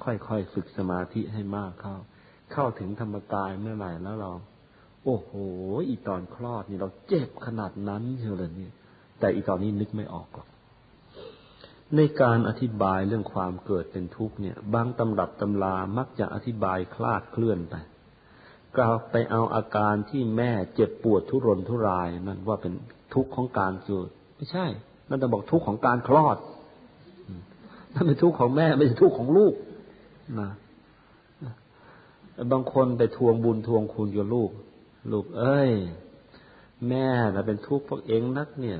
[0.05, 1.97] ค่อยๆฝึกสมาธิให้มากเข้า
[2.53, 4.33] เข้าถึงธรรมกายเมื่อไหร่แล้วเรา
[5.05, 5.31] โอ้โห
[5.89, 8.71] อีตอนคลอดนี่เราเจ็บขนาดนั้นเชียวเลยนี่
[9.19, 10.49] แต่อีตอนนี้นึกไม่ออกหรอก
[11.97, 17.75] ในการอธิบายเรื่องความเกิดเป็นทุกข์เนี่ย บางตำรับตำรามักจะอธิบายคลาดเคลื่อนไป
[18.77, 22.73] กล่าวไปเอาอาการที่แม่เจ็บปวดทุรนทุรายนั่นว่าเป็น
[23.15, 24.67] ทุกข์ของการเกิดไม่ใช่
[25.09, 26.37] นั่นจะบอกทุกข์ของการคลอด
[27.95, 29.55] นั่นเป็นทุกข์ของแม่ไม่ใช่ทุกข์ของลูก
[30.41, 30.51] นะ
[32.53, 34.51] บางคนไปทวงบุญทวงคุณกับลูก
[35.13, 35.73] ลูก เอ้ย
[36.89, 38.79] แม่นะเป็นทุกข์พวกเองนักเนี่ย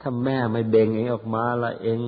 [0.00, 1.98] ถ้าแม่ไม่เบ่งเองออกมาละเอง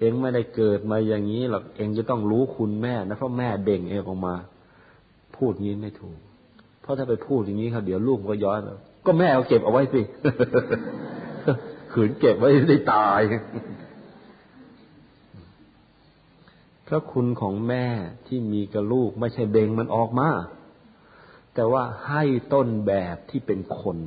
[0.00, 4.34] เองไม่ได้เกิดมาอย่างนี้หรอกเองจะต้องรู้คุณแม่นะเพราะแม่เบ่งเองออกมา
[5.36, 6.18] พูดงี้ไม่ถูก
[6.82, 8.60] เพราะถ้าไปพูดอย่างนี้ครับเดี๋ยวลูกก็ย้อน
[9.06, 10.00] ก็แม่เอาเก็บเอาไว้สิ
[11.92, 13.20] ขืนเก็บไว้ได้ตาย
[16.86, 17.86] พระคุณของแม่
[18.26, 20.30] ที่มีกับลูกไม่ใช่เบ่งมันออกมา
[21.54, 22.22] แต่ว่าให้
[22.52, 23.98] ต้นแบบที่เป็นคน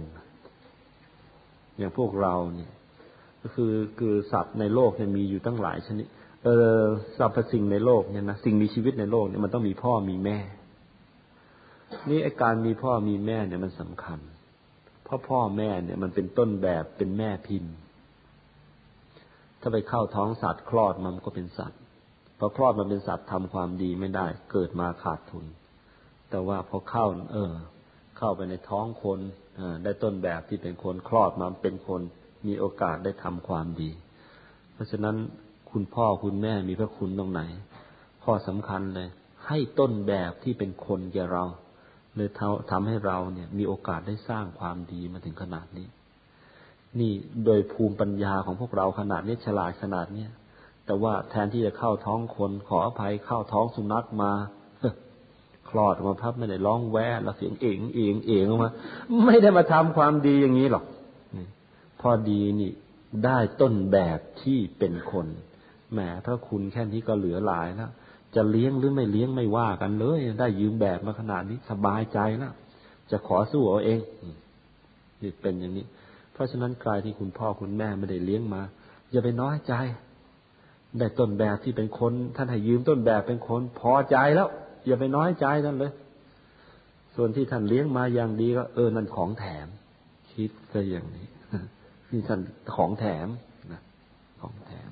[1.77, 2.71] อย่างพวกเราเนี่ย
[3.41, 6.05] ก็คือคือสัตว์ในโลกเนี่ยมีอยู่ตั้งหลายชนิด
[6.43, 6.77] เออ
[7.17, 10.37] สรรพสิ่งในโลกเนี่ยนะสิ่งมีชีวิตในโลกเนี่ยมันต้องมีพ่อมีแม่
[12.07, 14.19] นี่ไอการมีพ่อมีแม่เนี่ยมันสำคัญ
[15.03, 17.73] เพราะพ่อแม่เนี่ยมันเป็นต้นแบบเป็นแม่พิมพ์
[19.61, 21.79] ถ้าไปเข้าท้องสัตว์คลอดมันก็เป็นสัตว์
[22.37, 25.45] พอคลอดมาเป็นสัตว์ทำความดีไม่ได้ เกิดมาขาดทุน
[26.29, 27.53] แต่ว่าพอเข้า เออ
[28.17, 29.19] เข้าไปในท้องคน
[29.83, 32.01] ได้ต้นแบบที่เป็นคนคลอดมาเป็นคน
[32.47, 33.91] มีโอกาสได้ทำความดี
[34.73, 35.15] เพราะฉะนั้น
[35.71, 37.41] คุณพ่อคุณแม่มีพระคุณตรงไหน
[38.23, 39.07] ข้อสำคัญเลย
[39.47, 41.45] ให้ต้นแบบที่เป็นคนแก่เรา
[42.19, 42.29] เลย
[42.71, 45.87] ทำให้เราเนี่ย มีโอกาสได้สร้างความดีมาถึงขนาดนี้
[46.99, 47.11] นี่
[47.45, 50.29] โดยภูมิปัญญาของพวกเราขนาดนี้ฉลาดขนาดเนี้ย
[50.85, 54.31] แต่ว่าแทนที่จะเข้าท้องคนขออภัยเข้าท้องสุนัขมา
[55.69, 58.71] คลอดมาพับไม่ได้ร้องแวะแล้วเสียงเองเองเองออกมา
[59.25, 60.85] ไม่ได้มาทำความดีอย่างนี้หรอก
[62.01, 62.71] พอดีนี่
[63.25, 65.27] ได้ต้นแบบที่เป็นคน
[65.91, 67.91] แหมถ้าคุณแค่นี้ก็เหลือหลายแล้ว
[68.35, 72.53] จะเลี้ยงหรือไม่เลี้ยงไม่ว่ากันเลย ได้ยืมแบบมาขนาดนี้สบายใจแล้ว
[73.11, 73.99] จะขอสู้เอาเอง
[75.21, 75.85] นี่เป็นอย่างนี้
[76.33, 78.61] เพราะฉะนั้นกลายที่คุณพ่อคุณแม่ไม่ได้เลี้ยงมา
[79.11, 79.73] อย่าไปน้อยใจ
[80.99, 84.49] ได้ต้นแบบที่เป็นคน ท่านให้ยืมต้นแบบเป็นคน พอใจแล้ว
[84.85, 85.91] อย่าไปน้อยใจนั่นเลย
[87.15, 89.67] ส่วนที่ท่านเลี้ยงมาอย่างดีก็ เออนั่นของแถม
[90.31, 91.27] คิดซะอย่างนี้
[92.11, 92.39] นี่ท่าน
[92.75, 93.27] ของแถม
[93.71, 93.81] นะ
[94.41, 94.89] ของแถม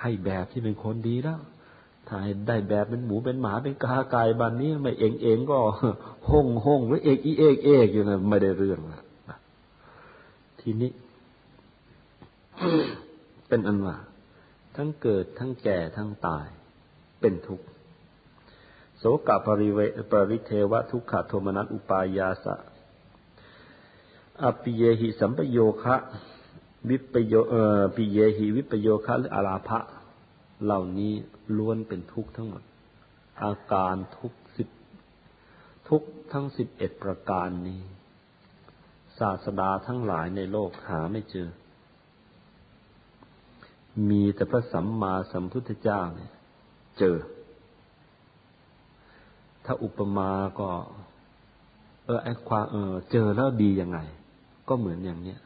[0.00, 1.38] ให้แบบที่เป็นคนดีแล้ว
[2.14, 5.58] ถ้าได้แบบเป็นหมูเป็นหมาเป็นกาไก่บันนี้ไม่เองเองก็
[6.30, 9.00] ห้องห้องหรือเอกอีเอกเอกอยู่นะไม่ได้เรื่องนะ
[10.60, 10.90] ทีนี้
[13.48, 13.96] เป็นอันว่า
[14.76, 16.46] ทั้งเกิดทั้งแก่ทั้งตาย
[17.20, 17.66] เป็นทุกข์
[18.98, 19.78] โสกปริเว
[20.10, 22.54] ปริเทวะทุกขโทมนัสอุปายาสะ
[24.42, 25.96] อปิเยหิสัมปโยคะ
[26.88, 29.78] วิปโยเออปิเยหิวิปโยคะหรืออาราภะ
[30.64, 31.12] เหล่านี้
[31.56, 32.62] ล้วนเป็นทุกข์ทั้งหมด
[33.42, 34.68] อาการทุกสิบ
[35.88, 36.02] ทุก
[36.32, 37.82] ทั้งสิบเอ็ดประการนี้
[39.18, 41.48] ศาสดาทั้งหลายในโลกหาไม่เจอ
[44.10, 46.32] มีแต่พระสัมมาสัมพุทธเจ้าเนี่ย
[46.98, 47.16] เจอ
[49.64, 50.68] ถ้าอุปมาก็
[52.04, 53.98] เออไอความเออ เจอแล้วดียังไง
[54.68, 55.40] ก็เหมือนอย่างเนี้ย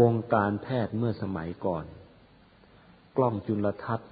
[0.00, 1.84] วงการแพทย์เมื่อสมัยก่อน
[3.18, 4.10] กล้องจุลทรรศน์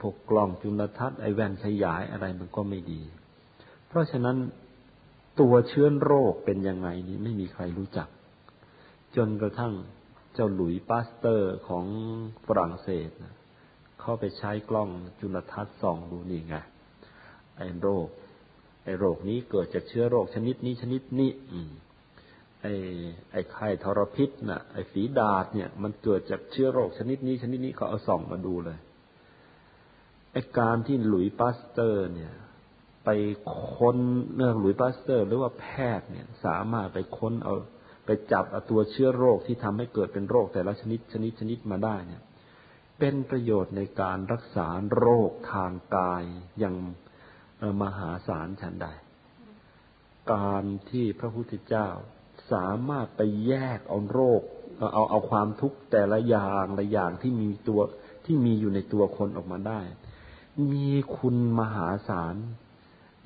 [0.00, 3.02] พวกกล้องจุลทรรศน์ไอแว่นขยายอะไรมันก็ไม่ดี
[3.88, 4.36] เพราะฉะนั้น
[5.40, 8.08] ตัวเชื้อโรคเป็นยังไงนี้ไม่มีใครรู้จัก
[9.16, 9.72] จนกระทั่ง
[10.34, 11.84] เจ้าหลุยส์ ปาสเตอร์ของ
[12.46, 13.10] ฝรั่งเศส
[14.00, 14.90] เข้าไปใช้กล้อง
[15.20, 16.54] จุลทรรศน์ส่องดูนี่ไง
[17.56, 18.06] ไอโรค
[18.84, 21.70] ไอโรคนี้เกิดจากเชื้อโรคชนิดนี้ชนิดนี้อืม
[22.62, 22.74] ไอ้
[23.32, 28.78] ไอ้ไข้ทรพิษน่ะไอ้ฝีดาษเนี่ย มันเกิดจากเชื้อโรคชนิดนี้ ชนิดนี้เขาเอาส่องมาดูเลย
[30.32, 32.32] ไอ้การที่หลุยส์ ปาสเตอร์ เนี่ย
[33.04, 33.10] ไป
[33.74, 33.98] ค้น
[34.36, 35.66] เรื่องหลุยส์ ปาสเตอร์ หรือว่าแพ
[35.98, 37.54] ทย์เนี่ย สามารถไปค้นเอา
[38.06, 42.22] ไปจับตัวเชื้อโรคที่ทำให้เกิดเป็นโรคแต่ละชนิดชนิดชนิดมาได้เนี่ย
[42.98, 46.24] เป็นประโยชน์ในการรักษาโรคทางกาย
[46.58, 46.76] อย่าง
[47.82, 48.88] มหาศาลฉันใด
[50.32, 51.88] การที่พระพุทธเจ้า
[52.52, 54.42] สามารถไปแยกเอาโรค
[54.92, 57.80] เอาเอาความทุกข์แต่ละอย่างละอย่างที่มีตัว
[58.24, 59.80] ที่มีอยู่ในตัวคนออกมาได้
[60.72, 62.36] มีคุณมหาศาล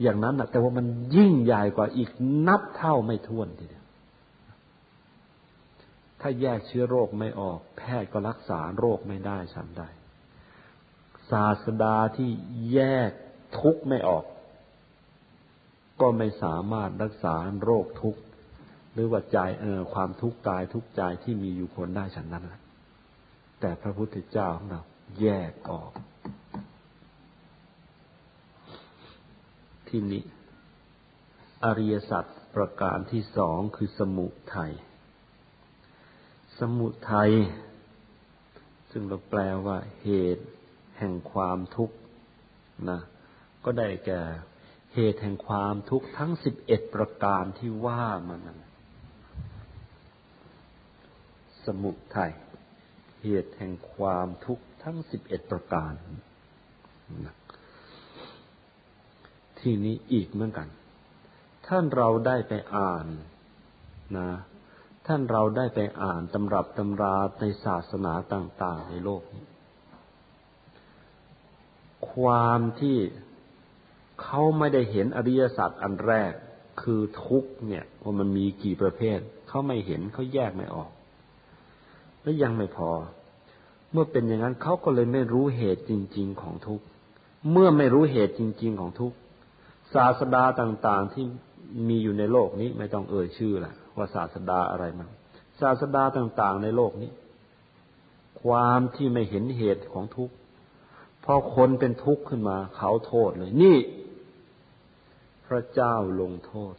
[0.02, 2.10] อย่างนั้นนะแต่ว่ามันยิ่งใหญ่กว่าอีก
[2.48, 3.84] นับเท่าไม่ถ้วนทีเดียว
[6.20, 9.88] ถ้าแยกเชื้อโรคไม่ออก แพทย์ก็รักษาโรคไม่ได้ฉันได้
[11.30, 12.30] ศาสดาที่
[12.72, 13.10] แยก
[13.60, 14.24] ทุกข์ไม่ออก
[16.00, 18.20] ก็ไม่สามารถรักษาโรคทุกข์
[18.96, 22.60] หรือว่าใจเออความทุกข์กายทุกข์ใจที่มีอยู่คนได้ฉันนั้นแหละ
[23.60, 24.82] แต่พระพุทธเจ้าของเรา
[25.20, 25.92] แยกออก
[29.88, 30.22] ที่นี้
[31.64, 32.24] อริยสัจ
[32.54, 34.72] ประการที่สองคือสมุทัย
[36.58, 37.32] สมุทัย
[38.90, 40.46] ซึ่งเราแปลว่าเหตุ
[40.98, 41.96] แห่งความทุกข์
[42.90, 43.00] นะ
[43.64, 44.22] ก็ได้แก่
[44.94, 48.65] เหตุแห่งความทุกข์ทั้งสิบเอ็ดประการที่ว่ามานั้น
[51.66, 52.32] สมุทัย
[53.22, 55.92] เหตุแห่งความทุกข์ทั้งสิบเอ็ดประการ
[59.58, 60.68] ที่นี้อีกเหมือนกัน
[61.68, 63.06] ท่านเราได้ไปอ่าน
[64.18, 64.30] นะ
[65.06, 69.44] ท่านเราได้ไปอ่านตำรับตำราในศาสนาต่าง ๆ ในโลกนี้
[72.12, 72.98] ความที่
[74.22, 76.32] เขาไม่ได้เห็นอริยสัจอันแรก
[76.82, 80.90] คือทุกเนี่ยว่ามันมีกี่ประเภท เขาไม่เห็นเขาแยกไม่ออก
[82.26, 82.90] และยังไม่พอ
[83.92, 86.84] เมื่อเป็นอย่างนั้นเขาก็เลยไม่รู้เหตุจริง ๆของทุกข์
[87.52, 89.16] เมื่อไม่รู้เหตุจริง ๆ ของทุกข์
[89.94, 91.24] ศาสดาต่าง ๆที่
[91.88, 95.08] มีอยู่ในโลกนี้ไม่ต้องเอ่ยชื่อละว่าศาสดาอะไรมัน
[95.60, 97.10] ศาสดาต่าง ๆ ในโลกนี้
[98.42, 100.34] ความที่ไม่เห็นเหตุของทุกข์
[101.24, 103.78] พอคนเป็นทุกข์ขึ้นมา เขาโทษเลย นี่
[105.46, 106.74] พระเจ้าลงโทษ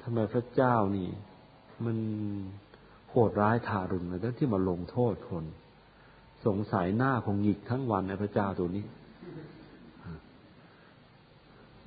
[0.00, 1.08] ทำไมพระเจ้านี่
[1.84, 1.96] มัน
[3.12, 5.44] โหดร้ายทารุณเลยที่มาลงโทษคน
[6.46, 8.84] สงสัยหน้าคงหงิกทั้งวันในพระเจ้าตัวนี้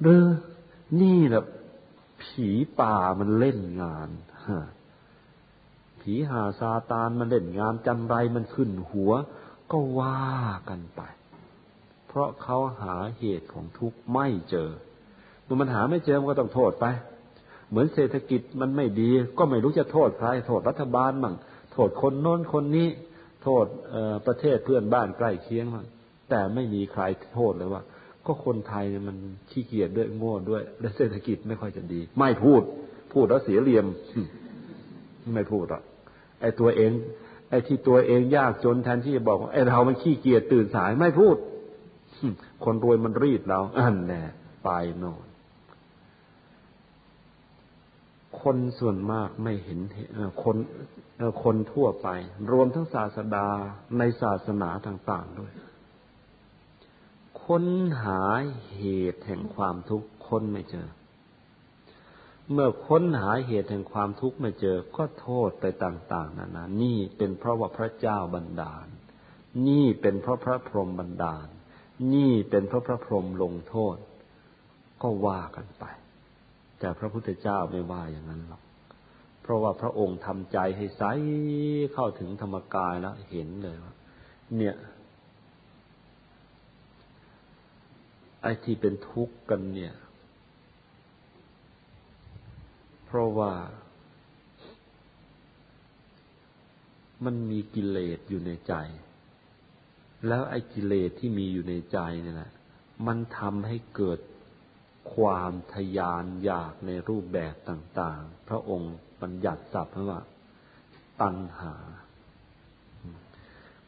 [0.01, 0.25] เรือ
[1.01, 1.43] นี่แหละ
[2.21, 2.49] ผี
[2.79, 4.09] ป่ามันเล่นงาน
[6.01, 9.11] ผีหาซาตานมันเล่นงานจำไรมันขึ้นหัว
[9.71, 10.23] ก็ว่า
[10.69, 11.01] กันไป
[12.07, 14.69] เพราะเขาหาเหตุของทุกข์ไม่เจอ
[15.43, 16.85] เมื่อมันหาไม่เจอมันก็ต้องโทษไป
[17.69, 21.35] เหมือนเศรษฐกิจมันไม่ดี ก็ไม่รู้จะโทษใครโทษรัฐบาลมั่ง
[21.73, 22.87] โทษคนโน้นคนนี้
[23.43, 23.65] โทษ
[24.27, 25.85] ประเทศเพื่อนบ้านใกล้เคียงมั่ง
[26.29, 27.03] แต่ไม่มีใคร
[27.35, 27.81] โทษเลยว่า
[28.25, 29.17] ก็คนไทยเนี่ยมัน
[29.49, 32.61] ขี้เกียจด้วยโง่ด้วย และเศรษฐกิจไม่ค่อยจะดี ไม่พูด
[33.13, 33.85] พูดแล้วเสียเหลี่ยม
[35.35, 35.83] ไม่พูดหรอก
[36.41, 36.91] ไอ้ตัวเอง
[37.49, 41.35] ไอ้ที่ตัวเองยากจนแทนที่จะบอกว่าไอ้เรามันขี้เกียจตื่นสายไม่พูด
[42.65, 44.21] คนรวยมันรีดเราอันแน่
[44.63, 45.27] ไปโน่น
[48.45, 49.79] คนส่วนมากไม่เห็น
[50.43, 50.57] คน
[51.43, 52.07] คนทั่วไป
[52.51, 53.47] รวมทั้งศาสดา
[53.97, 55.51] ในศาสนาต่างๆด้วย
[57.43, 57.65] ค้น
[58.03, 58.21] หา
[58.75, 58.83] เห
[59.13, 60.87] ตุแห่งความทุกข์ค้นไม่เจอ
[62.51, 68.87] เมื่อค้นหาเหตุแห่งความทุกข์ไม่เจอ ก็โทษไปต่างๆนานา นี่เป็นเพราะว่าพระเจ้าบันดาล
[69.67, 71.47] นี่เป็นเพราะพระพรหมบันดาล
[72.13, 73.97] นี่เป็นเพราะพระพรหมลงโทษ
[75.01, 75.85] ก็ว่ากันไป
[76.79, 78.61] แต่พระพุทธเจ้าไม่ว่าอย่างนั้นหรอก
[79.41, 81.03] เพราะว่าพระองค์ทำใจให้ใส
[81.93, 83.93] เข้าถึงธรรมกายแล้วเห็นเลยว่า
[84.57, 84.75] เนี่ย
[88.41, 89.93] ไอ้ที่เป็นทุกข์กันเนี่ย
[93.05, 93.51] เพราะว่า
[97.25, 98.73] มันมีกิเลสอยู่ในใจ
[100.27, 102.51] แล้วไอ้กิเลสที่มีอยู่ในใจนี่แหละ
[103.07, 104.19] มันทำให้เกิด
[105.13, 110.21] ความทยานอยากในรูปแบบต่างๆ พระองค์บัญญัติศัพท์ว่า
[111.21, 111.75] ตัณหา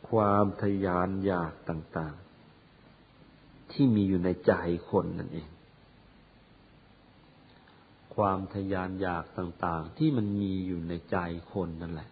[0.10, 4.54] ความทยานอยากต่างๆ ที่มีอยู่ในใจ
[4.90, 5.50] คนนั่นเอง
[8.16, 11.18] ความทยานอยากต่างๆ ที่มันมีอยู่ในใจ
[11.54, 12.10] คนนั่นแหละ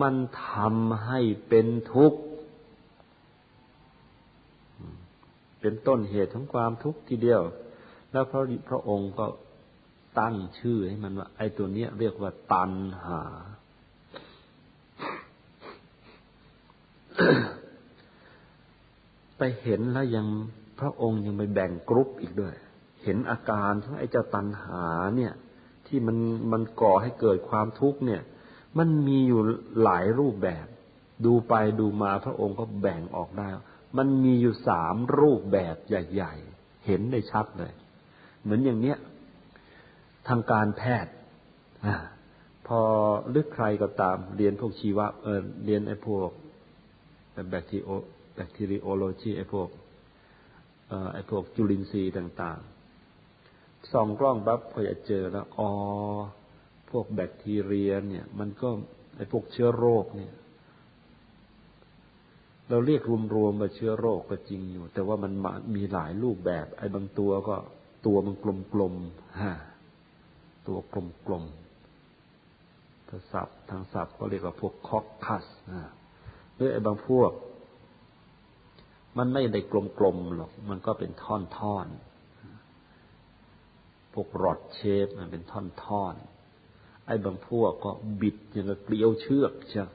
[0.00, 0.14] มัน
[0.46, 2.20] ทำให้เป็นทุกข์
[5.66, 7.42] เป็นต้นเหตุของความทุกข์ทีเดียว
[8.12, 9.26] แล้วพระพระองค์ก็
[10.20, 12.70] ตั้งชื่อให้มันว่า ไอ้ตัวเนี้ยเรียกว่าตัน
[13.04, 13.22] หา
[19.38, 20.26] ไปเห็นแล้วยัง
[20.80, 22.54] พระองค์ยังไปแบ่งกรุ๊ปอีกด้วย
[23.04, 24.86] เห็นอาการของไอ้เจ้าตัณหา
[25.16, 25.32] เนี่ย
[25.86, 26.16] ที่มัน
[26.52, 28.22] มันก่อให้เกิดความทุกข์เนี่ย
[28.78, 29.40] มันมีอยู่
[29.82, 30.66] หลายรูปแบบ
[31.24, 33.48] ดูไปดูมาพระองค์ก็แบ่งออกได้
[33.96, 37.72] มันมีอยู่สามรูปแบบใหญ่ๆ เห็นได้ชัดเลย
[38.42, 38.98] เหมือนอย่างเนี้ย
[40.28, 41.12] ทางการแพทย์
[42.66, 42.80] พอ
[43.34, 46.30] ลึกใครก็ตาม เรียนพวกชีวะเออเรียนไอ้พวก
[47.50, 47.88] แบคทีโอ
[48.34, 49.68] แบคทีริโอโลจีไอ้พวก
[50.88, 55.70] เอ่อไอ้พวกจุลินทรีย์ต่างๆส่องกล้องปั๊บพอจะเจอแล้วอ๋อ
[56.90, 58.68] พวกแบคทีเรียเนี่ย มันก็
[59.16, 60.32] ไอ้พวกเชื้อโรคเนี่ย
[62.70, 63.02] เราเรียก
[63.36, 65.32] รวมๆว่าเชื้อโรคก็จริงอยู่ แต่ว่ามัน
[65.74, 67.56] มีหลายรูปแบบ ไอ้บางตัวก็
[68.06, 68.34] ตัวมัน
[68.72, 69.54] กลมๆฮะ
[70.68, 70.78] ตัว
[71.26, 75.44] กลมๆถ้าศัพท์ทางศัพท์ก็เรียกว่าพวกคอกคัส
[76.54, 77.32] หรือไอ้บางพวก
[79.18, 79.60] มันไม่ได้
[79.98, 87.90] กลมๆหรอก มันก็เป็นท่อนๆ พวกรอดเชฟมันเป็นท่อนๆ ไอ้บางพวกก็
[88.20, 89.86] บิดอย่างกับเกลียวเชือกเชีย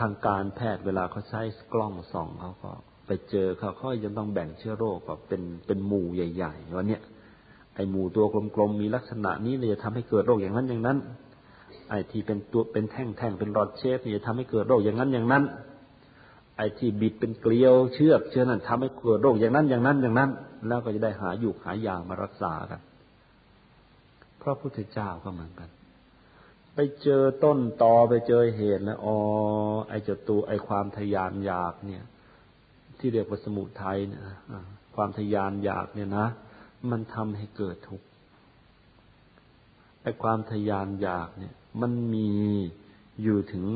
[0.00, 1.40] ทางการแพทย์เวลาเขาใช้
[1.72, 2.70] กล้องส่องเขาก็
[3.06, 7.02] ไปเจอเขาเขาจะต้องแบ่งเชื้อโรคก็เป็นเป็นหมู่ใหญ่ๆว่าเนี่ย
[7.74, 10.98] ไอหมู่ตัวกลมๆมีลักษณะนี้เลยจะทำให้เกิดโรคอย่างนั้นอย่างนั้น
[11.88, 15.42] ไอที่เป็นตัวเป็นแท่งๆเป็นรอดเชฟนี่จะทำให้เกิดโรคอย่างนั้นอย่างนั้น
[16.56, 20.30] ไอที่บิดเป็นเกลียวเชือกเชื้อนั้นทำให้เกิดโรคอย่างนั้นอย่างนั้นอย่างนั้น
[20.68, 22.80] แล้วก็จะได้หาอยู่หายามารักษากัน
[24.42, 25.68] พระพุทธเจ้าก็เหมือนกัน
[26.78, 29.16] ไปเจอต้นตอไปเจอเหตุแล้วอ๋อ
[29.88, 32.04] ไอจตัวไอความทยานอยากเนี่ย
[32.98, 34.22] ที่เรียกว่าสมุทัยเนี่ย
[34.94, 36.26] ความทยานอยากเนี่ยนะ
[36.90, 38.06] มันทำให้เกิดทุกข์
[40.02, 42.30] ไอความทยานอยากเนี่ย มันมี
[43.22, 43.66] อยู่ถึง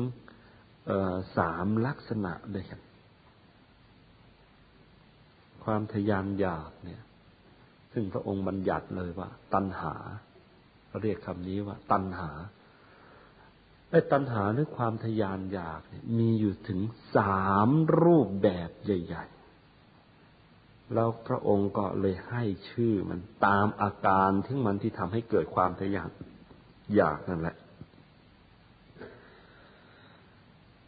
[1.37, 2.81] สามลักษณะเลยครับ
[5.63, 7.01] ความทยานอยากเนี่ย
[7.93, 9.93] ซึ่งพระองค์บัญญัติเลยว่า ตัณหา
[11.01, 12.29] เรียกคำนี้ว่า ตัณหา
[13.91, 16.79] ไอ้ตัณหาหรือความทยานอยากเนี่ยมีอยู่ถึง
[17.15, 17.69] สาม
[18.01, 19.25] รูปแบบใหญ่
[20.07, 26.09] ๆ แล้วพระองค์ก็เลยให้ชื่อมันตามอาการที่มันที่ทำให้เกิดความทยาน
[26.95, 27.55] อยากนั่นแหละ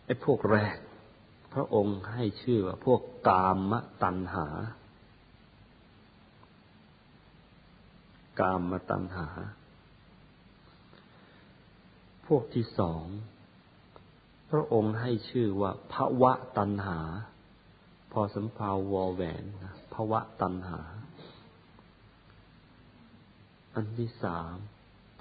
[0.06, 0.78] ไอ้พวกแรก
[1.54, 3.74] พระองค์ให้ชื่อว่าพวกกาม
[4.04, 4.48] ตัณหา
[8.40, 9.28] กามตัณหา
[12.28, 13.06] พวกที่สอง
[14.52, 17.00] พระองค์ให้ชื่อว่าภวะตันหา
[18.12, 19.44] พอสำพาววอแหวน
[19.94, 20.80] ภวะตันหา
[23.76, 24.56] อันที่สาม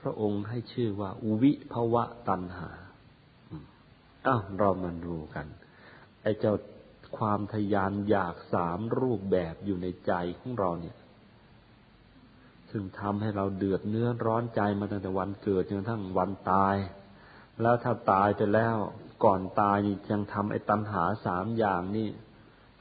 [0.00, 2.70] พระองค์ให้ชื่อว่าอุวิภวะตันหา
[4.26, 5.46] อ้าวเรามาดูกัน
[6.22, 6.54] ไอ้เจ้า
[7.18, 10.96] ความทยานอยากสามรูปแบบอยู่ในใจของเราเนี่ย
[12.72, 16.76] ซึ่งทำให้เราเดือดเนื้อร้อนใจมาตั้งแต่วันเกิดจนกระทั่งวันตาย
[17.62, 18.76] แล้วถ้าตายไปแล้ว
[19.24, 19.76] ก่อนตาย
[20.10, 22.08] ยังทำไอ้ตัณหาสามอย่างนี่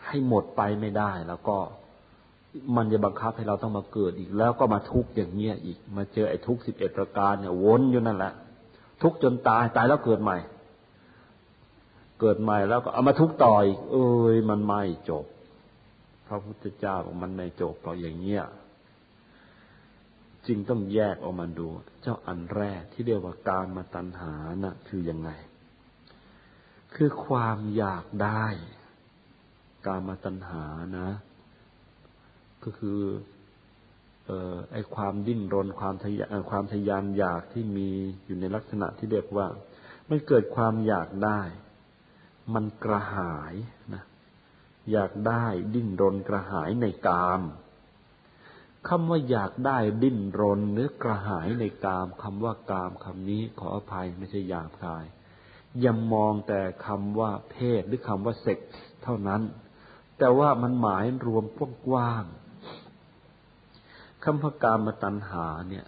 [0.05, 1.57] ให้หมดไปไม่ได้แล้วก็
[2.75, 8.33] มันจะบังคับให้เราต้องมาเกิดอีกแล้วก็มาทุกข์อย่างเงี้ยอีก มาเจอไอ้ทุกข์สิบเอ็ดประการเนี่ยวนอยู่นั่นแหละ
[9.01, 10.37] ทุกข์จนตายตายแล้วเกิดใหม่
[12.19, 15.25] เกิดใหม่แล้วก็เอามาทุกข์ต่ออีกเอ้ยมันไม่จบ
[16.27, 18.43] พระพุทธเจ้าบอกมันไม่จบเพราะอย่างเงี้ย
[20.47, 21.67] จึงต้องแยกออกมาดู
[22.01, 24.33] เจ้าอันแรกที่เรียกว่าการมาตัณหา
[24.63, 25.29] นะ่ะคือยังไง
[26.95, 28.45] คือความอยากได้
[29.87, 30.65] การมาตัณหา
[30.97, 31.09] นะ
[32.63, 32.99] ก็คือ
[34.25, 37.89] เอ่อไอความดิ้นรนความทยานความทยานอยากที่มี
[38.25, 39.47] อยู่ในลักษณะที่เรียกว่า
[40.09, 41.41] มันเกิดความอยากได้
[42.53, 43.53] มันกระหาย
[43.93, 44.03] นะ
[44.91, 47.41] อยากได้ดิ้นรนกระหายในกาม
[48.89, 55.05] คำว่าอยากได้ดิ้นรนหรือกระหายในกามคำว่ากามคำนี้ขออภัยไม่ใช่หยาบคาย
[55.79, 58.71] อย่ามองแต่คำว่าเพศหรือคำว่าเซ็กส์
[59.03, 59.41] เท่านั้น
[60.17, 61.45] แต่ว่ามันหมายรวม
[61.87, 62.25] กว้าง
[64.23, 65.85] คำว่ากามตัณหาเนี่ย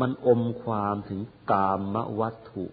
[0.00, 1.20] มันอมความถึง
[1.52, 2.66] กามวัตถุ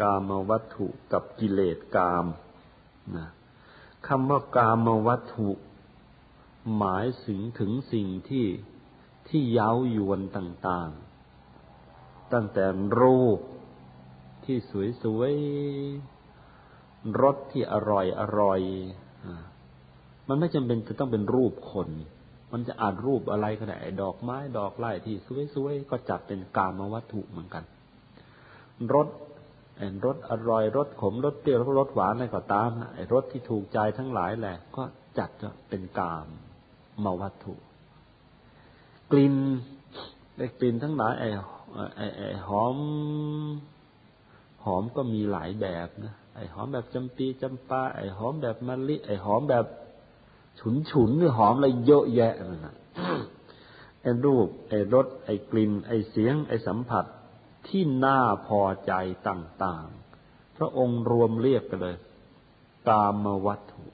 [0.00, 2.26] กามวัตถุกับกิเลสกาม
[3.16, 3.28] นะ
[4.08, 5.50] คำว่ากามวัตถุ
[6.78, 8.46] หมายถึงถึงสิ่งที่
[9.28, 12.64] ที่เย้ายวนต่างๆ ตั้งแต่
[13.00, 13.38] รูป
[14.44, 14.56] ที่
[15.02, 18.60] สวยๆ รสที่อร่อยอร่อย
[20.28, 21.88] มันไม่จำเป็นจะต้องเป็นรูปคน
[22.52, 25.16] มันจะอาจรูปอะไรก็ได้ดอกไม้ดอกไม้ที่
[25.54, 27.64] สวยๆ ก็จัดเป็นกามวัตถุเหมือนกัน
[28.94, 29.08] รส
[30.04, 34.82] รสอร่อยรสขมรสเปรี้ยวรสหวานอะไรก็ตามไอ้รสที่ถูกใจทั้งหลายแหละ ก็
[35.18, 36.26] จัดจะเป็นกาม
[37.04, 37.54] มาวัตถุ
[39.10, 39.34] กลิ่น
[40.36, 41.28] ได้กลิ่นทั้งหลายไอ้
[41.96, 42.76] ไอ้ไอ้หอม
[44.64, 49.66] หอมก็มีหลายแบบนะไอ้หอมแบบจำปีจำปาไอ้หอมแบบมะลิ ไอ้หอมแบบ
[50.60, 52.76] ฉุนฉุนหรือหอมอะไรเยอะแยะนั่นนะ
[54.02, 57.04] ไอ้รูป ไอ้รส ไอ้กลิ่น ไอ้เสียง ไอ้สัมผัส
[57.68, 58.92] ที่น่าพอใจ
[59.28, 59.86] ต่าง
[60.22, 61.96] ๆ พระองค์รวมเรียกกันเลย
[62.88, 63.84] กามวัตถุ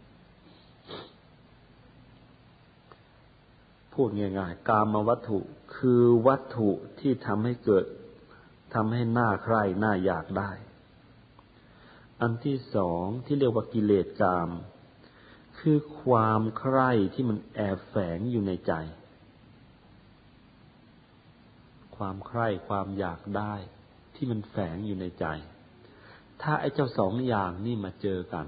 [4.00, 5.38] พูดง่ายๆ กามวัตถุ
[5.76, 6.70] คือวัตถุ
[7.00, 7.84] ที่ทำให้เกิด
[8.74, 10.50] ทำให้หน้าใคร่หน้าอยากได้
[12.20, 14.50] อันที่สองที่เรียกว่ากิเลสกาม
[15.58, 18.72] คือความใคร่ที่มันแอบแฝงอยู่ในใจ
[21.96, 23.54] ความใคร่ความอยากได้
[24.14, 25.26] ที่มันแฝงอยู่ในใจ
[26.42, 28.46] ถ้าไอ้เจ้าสองอย่างนี่มาเจอกัน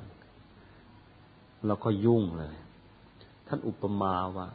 [1.67, 2.57] เราก็ยุ่งเลย
[3.47, 4.49] ท่านอุปมาว่า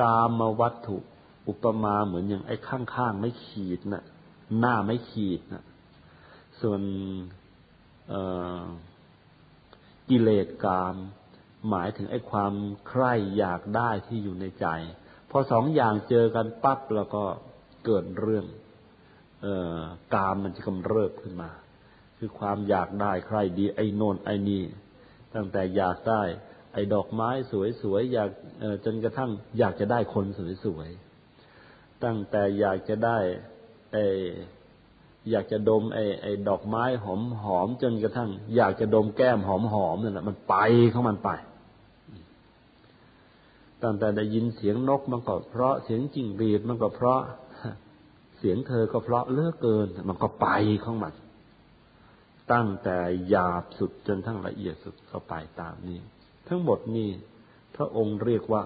[0.00, 0.98] กามวัตถุ
[1.48, 4.04] อุปมาเหมือนอย่างไอ้ข้างๆไม่ขีดนะ่ะ
[4.58, 5.64] หน้าไม่ขีดนะ
[6.60, 6.80] ส่วน
[10.08, 10.94] กิเลสกาม
[11.70, 12.52] หมายถึงไอ้ความ
[12.88, 14.66] ใคร่อยากได้ที่อยู่ในใจ
[15.30, 17.22] พอสองอย่างเจอกันปั๊บแล้วก็
[17.84, 18.46] เกิดเรื่อง
[19.44, 19.46] อ
[19.78, 19.80] อ
[20.14, 21.50] กามมันจะกำเริบขึ้นมา
[22.18, 24.62] คือความอยากได้ใครดีไอ้โนนไอ้นี่
[25.34, 26.22] ตั้งแต่อยากได้
[26.74, 27.30] ไอ้ดอกไม้
[27.82, 28.30] สวยๆอยาก
[28.84, 30.26] จนกระทั่ง อยากจะได้คน
[30.64, 33.18] สวยๆตั้งแต่อยากจะได้
[33.92, 33.96] ไอ
[35.30, 40.54] อยากจะดมไอ้ไอ้ดอกไม้หอมหอมจนกระทั่ง อยากจะดมแก้มหอมหอมนั่นแหละมันไป
[40.92, 41.30] ของมันไป
[43.82, 47.20] ตั้งแต่ได้ยินเสียงนกมันก็เพราะเสียงจิ้งหรีดมันก็เพราะ
[48.38, 50.46] เสียงเธอก็เพราะเลือกเกิน มันก็ไป
[50.84, 51.14] ของมัน
[52.52, 52.96] ตั้งแต่
[53.28, 55.98] หยาบสุดจนทั้งละเอียดสุดก็ไปตามนี้
[56.54, 57.10] ทั้งหมดนี้
[57.76, 58.62] พระองค์เรียกว่า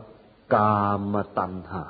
[0.54, 1.84] กามตัณหา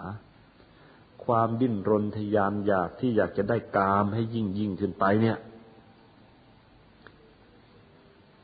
[1.25, 5.39] ความดิ้นรนทยานอยากที่อยากจะได้กามให้ยิ่งยิ่งขึ้นไปเนี่ย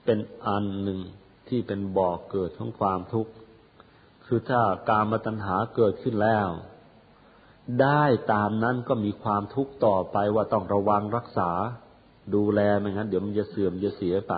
[0.04, 1.00] เป็นอันหนึ่ง
[1.48, 3.32] ที่เป็นบ่อกเกิดของความทุกข์
[4.24, 6.48] คือถ้ากามตัณหาเกิดขึ้นแล้ว
[7.82, 8.02] ได้
[8.32, 11.50] ตามนั้นก็มีความทุกข์ต่อไปว่าต้องระวังรักษา
[12.34, 14.34] ดูแลไม่งั้นเดี๋ยวมันจะเสื่อมจะเสียไป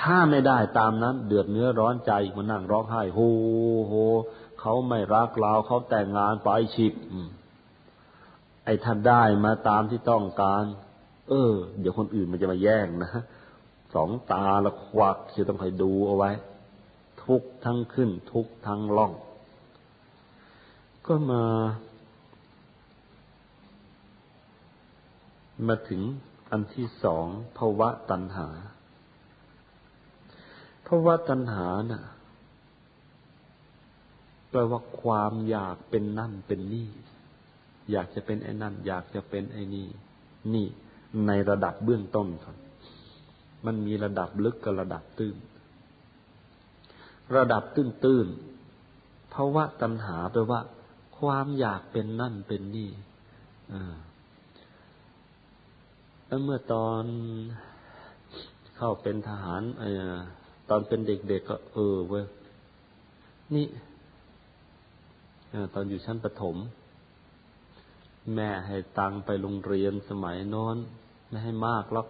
[0.00, 3.18] ถ้าไม่ได้ตามนั้น เดือดเนื้อร้อนใจมานั่งร้องไห้โฮ
[3.86, 3.94] โฮ
[4.60, 6.94] เขาไม่รักเราเขาแต่งงานไปฉิบ
[8.64, 10.64] ไอ้ท่านได้มาตามที่ต้องการ
[11.28, 13.10] เออ เดี๋ยวคนอื่นมันจะมาแย่งนะ
[13.94, 16.30] สองตาละควักจะต้องคอยดูเอาไว้
[17.24, 19.12] ทุกทั้งขึ้น ทุกทั้งล่อง
[21.06, 21.44] ก็มา
[25.66, 26.02] มาถึง
[26.50, 27.26] อันที่สอง
[27.58, 28.48] ภาวะตัณหา
[30.88, 32.02] ภาวะตัณหาน่ะ
[34.50, 36.88] แปลว่าความอยากเป็นนั่นเป็นนี่
[37.90, 39.86] อยากจะเป็นไอ้นั่น อยากจะเป็นไอ้นี่
[40.54, 40.66] นี่
[41.26, 42.56] ในระดับเบื้องต้นครับ
[43.66, 45.36] มันมีระดับลึกกับระดับตื้น
[47.36, 48.26] ระดับตื้นตื้น
[49.30, 50.60] เพราะว่าตัณหาแปลว่า
[51.18, 52.90] ความอยากเป็นนั่นเป็นนี่
[56.26, 57.04] แล้วเมื่อตอน
[58.76, 60.14] เข้าเป็นทหารเออ
[60.70, 62.24] ตอนเป็นเด็กๆก็ เออเว้ย
[63.54, 63.66] นี่
[65.74, 66.56] ตอนอยู่ชั้นประถม
[68.34, 70.76] แม่ให้ตังไปโรงเรียนสมัยโน้น
[71.28, 72.08] ไม่ให้มากหรอก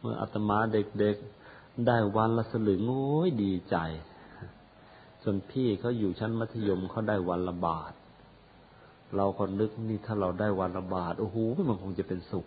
[0.00, 3.76] เมื่ออาตมาเด็กๆ ได้วันละสลึงโอ้ยดีใจ
[5.22, 7.92] ส่วนพี่เขาอยู่ชั้นมัธยมเขาได้วันละบาท
[9.16, 11.36] เราคนนึกนี่ถ้าเราได้วันละบาท โอ้โห
[11.68, 12.46] มันคงจะเป็นสุข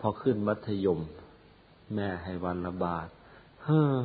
[0.00, 1.00] พอขึ้นมัธยม
[1.94, 3.08] แม่ให้วันละบาท
[3.64, 3.96] เฮ้อ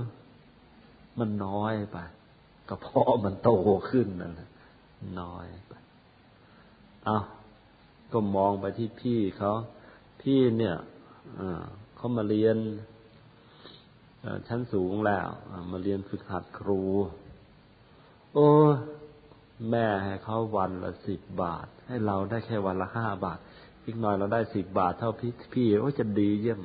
[1.19, 1.97] มันน้อยไป
[2.69, 3.51] ก็เพราะมันโต
[3.89, 4.49] ขึ้นนั่นแหละ
[5.21, 5.73] น้อยไป
[7.05, 7.17] เอา
[8.13, 9.53] ก็มองไปที่พี่เขา
[10.21, 10.75] พี่เนี่ย
[11.95, 12.57] เขามาเรียน
[14.47, 15.27] ชั้นสูงแล้ว
[15.71, 16.81] มาเรียนฝึกหัดครู
[18.33, 18.49] โอ้
[19.69, 23.39] แม่ให้เขาวันละสิบบาท ให้เราได้แค่วันละห้าบาท
[23.85, 26.61] อีกหน่อยเราได้สิบบาทเท่าพี่พี่โอ้จะดีเยี่ยม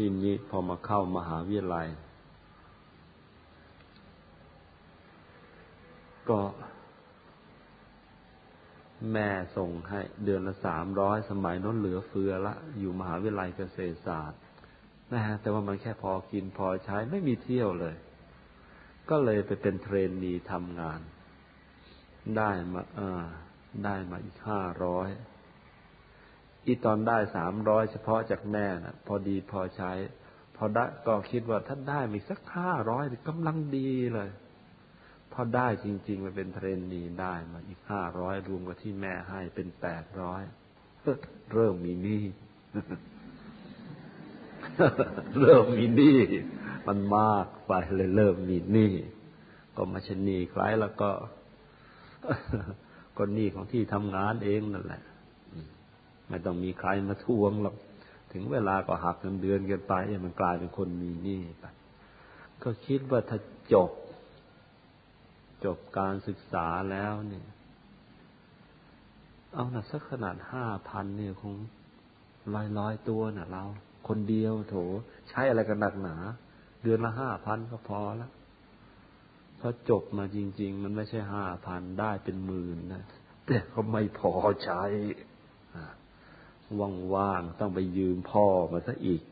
[0.00, 1.88] ที่นี้พอมาเข้ามหาวิทยาลัย
[6.28, 6.40] ก็
[9.12, 14.40] แม่ส่งให้เดือนละสามร้อยสมัยนั้นเหลือเฟือละ อยู่มหาวิทยาลัยเกษตรศาสตร์
[15.12, 17.94] นะฮะแต่ว่ามันแค่พอกินพอใช้ไม่มีเที่ยวเลย
[19.10, 21.00] ก็เลยไปเป็นเทรนนีทำงาน
[22.36, 23.24] ได้มาเออ
[23.84, 25.08] ได้มาอีกห้าร้อย
[26.66, 29.92] อีตอนได้สามร้อยเฉพาะจากแม่นะพอดีพอใช้
[30.56, 34.30] พอได้ก็คิดว่าถ้าได้มีสักห้าร้อยกำลังดีเลย
[35.32, 40.42] พอได้จริงๆมันเป็นเทรนนีได้มาอีกห้าร้อยรวมกับที่แม่ให้เป็นแปดร้อย
[41.52, 42.24] เริ่มมีหนี้
[45.40, 46.18] เริ่มมีหนี้
[46.86, 48.92] มันมากไปเลยเริ่มมีหนี้
[49.76, 51.10] ก็มาชนีใครแล้วก็
[53.16, 55.02] ก็หนี้ของที่ทำงานเองนั่นแหละ
[56.28, 57.76] ไม่ต้องมีใครมาทวงหรอก
[58.32, 61.64] ถึงเวลาก็หักเงินเดือนกันไปมันกลายเป็นคนมีหนี้ไป
[62.62, 63.38] ก็คิดว่าถ้า
[63.72, 63.90] จบ
[65.64, 67.46] จบการศึกษาแล้วเนี่ย
[69.54, 71.54] เอาหนักสักขนาดห้าพันเนี่ยคง
[72.54, 73.64] ลอยลอยตัวน่ะ เรา
[74.08, 74.74] คนเดียวโถ
[75.28, 76.16] ใช้อะไรกันหนักหนา
[76.82, 78.32] เดือนละห้าพันก็พอแล้ว
[79.60, 83.04] พอจบมาจริง ๆ มันไม่ใช่ห้าพันได้เป็นหมื่นนะ
[83.46, 84.32] แต่ก็ไม่พอ
[84.64, 84.82] ใช้
[87.14, 89.22] ว่างๆต้องไปยืมพ่อมาซะอีก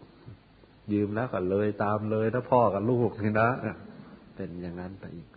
[0.93, 3.51] ยืมแล้วก็เลยตามเลยถ้าพ่อกับลูกนี่นะ
[4.35, 5.29] เป็นอย่างนั้นไปอีก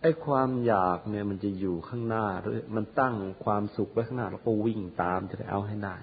[0.00, 3.14] ไอ้ความอยากเนี่ยมันจะอยู่ข้างหน้าหรือมันตั้ง
[3.44, 5.96] ความสุขไว้ข้างหน้าแล้วก็วิ่งตามจะได้เอาให้ได้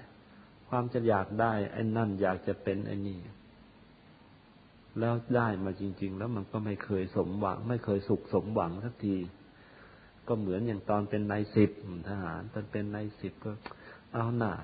[0.68, 3.18] ความจะอยากได้ ไอ้นั่นอยากจะเป็นไอ้นี่
[4.98, 9.16] แล้วได้มาจริง ๆ แล้วมันก็ไม่เคยสมหวัง ไม่เคยสุขสมหวังสักที
[10.28, 11.70] ก็เหมือนอย่างตอนเป็นนายสิบ
[12.08, 13.50] ทหารตอนเป็นนายสิบก็
[14.14, 14.54] เอาหน่า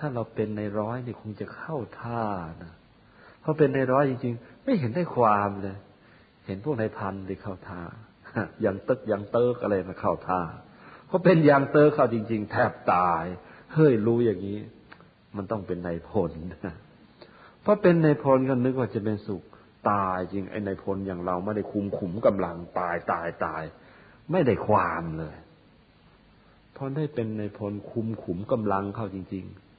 [0.00, 2.24] ถ้าเราเป็นในร้อยนี่คงจะเข้าท่า
[2.62, 2.74] นะ
[3.40, 5.76] เพราะเป็นในร้อยจริงๆ ไม่เห็นได้ความเลย
[6.46, 7.82] เห็นพวกในพันที่เข้าท่า
[8.62, 10.40] อย่างตึกอย่างเติกอะไรมาเข้าท่า
[11.06, 13.24] เพราะเป็นอย่างเติกเข้าจริง ๆ แทบตาย
[13.74, 14.58] เฮ้ยรู้อย่างนี้
[15.36, 16.32] มันต้องเป็นในพล
[17.62, 19.42] เพราะเป็นในพลก็นึกว่าจะเป็นสุข
[19.90, 23.62] ตายจริงไอ้ในพลอย่างเราไม่ได้คุมขุมกำลังตายตายตาย
[24.30, 25.36] ไม่ได้ความเลย
[26.76, 29.69] พอได้เป็นในพลคุมขุมกำลังเข้าจริง ๆ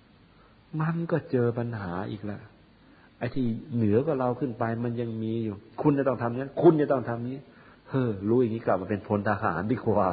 [0.79, 2.41] มันก็เจอปัญหาอีกล้ว
[3.17, 3.45] ไอ้ที่
[3.75, 7.37] เหนือก็เราขึ้นไปมันยังมีอยู่ คุณจะต้องทำนี้คุณจะต้องทำนี้
[7.89, 10.09] เฮ้อรู้อย่างนี้กลับมาเป็นพลทหารดีกว่า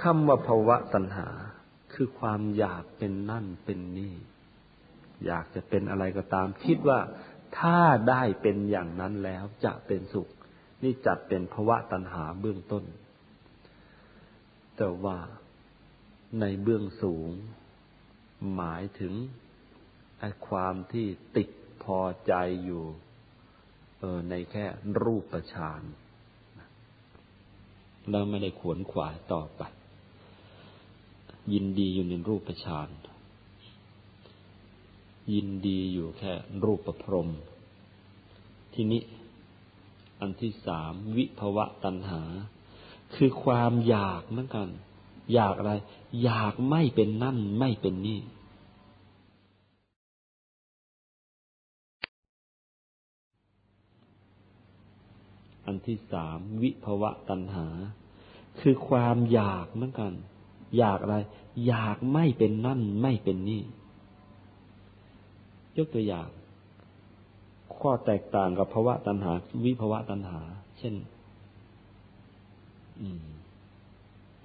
[0.00, 1.28] คำว่าภาวะตัณหา
[1.94, 4.14] คือความอยากเป็นนั่นเป็นนี่
[5.26, 6.98] อยากจะเป็นอะไรก็ตาม คิดว่า
[7.58, 7.78] ถ้า
[8.08, 10.28] ได้เป็นอย่างนั้นแล้วจะเป็นสุข
[10.82, 12.84] นี่จัดเป็นภาวะตัณหาเบื้องต้น
[14.76, 15.16] แต่ว่า
[16.38, 17.28] ในเบื้องสูง
[18.54, 19.14] หมายถึง
[20.18, 21.06] ไอ้ความที่
[21.36, 21.48] ติด
[21.82, 22.32] พอใจ
[22.64, 22.84] อยู่
[23.98, 24.64] เออในแค่
[25.02, 25.82] รูปประชาน
[28.10, 29.62] แล้วไม่ได้ขวนขวายต่อไป
[31.52, 32.88] ยินดีอยู่ในรูปประชาน
[35.34, 36.32] ยินดีอยู่แค่
[36.64, 37.30] รูปประพรม
[38.74, 39.02] ทีนี้
[40.20, 42.22] อันที่สามวิภวะตัณหา
[43.14, 44.68] คือความอยากเหมือนกัน
[45.32, 45.72] อยากอะไร
[46.22, 48.20] อยากไม่เป็นนั่นไม่เป็นนี่
[55.66, 57.66] อันที่สามวิภวะตัณหา
[58.60, 60.12] คือความอยากเหมือนกัน
[60.78, 61.16] อยากอะไร
[61.66, 63.62] อยากไม่เป็นนั่นไม่เป็นนี่
[65.76, 66.28] ยกตัวอย่าง
[67.76, 69.32] ข้อแตกต่างกับภาวะตัณหา
[69.64, 70.40] วิภาวะตัณหา
[70.78, 70.94] เช่น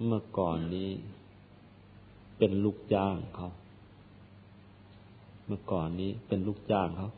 [0.04, 0.90] เมื่อก่อนนี้
[2.38, 3.50] เป็นลูกจ้างเขา
[5.46, 7.08] เมื่อก่อนนี้เป็นลูกจ้างเขา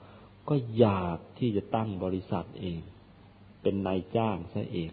[0.49, 2.81] ก็อยากที่จะตั้งบริษัทเอง
[3.63, 4.91] เป็นนายจ้างซะเอง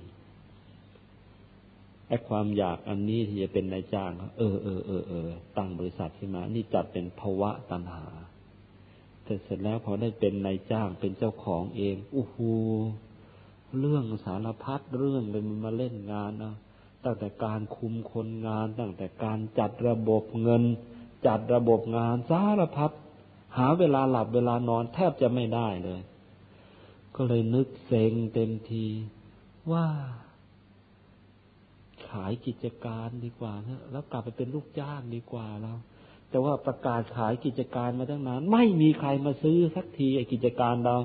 [2.08, 8.06] ไอ้ความอยากอันนี้ที่จะเป็นนายจ้างเขาเออเออเออเออตั้งบริษัทขึ้นมา นี่จัดเป็นภาวะตัณหา
[9.24, 12.38] แต่เสร็จแล้วพอได้เป็นนายจ้างเป็นเจ้าของเองโอ้โห
[13.80, 16.56] เรื่องสารพัดเรื่องเลยมันมาเล่นงานนะ
[17.06, 20.64] ตั้งแต่การคุมคนงาน ตั้งแต่การจัดระบบเงิน
[21.28, 22.92] จัดระบบงานสารพัด
[23.58, 26.02] หาเวลาหลับเวลานอนแทบจะไม่ได้เลย
[27.16, 28.86] ก็เลยนึกเซ็งเต็มที
[29.72, 29.86] ว่า
[32.10, 35.78] ขายกิจการดีกว่านะแล้วกลับไปเป็นลูกจ้างดีกว่าแล้ว
[36.30, 40.98] แต่ว่าประกาศขายกิจการมาตั้งนาน ไม่มีใครมาซื้อสักทีไอ้กิจการเรา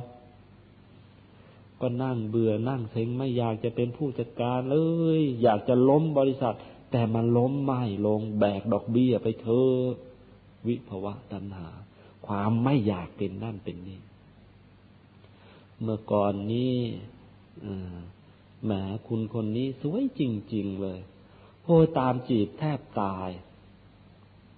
[1.80, 4.76] ก็นั่งเบื่อนั่งเซ็งไม่อยากจะเป็นผู้จัดการเล
[5.18, 6.56] ย อยากจะล้มบริษัท
[6.90, 9.86] แต่มันล้มไม่ลงแบกดอกเบี้ยไปเถอะ
[10.66, 11.68] วิภวะตัณหา
[12.26, 14.00] ความไม่อยากเป็นนั่นเป็นนี่
[15.82, 16.74] เมื่อก่อนนี้
[18.64, 18.72] แหม
[19.06, 20.22] คุณคนนี้สวยจ
[20.54, 21.00] ริง ๆ เลย
[21.64, 23.30] โอ้ตามจีบแทบตาย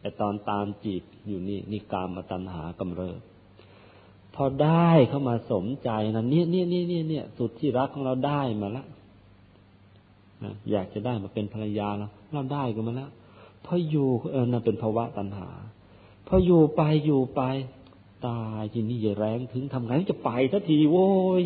[0.01, 3.21] แต่ตอนตามจีบอยู่นี่นี่กามาตัณหากำเริบ
[4.35, 8.87] พอได้เข้ามาสมใจนะเนี่ยเนี่ยเนี่ยเนี่ยเนี่ยสุดที่รักของเราได้มาแล้ว
[10.45, 13.11] นะอยากจะได้มาเป็นภรรยาเราเราได้กันมาแล้ว
[13.65, 15.49] พออยู่เออนั่นเป็นภาวะตัณหา
[16.27, 17.43] พออยู่ไปอยู่ไป
[18.27, 21.11] ตายทีนี้อย่าแรงถึงทำไงจะไปสักทีโว้
[21.43, 21.45] ย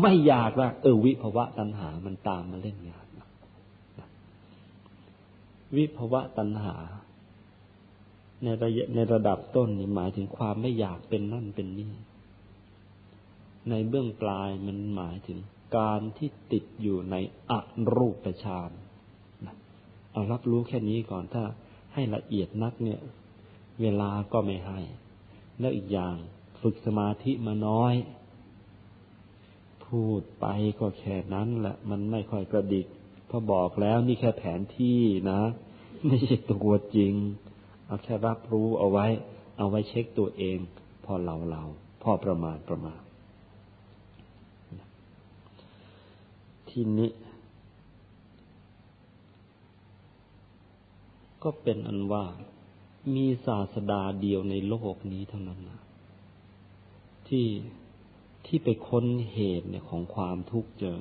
[0.00, 3.06] ไม่อยากละเออวิภาวะตัณหามันตามมาเล่นงาน
[5.76, 6.74] วิภาวะตัณหา
[8.44, 11.92] ในระยะในระดับต้นนี่หมายถึงความไม่อยากเป็นนั่นเป็นนี่
[13.70, 15.38] ในเบื้องปลายมันหมายถึง
[15.76, 17.16] การที่ติดอยู่ใน
[17.50, 17.52] อ
[17.94, 18.70] รูปฌาน
[20.12, 21.44] เอารับรู้แค่นี้ก่อนถ้า
[21.94, 23.00] ให้ละเอียดนักเนี่ย
[23.80, 24.80] เวลาก็ไม่ให้
[25.60, 26.16] แล้วอีกอย่าง
[26.62, 27.94] ฝึกสมาธิมาน้อย
[29.86, 30.46] พูดไป
[30.78, 32.86] ก็แค่นั้นแหละมันไม่ค่อยกระดิก
[33.28, 35.40] พอบอกแล้วนี่แค่แผนที่นะ
[36.06, 37.14] ไม่ใช่ตัวจริง
[37.86, 39.06] เอาแค่รับรู้เอาไว้
[39.58, 40.58] เอาไว้เช็คตัวเอง
[41.04, 41.62] พอเราเรา
[42.02, 43.00] พอประมาณประมาณ
[46.68, 47.10] ทีนี้
[51.42, 52.24] ก็เป็นอันว่า
[53.14, 55.80] มีศาสดาเดียวในโลกนี้เท่านั้นนะ
[57.28, 57.46] ที่
[58.46, 60.98] ที่ไปค้นเหตุเนี่ยของความทุกข์เจอ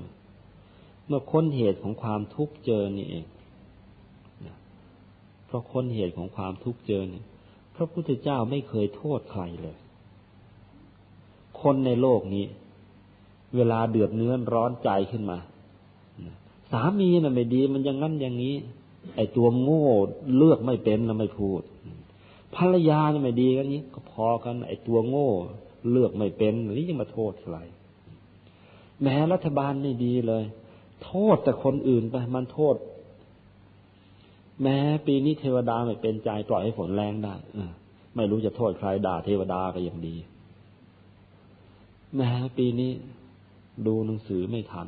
[1.07, 3.25] เมื่อค้นเหตุของความทุกข์เจอนี่เอง
[5.53, 7.25] ราะค้นเหตุของความทุกข์เจอเนี่ย
[7.75, 9.77] พระพุทธเจ้าไม่เคยโทษใครเลย
[11.61, 12.45] คนในโลกนี้
[13.55, 15.37] เวลาเดือดเนื้อร้อนใจขึ้นมา
[16.71, 18.55] สามีน่ะไม่ดีมันอย่างนั้นอย่างนี้
[19.15, 19.85] ไอ้ตัวโง่
[20.37, 21.61] เลือกไม่เป็นแล้วไม่พูด
[22.55, 25.29] ภรรยาน่ะไม่ดีกันนี้ ก็พอกัน ไอ้ตัวโง่
[25.91, 27.57] เลือกไม่เป็นนี่ยังมาโทษใคร
[29.01, 30.43] แม้รัฐบาลไม่ดีเลย
[31.05, 32.75] โทษแต่คนอื่นไปมันโทษ
[34.61, 34.77] แม้
[35.07, 37.35] ปีนี้เทวดาไม่เป็นใจปล่อยให้ฝนแรงได้
[38.15, 40.15] ไม่รู้จะโทษใครด่าเทวดาก็ยังดี
[42.15, 42.91] แม้ปีนี้
[43.87, 44.87] ดูหนังสือไม่ทัน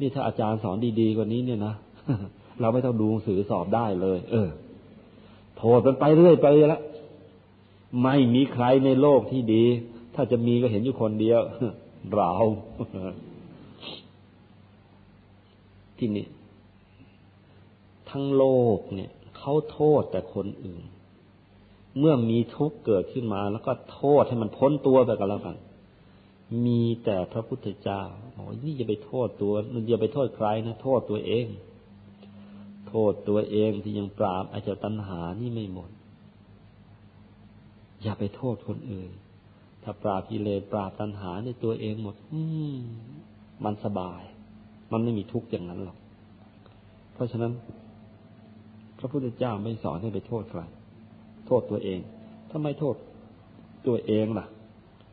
[0.00, 1.74] นี่ถ้าอาจารย์สอนดีๆกว่านี้เนี่ยนะ
[2.60, 4.48] เราไม่ต้องดูหนังสือสอบได้เลย เออ
[5.56, 6.82] โทษมันไปเรื่อยไปแล้ว
[8.02, 9.64] ไม่มีใครในโลกที่ดี
[10.14, 11.40] ถ้าจะมีก็เห็นอยู่คนเดียว
[12.14, 12.32] เรา
[15.98, 16.26] ที่นี่
[18.10, 18.44] ทั้งโล
[18.76, 20.84] กเนี่ยเขาโทษแต่คนอื่น
[21.98, 25.56] เมื่อมีทุกข์เกิดขึ้นมา แล้วก็โทษให้มันพ้นตัวไปกันแล้วกัน
[26.66, 28.02] มีแต่พระพุทธเจ้า
[28.36, 29.54] บอกนี่อย่าไปโทษตัว
[29.88, 31.46] อย่าไปโทษใครนะโทษตัวเอง
[32.88, 35.90] โทษตัวเองที่ยังปราบอาจจะตัณหานี่ไม่หมด
[38.02, 39.10] อย่าไปโทษคนอื่น
[39.82, 42.40] ถ้าปราบกิเลสปราบตัณหาในตัวเองหมด อื
[42.74, 42.78] ม
[43.64, 44.22] มันสบาย
[44.92, 45.98] มันไม่มีทุกข์อย่างนั้นหรอก
[47.14, 47.52] เพราะฉะนั้น
[48.98, 50.60] พระพุทธเจ้าไม่สอนให้ไปโทษใคร
[51.46, 52.00] โทษตัวเอง
[52.50, 52.94] ถ้าไมโทษ
[53.86, 54.46] ตัวเองล่ะ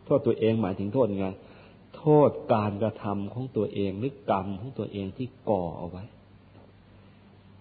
[0.05, 1.27] โทษตัวเองหมายถึงโทษยังไง
[1.97, 6.03] โทษการกระทำของตัวเองหรือกรรมของตัวเองที่ก่อเอาไว้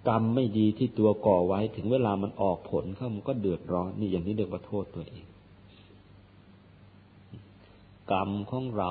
[0.08, 5.24] กรรมไม่ดีที่ตัวก่อไว้ ถึงเวลามันออกผลเข้ามันก็เดือดร้อน นี่อย่างนี้เรียกว่าโทษตัวเอง
[8.12, 8.90] กรรมของเรา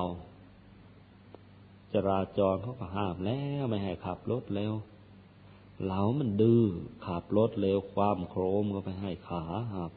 [1.94, 4.74] จราจรเขาก็ห้ามแล้วไม่ให้ขับรถเร็ว
[5.88, 6.64] เรามันดื้อ
[7.06, 9.44] ขับรถเร็วความโครมก็ไปให้ขา
[9.76, 9.92] หัก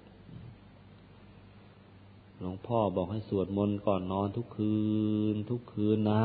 [2.39, 4.77] หลวงพ่อบอกให้สวดมนต์ก่อนนอนทุกคื
[5.35, 6.25] น ทุกคืนนะ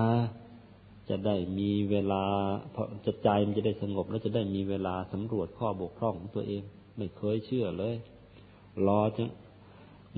[1.09, 2.23] จะได้มีเวลา
[2.71, 6.63] เพราะจะใจมันจะได้สงบแล้วจะได้มีเวลาสำรวจข้อบกพร่องของตัวเอง
[6.97, 7.95] ไม่เคยเชื่อเลย
[8.87, 9.23] รอจะ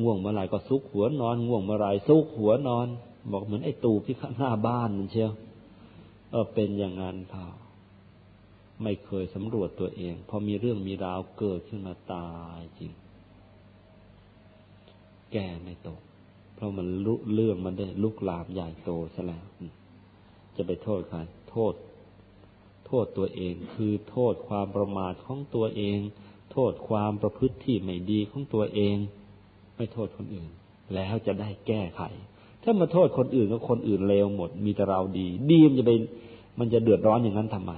[0.01, 2.87] ง่วงเมื่อไรก็ซุกหัวนอน ง่วงเมื่อไรซุกหัวนอน
[3.31, 5.31] บอกเหมือนไอ้ตูที่ข้างหน้าบ้านมันเชียว
[6.31, 7.45] เออเป็นอย่างนั้นเปล่า
[8.81, 12.91] ไม่เคยสำรวจตัวเอง พอมีเรื่องมีราวเกิดขึ้นมาตายจริง
[15.31, 16.01] แก่ไม่ตก
[16.55, 19.45] เพราะมันลุเรื่องมันได้ลุกลามใหญ่โตซะแล้ว
[20.55, 21.19] จะไปโทษใคร
[21.51, 21.73] โทษ
[22.87, 25.99] โทษตัวเอง คือโทษความประมาทของตัวเอง
[26.51, 28.95] โทษความประพฤติที่ไม่ดีของตัวเอง
[29.75, 30.49] ไม่โทษคนอื่น
[30.95, 32.01] แล้วจะได้แก้ไข
[32.63, 35.91] ถ้ามาโทษคนอื่นก็คนอื่นเลวหมด มีแต่เราดี ดีมันจะไป
[36.59, 37.73] มันจะเดือดร้อนอย่างนั้นทำไม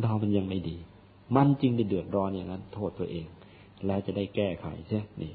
[0.00, 0.76] เรามันยังไม่ดี
[1.36, 3.26] มันจริงจะเดือดร้อนอย่างนั้น โทษตัวเอง
[3.86, 5.32] แล้วจะได้แก้ไขใช่นี่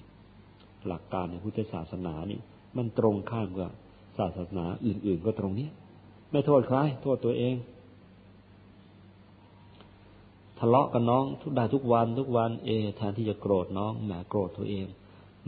[0.87, 2.39] หลักการในพุทธศาสนานี่
[2.77, 3.71] มันตรงข้ามกับ
[4.17, 5.71] ศาสนาอื่น ๆ ก็ตรงเนี้ย
[6.31, 7.55] ไม่โทษใครโทษตัวเอง
[10.59, 14.85] ทะเลาะกับน้องทุกได้ทุกวันทุกวันเอแทนที่จะโกรธน้องแหมโกรธตัวเอง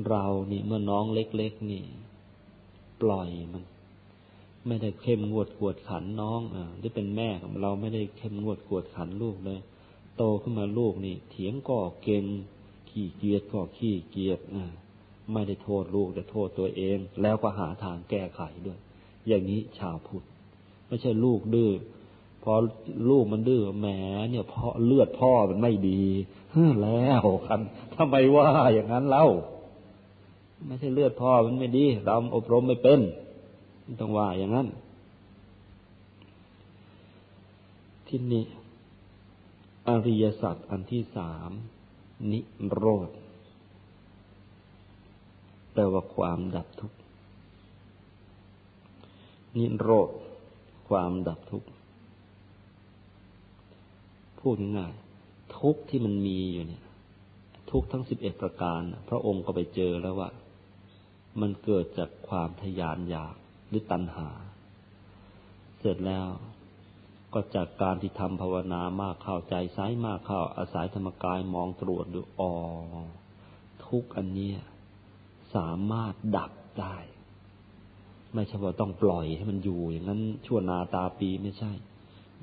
[0.07, 1.83] เรานี่เมื่อน้องเล็ก ๆ นี่
[3.01, 3.63] ปล่อยมัน
[4.67, 9.59] ไม่ได้เข้มงวดกวดขันน้องอ่าที่เป็นแม่ของเราไม่ได้เข้มงวดกวดขันลูกเลย
[10.17, 12.23] โตขึ้นมาลูกนี่ เถียงก็เก่ง
[12.89, 14.71] ขี้เกียจก็ขี้เกียจอ่า
[15.33, 18.79] ไม่ได้โทษลูกแต่โทษตัวเอง แล้วก็หาทางแก้ไขด้วย
[19.27, 20.23] อย่างนี้ชาวพุทธ
[20.87, 21.71] ไม่ใช่ลูกดื้อ
[22.43, 22.53] พอ
[23.09, 23.87] ลูกมันดื้อแหม
[24.29, 26.03] เนี่ยพ่อเลือดพ่อมันไม่ดี
[26.83, 27.59] แล้วกัน
[27.95, 29.25] ทำไมว่าอย่างนั้นเล่า
[30.67, 32.99] ไม่ใช่เลือดพ่อมันไม่ดีเราอบรมไม่เป็น
[33.99, 34.67] ต้องว่าอย่างนั้น
[38.07, 38.45] ที่นี้
[39.87, 41.51] อริยสัจอันที่สาม
[42.31, 42.39] นิ
[42.69, 43.09] โรธ
[45.73, 46.97] แปลว่าความดับทุกข์
[49.57, 50.09] นิโรธ
[50.89, 51.67] ความดับทุกข์
[54.39, 56.83] พูดง่ายๆทุกข์ที่มันมีอยู่เนี่ย
[57.71, 60.29] ทุกข์ทั้งสิบเอ็ดประการ พระองค์ก็ไปเจอแล้วว่า
[61.41, 63.35] มันเกิดจากความทยานอยาก
[63.69, 64.29] หรือตัณหา
[65.79, 66.27] เสร็จแล้ว
[67.33, 72.51] ก็จากการที่ทำภาวนามากเข้าใจซ้ายมากเข้าอาศัยธรรมกายมองตรวจดูอ๋อ
[73.85, 74.51] ทุกอันนี้
[75.55, 76.95] สามารถดับได้
[78.33, 81.71] ไม่ใช่ว่าต้องปล่อยให้มันอยู่ อย่างนั้นชั่วนาตาปีไม่ใช่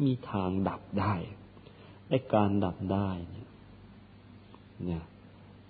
[0.05, 1.15] มีทางดับได้
[2.09, 3.49] ไอ้การดับได้เนี่ย
[4.85, 5.05] เนี่ย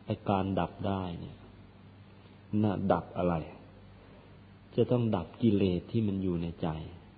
[0.07, 1.37] ไอ้การดับได้เนี่ย
[2.63, 3.35] น่ะดับอะไร
[4.77, 6.69] จะต้องดับกิเลสที่มันอยู่ในใจ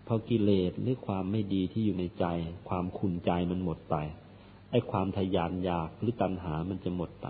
[0.04, 2.26] เพอกิเลสหรือความไม่ดีที่อยู่ในใจ
[2.68, 3.96] ความขุนใจมันหมดไป
[4.70, 7.28] ไอ้ความทยานอยากหรือตัณหามันจะหมดไป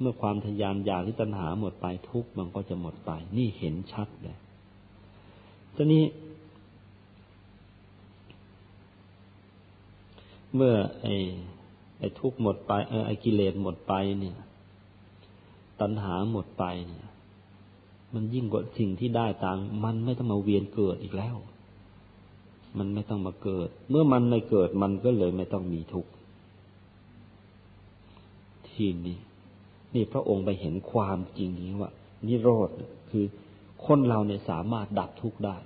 [0.00, 4.38] เมื่อความทยานอยากหรือตัณหาหมดไปทุกมันก็จะหมดไป นี่เห็นชัดเลย
[5.76, 6.04] ทีนี้
[10.54, 11.16] เมื่อไอ้
[11.98, 14.36] ไอ้ทุกข์หมดไป เออไอ้กิเลสหมดไปเนี่ย
[15.80, 17.06] ตัณหาหมดไปเนี่ย
[18.14, 21.36] มันยิ่งกว่าสิ่งที่ได้ตังมันไม่ต้องมาเวียนเกิดอีกแล้ว
[22.78, 26.10] มันไม่ต้องมาเกิด เมื่อมันไม่เกิดมันก็เลยไม่ต้องมีทุกข์
[28.68, 29.18] ทีนี้
[29.94, 31.90] นี่พระองค์ไปเห็นความจริงนี้ว่า
[32.26, 32.68] นิโรธ
[33.10, 33.24] คือ
[33.86, 35.56] คนเราเนี่ยสามารถดับทุกข์ได้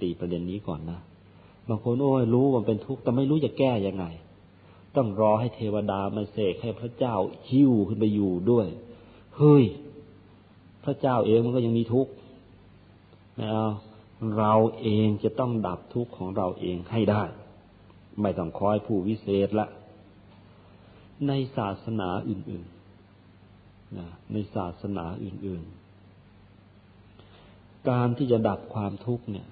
[0.00, 1.00] ตีประเด็นนี้ก่อนนะ
[1.68, 4.04] บางคนโอ้ยรู้ว่าเป็นทุกข์แต่ไม่รู้จะแก้ยังไง
[4.96, 7.14] ต้องรอให้เทวดามาเสกให้พระเจ้า
[7.50, 8.66] หิ้วขึ้นไปอยู่ด้วย
[9.36, 9.64] เฮ้ย
[10.84, 12.12] พระเจ้าเองมันก็ยังมีทุกข์
[13.42, 13.52] นะ
[14.38, 17.22] เราเองจะต้องดับทุกข์ของเราเองให้ได้
[18.20, 19.66] ไม่ต้องคอยผู้วิเศษละ
[21.26, 25.64] ในศาสนาอื่นๆนะในศาสนาอื่น
[26.90, 29.48] ๆ การที่จะดับความทุกข์เนี่ย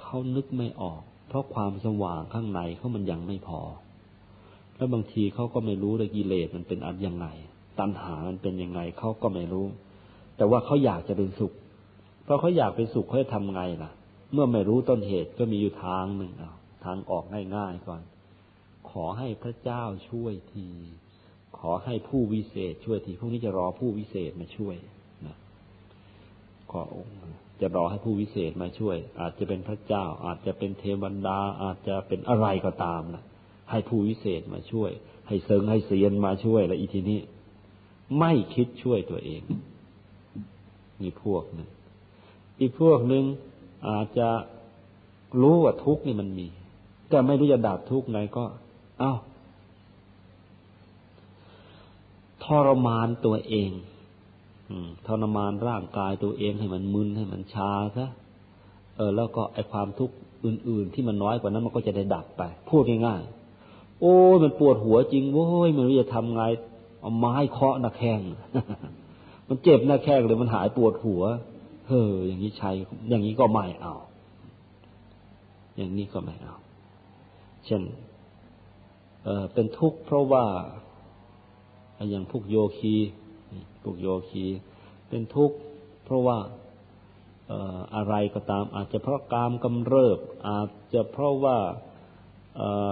[0.00, 3.60] เขานึกไม่ออก เพราะความสว่างข้างในเขามันยังไม่พอ
[4.76, 7.26] แล้วบางทีเขาก็ไม่รู้เลยกิเลสมันเป็นอันยังไง
[7.80, 9.66] ตัณหามันเป็นยังไงเขาก็ไม่รู้
[10.36, 11.52] แต่ว่าเขาอยากจะเป็นสุข
[12.24, 13.90] เพราะเขาอยากเป็นสุขเขาจะทำไงล่ะ
[14.32, 16.52] เมื่อไม่รู้ต้นเหตุก็มีอยู่ทางหนึ่งเอา
[16.84, 17.24] ทางออก
[17.56, 18.02] ง่ายๆก่อน
[18.90, 20.68] ขอให้พระเจ้าช่วยที
[21.58, 24.76] ขอให้ผู้วิเศษช่วยทีพวกนี้จะรอผู้วิเศษมาช่วย
[25.26, 25.36] นะ
[26.72, 27.12] ขอองค์
[27.60, 33.22] จะรอให้ผู้วิเศษมาช่วย อาจจะเป็นพระเจ้า อาจจะเป็นเทวันดา อาจจะเป็นอะไรก็ตามนะ
[33.70, 34.90] ให้ผู้วิเศษมาช่วย
[35.28, 37.18] ให้เซิงให้เสียนมาช่วยแล้วอีทีนี้
[38.18, 39.42] ไม่คิดช่วยตัวเอง
[41.02, 41.68] มีพวกนึง
[42.60, 43.24] อีกพวกหนึ่ง
[43.88, 44.28] อาจจะ
[45.42, 46.48] รู้ว่าทุกข์นี่มันมี
[47.08, 48.44] แต่ไม่รู้จะดับทุกข์ไงก็
[49.00, 49.14] เอา้า
[52.44, 53.70] ทรมานตัวเอง
[55.06, 58.06] ทรมานร่างกายตัวเองให้มันมึนให้มันชาซะ
[58.96, 60.14] เออ แล้วก็ไอความทุกข์
[60.44, 66.42] อื่น ๆ ที่มันน้อยกว่านั้นมันก็จะได้ดับไป พูดง่ายๆโอ้ยมันปวดหัวจริงโว้ยมันรู้จะทำไง
[67.06, 68.20] เอาไม้เคาะหน้าแข้ง
[69.48, 71.22] มันเจ็บหน้าแข้งเลยมันหายปวดหัว
[71.88, 72.70] เฮ้ยอย่างนี้ใช้
[73.08, 73.94] อย่างนี้ก็ไม่เอา
[75.76, 76.56] อย่างนี้ก็ไม่เอา
[77.66, 77.82] เช่น
[79.24, 80.44] เออเป็นทุกข์เพราะว่า
[82.10, 82.96] อย่างพวกโยคี
[83.82, 84.44] พวกโยคี
[85.08, 85.56] เป็นทุกข์
[86.04, 86.38] เพราะว่า
[87.96, 90.18] อะไรก็ตาม อาจจะเพราะกามกำเริบ
[90.48, 91.58] อาจจะเพราะว่า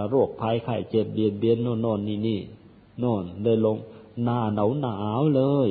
[0.09, 2.39] โรคภัยไข้เจ็บเบียดเบียนโน่นโน่นนี่นี่
[2.99, 3.77] โน่นเลยลง
[4.23, 5.69] หน้าหนาวหนาวเลย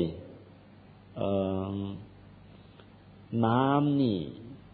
[3.46, 4.16] น้ำนี่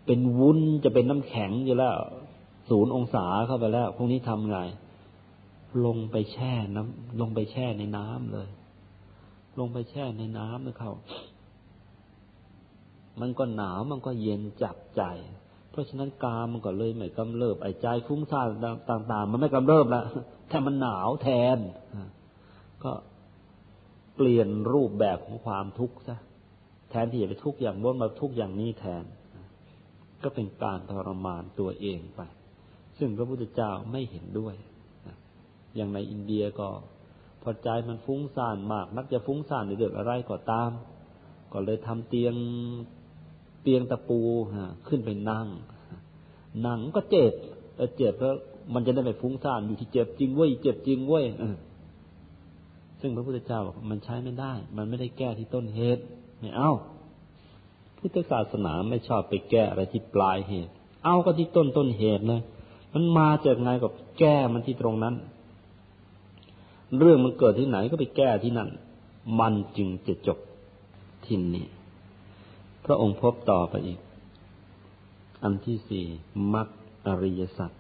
[0.06, 1.96] เป็นวุ้นจะเป็นน้ำแข็งอยู่แล้ว
[2.68, 4.58] ศูนย์องศาเข้าไปแล้ว พวกนี้ทำไง
[5.86, 8.48] ลงไปแช่น้ำลงไปแช่ในน้ำเลย
[9.58, 10.92] ลงไปแช่ในน้ำนะเขา
[13.20, 15.02] มันก็หนาวมันก็เย็นจับใจ
[15.70, 18.48] เพราะฉะนั้นกามันก็เลยไม่กำเริบไอ้ใจฟุ้งซ่าน
[18.90, 20.04] ต่าง ๆ มันไม่กำเริบแล้ว
[20.48, 21.58] แต่มันหนาวแทน
[22.84, 22.90] ก็
[24.22, 26.18] เปลี่ยนรูปแบบของความทุกข์ซะ
[26.90, 29.04] แทนที่จะไปทุกข์อย่างโน้นมาทุกข์อย่างนี้แทน
[30.22, 32.20] ก็เป็นการทรมานตัวเองไป
[32.98, 34.54] ซึ่งพระพุทธเจ้าไม่เห็นด้วย
[35.76, 36.68] อย่างในอินเดียก็
[37.42, 40.70] พอใจมันฟุ้งซ่านมาก นักจะฟุ้งซ่านในเรื่องอะไรก็ตาม
[41.52, 42.34] ก็เลยทำเตียง
[43.62, 44.20] เตียงตะปู
[44.54, 45.46] ฮะขึ้นไปนั่ง
[46.60, 47.32] หนังก็เจ็บ
[47.96, 48.36] เจ็บแล้ว
[48.74, 51.26] มันจะได้ไม่ฟุ้งซ่านอยู่ที่เจ็บจริงเว้ยเจ็บจริงเว้ย
[53.00, 56.02] ซึ่งพระพุทธเจ้าบอกมันใช้ไม่ได้ มันไม่ได้แก้ที่ต้นเหตุ
[56.40, 56.72] ไม่เอา
[57.98, 60.72] พุทธศาสนาไม่ชอบไปแก้อะไรที่ปลายเหตุ
[61.04, 62.42] เอาก็ที่ต้นต้นเหตุเลย
[62.94, 65.14] มันมาจากไงกับแก้มันที่ตรงนั้น
[66.98, 68.68] เรื่องมันเกิดที่ไหนก็ไปแก้ที่นั่น
[69.40, 70.38] มันจึงจะจบ
[71.26, 71.66] ทินนี้
[72.84, 73.98] พระองค์พบต่อไปอีก
[75.42, 76.04] อันที่สี่
[76.52, 76.68] มัค
[77.06, 77.70] อริยสัจ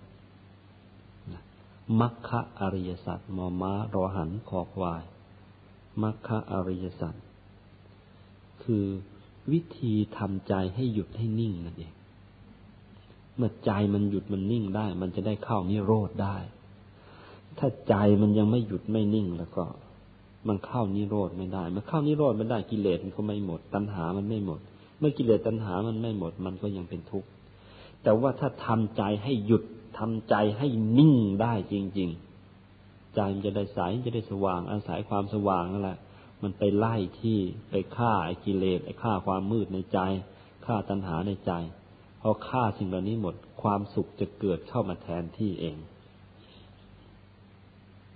[2.00, 5.02] มัคคะอริยสัจมอม้ารอหันคอควาย
[6.02, 7.14] มัคคะอริยสัจ
[8.62, 8.84] คือ
[9.52, 11.94] วิธีทำใจให้หยุดให้นิ่งนั่นเอง
[13.36, 16.36] เมื่อใจมันหยุดมันนิ่งได้ มันจะได้เข้านิโรธได้
[17.58, 19.64] ถ้าใจมันยังไม่หยุดไม่นิ่งแล้วก็
[20.48, 24.60] มันเข้านิโรธไม่ได้ มันเข้านิโรธไม่ได้กิเลสมันก็ไม่หมด ตัณหามันไม่หมด
[24.98, 27.28] เมื่อกิเลสตัณหามันไม่หมด มันก็ยังเป็นทุกข์
[28.02, 29.62] แต่ว่าถ้าทำใจให้หยุด
[30.00, 30.68] ทำใจให้
[30.98, 32.10] นิ่งได้จริง
[32.62, 35.98] ๆ ใจมันจะได้ใสจะได้สว่างอาศัยความสว่างนั่นแหละ
[36.42, 37.38] มันไปไล่ที่
[37.70, 39.98] ไปฆ่าไอ้กิเลสไอ้ฆ่าความมืดในใจ
[40.66, 41.52] ฆ่าตัณหาในใจ
[42.20, 45.76] พอฆ่าสิ่งเหล่านี้หมดความสุขจะเกิดเข้ามาแทนที่เอง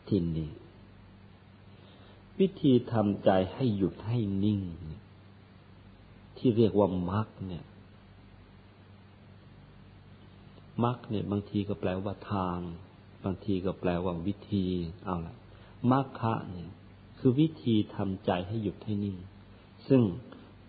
[0.08, 0.50] ทินนี้
[2.38, 4.60] วิธีทำใจให้หยุดให้นิ่ง
[6.38, 7.64] ที่เรียกว่ามรรคเนี่ย
[10.84, 12.58] มรรคเนี่ยบางทีก็แปลว่าทาง
[13.24, 14.66] บางทีก็แปลว่าวิธี
[15.04, 15.34] เอาละ
[15.90, 16.70] มรรคะเนี่ย
[17.18, 19.16] คือวิธีทำใจให้หยุดให้นิ่ง
[19.88, 20.02] ซึ่ง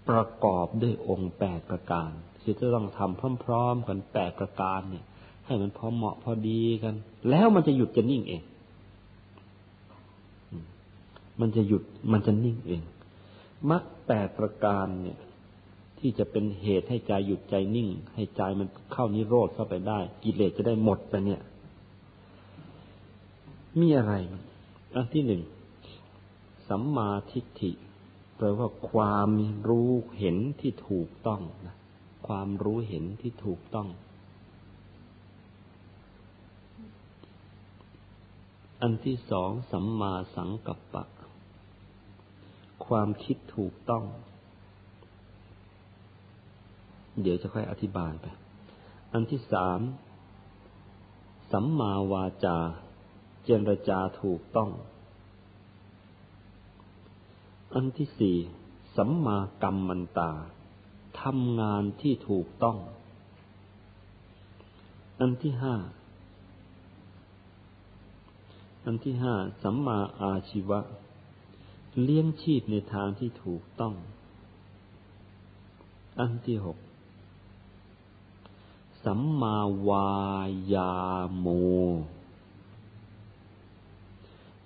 [0.09, 2.11] ประกอบด้วยองค์แปดประการ
[2.41, 5.05] คือจะต้องทำพร้อม ๆ กันแปดประการเนี่ย
[5.45, 6.95] ให้มันพอเหมาะพอดีกัน
[7.29, 8.41] แล้วมันจะหยุดจะนิ่งเอง
[11.39, 12.81] มันจะหยุดมันจะนิ่งเอง
[13.71, 15.17] มรรคแปดประการเนี่ย
[16.07, 21.41] ที่จะเป็นเหตุให้ใจหยุดใจนิ่ง ให้ใจมันเข้านิโรธเข้าไปได้ กิเลสจะได้หมดไปเนี่ย
[23.79, 24.13] มีอะไร
[24.95, 25.41] อันที่หนึ่ง
[26.69, 27.71] สัมมาทิฏฐิ
[28.35, 29.29] แปลว่าความ
[29.67, 31.75] รู้เห็นที่ถูกต้องนะ
[32.27, 33.87] ความรู้เห็นที่ถูกต้อง
[38.81, 41.03] อันที่สองสัมมาสังกัปปะ
[42.85, 44.05] ความคิดถูกต้อง
[47.21, 48.25] เดี๋ยวจะค่อยอธิบายไป
[49.13, 49.79] อันที่สาม
[51.51, 52.57] สัมมาวาจา
[53.45, 54.71] เจรจาถูกต้อง
[57.75, 58.37] อันที่สี่
[58.97, 60.31] สัมมากรรมมันตา
[61.21, 62.77] ทำงานที่ถูกต้อง
[65.19, 65.75] อันที่ห้า
[68.85, 69.33] อันที่ห้า
[69.63, 70.79] สัมมาอาชีวะ
[72.01, 73.93] เลี้ยงชีพในทางที่ถูกต้อง
[76.19, 76.77] อันที่หก
[79.05, 79.57] สัมมา
[79.87, 80.09] วา
[80.73, 80.93] ยา
[81.37, 81.47] โม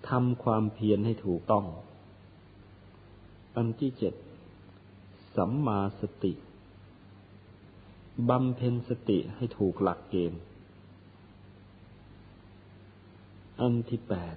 [0.09, 1.65] ทำความเพียรให้ถูกต้อง
[3.55, 4.13] อันที่เจ็ด
[5.35, 6.33] สัมมาสติ
[8.29, 10.41] บำเพ็ญสติให้ถูกหลักเกณฑ์
[13.61, 14.35] อันที่แปด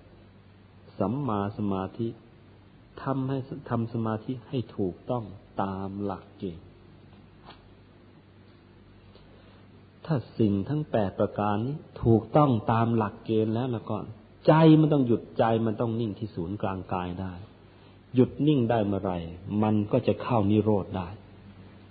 [0.99, 2.09] สัมมาสมาธิ
[3.03, 3.39] ทำให้
[3.70, 5.24] ทำสมาธิให้ถูกต้อง
[5.62, 6.72] ตามหลักเกณฑ์
[10.14, 13.97] ถ้าสิ่งทั้งแปดประการนี้ ถูกต้องตามหลักเกณฑ์แล้วแล้วก็
[14.47, 17.32] ใจมันต้องหยุดใจมันต้องนิ่งที่ศูนย์กลางกายได้
[18.14, 19.12] หยุดนิ่งได้เมื่อไร
[19.62, 21.09] มันก็จะเข้านิโรธได้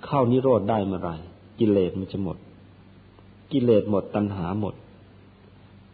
[0.06, 1.12] เข้านิโรธได้เมื่อไร
[1.60, 2.38] กิเลสมันจะหมด
[3.52, 4.76] กิเลสหมดตัณหาหมด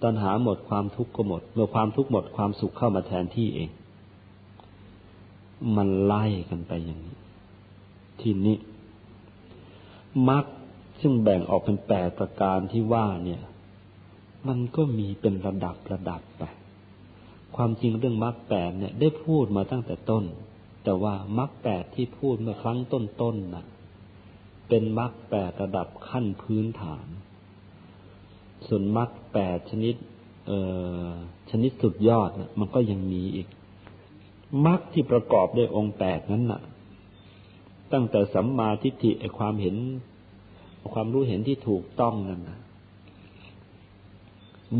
[0.03, 3.69] ตัณหาหมดความทุกข์ก็หมด เมื่อความทุกข์หมดความสุขเข้ามาแทนที่เอง
[5.75, 7.17] มันไล่กันไปอย่างนี้
[8.21, 8.57] ทีนี้
[10.29, 10.45] มรรค
[11.01, 13.41] ซึ่งแบ่งออกเป็นแปดประการที่ว่าเนี่ย
[14.47, 16.43] มันก็มีเป็นระดับระดับไป
[17.55, 20.23] ความจริงเรื่องมรรคแปดเนี่ย ได้พูดมาตั้งแต่ต้น
[20.83, 23.65] แต่ว่ามรรคแปดที่พูดเมื่อครั้งต้นๆนน่ะ
[24.69, 27.07] เป็นมรรคแปดระดับขั้นพื้นฐาน
[28.67, 29.95] ส่วนมรรคแปดชนิด
[30.47, 30.59] เอ่
[31.07, 31.09] อ
[31.51, 33.47] ชนิดสุดยอดน่ะมันก็ยังมีอีก
[34.65, 36.61] มรรคที่ประกอบด้วยองค์แปดนั้นน่ะ
[37.93, 39.75] ตั้งแต่สัมมาทิฏฐิไอความเห็น
[40.93, 42.59] ความรู้เห็นที่ถูกต้องนั่นนะ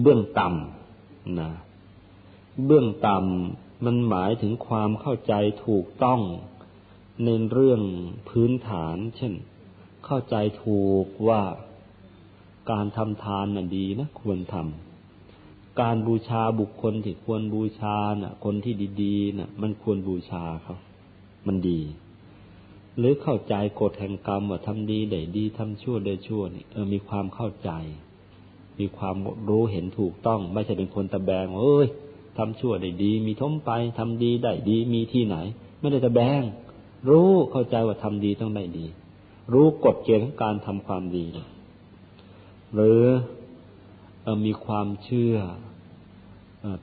[0.01, 1.51] เบื้องต่ำนะ
[2.65, 5.33] เบื้องต่ำมันหมายถึงความเข้าใจ
[5.65, 6.21] ถูกต้อง
[7.23, 7.81] ในเรื่อง
[8.29, 9.33] พื้นฐาน เช่น
[10.05, 11.41] เข้าใจถูกว่า
[12.71, 20.75] การทำทานน่ะดีนะควรทำการบูชาบุคคลที่ควรบูชาน่ะ คนที่ดีๆน่ะ มันควรบูชาเขา
[21.47, 21.79] มันดี
[22.97, 27.71] หรือเข้าใจกฎแห่งกรรมว่าทำดีได้ดีทำชั่วได้ชั่วนี่เออมีความเข้าใจ
[28.79, 29.15] มีความ
[29.49, 31.87] รู้เห็นถูกต้อง ไม่ใช่เป็นคนตะแบงเอ้ย
[32.37, 35.37] ทำชั่วได้ดี มีทมไปทำดีได้ดี มีที่ไหน
[35.79, 36.41] ไม่ได้ตะแบง
[37.09, 38.85] รู้เข้าใจว่าทำดีต้องได้ดี
[39.53, 41.25] รู้กฎเกณฑ์ของการทำความดี
[42.73, 43.03] หรือ
[44.25, 45.35] ออมีความเชื่อ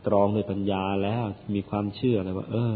[0.07, 1.25] ตรองในปัญญาแล้ว
[1.55, 2.75] มีความเชื่อเลยว่า เออ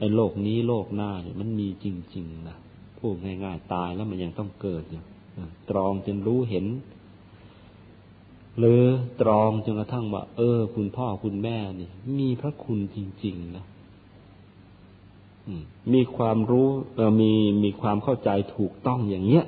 [0.00, 2.56] ไอ้โลกนี้โลกหน้าเนี่ยมันมีจริง ๆนะ
[2.98, 5.02] พูดง่ายๆตายแล้วมันยังต้องเกิดอยู่
[5.70, 6.66] ตรองจนรู้เห็น
[8.58, 8.82] หรือ
[9.20, 13.64] ตรองจนกระทั่งว่า เออ คุณพ่อคุณแม่นี่มีพระคุณจริง ๆ นะ
[15.92, 17.32] มีความรู้เออมี
[17.64, 19.44] มีความเข้าใจถูกต้องอย่างเงี้ย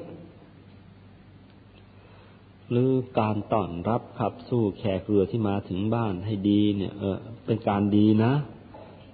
[2.71, 8.33] หรือการต้อนรับขับสู้แขกเรือที่มาถึงบ้านให้ดีเนี่ย เออเป็นการดีนะ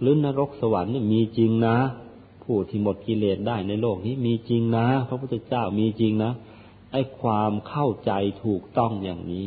[0.00, 1.76] หรือนรกสวรรค์เนี่ยมีจริงนะ
[2.44, 6.32] ผู้ที่หมดกิเลสได้ในโลกนี้มีจริงนะ พระพุทธเจ้ามีจริงนะ
[6.92, 8.12] ไอ้ความเข้าใจ
[8.44, 9.46] ถูกต้องอย่างนี้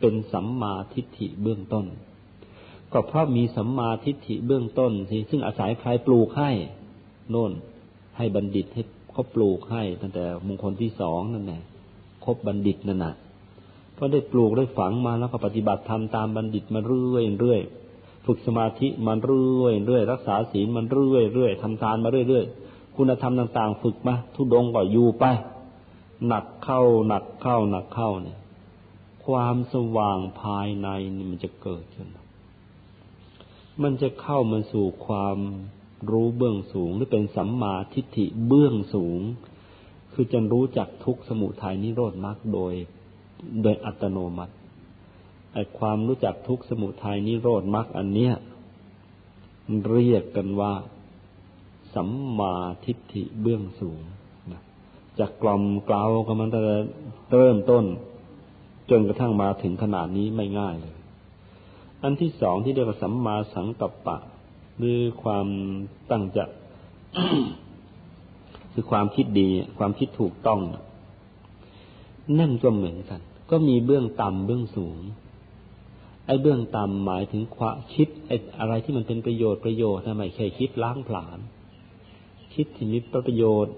[0.00, 1.86] เป็นสัมมาทิฏฐิเบื้องต้น
[2.92, 6.50] ก็เพราะมีสัมมาทิฏฐิเบื้องต้นสิซึ่งอาศัยใครปลูกให้
[7.30, 7.52] โน่น
[8.16, 8.82] ให้บัณฑิตให้
[9.12, 11.62] เขาปลูกให้ตั้งแต่มงคลที่สองนั่นแหละ
[12.24, 13.14] ครบบัณฑิตนั่นแหะ
[13.94, 17.60] เพราะได้ปลูกได้ฝังมาแล้วก็ปฏิบัติทำตามบัณฑิตมาเรื่อยเรื่อย
[18.26, 22.44] ฝึกสมาธิมันเรื่อยเรื่อยรักษาศีลมันเรื่อยเรื่อยทำทานมาเรื่อยเรื่อย
[22.96, 25.24] คุณธรรมต่าง ๆ ฝึกมาทุดงก็อยู่ไป
[26.26, 28.38] หนักเข้าหนักเข้าหนักเข้าเนี่ย
[29.26, 32.08] ความสว่างภายในนี่มันจะเกิดขึ้น
[33.82, 35.38] มันจะเข้ามาสู่ความ
[36.10, 39.20] รู้เบื้องสูงหรือเป็นสัมมาทิฏฐิเบื้องสูง
[40.12, 42.72] คือจะรู้จักทุกสมุทัยนิโรธมรรคโดย
[43.62, 44.54] โดยอัตโนมัติ
[45.54, 48.34] ไอ้ความรู้จักทุกสมุทัยนิโรธมรรคอันเนี้ย
[49.90, 50.72] เรียกกันว่า
[51.94, 52.54] สัมมา
[52.84, 54.00] ทิฏฐิเบื้องสูง
[54.52, 54.62] นะ
[55.18, 56.60] จากกล่อมกลาวกันมันแต่
[57.32, 57.84] เริ่มต้น
[58.90, 60.96] จนกระทั่งมาถึงขนาดนี้ไม่ง่ายเลย
[62.02, 64.16] อันที่สองที่เรียกว่าสัมมาสังกัปปะ
[64.78, 65.46] หรือความ
[66.10, 66.44] ตั้งจะ
[68.72, 69.48] คือความคิดดี
[69.78, 70.60] ความคิดถูกต้อง
[72.38, 73.20] นั่นก็เหมือนกัน
[73.50, 74.96] ก็มีเบื้องต่ำเบื้องสูง
[76.26, 81.38] ไอ้เบื้องต่ำหมายถึงความคิดไอ้อะไรที่มันเป็นประโยชน์ประโยชน์ทำไมแค่คิดล้างผลาญ
[82.54, 83.74] คิดที่มีประโยชน์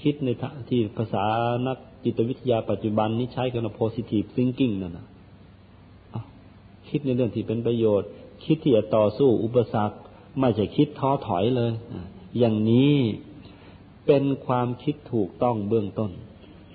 [0.00, 0.28] คิดใน
[0.68, 1.24] ที่ภาษา
[1.66, 5.06] นักจิตวิทยาปัจจุบันนี้ใช้กันว่า positive thinking นั่นนะ
[6.88, 8.08] คิดในเรื่องที่เป็นประโยชน์
[8.44, 9.96] คิดที่จะต่อสู้อุปสรรค
[10.40, 11.72] ไม่ใช่คิดท้อถอยเลย
[12.38, 12.94] อย่างนี้
[14.06, 16.10] เป็นความคิดถูกต้องเบื้องต้น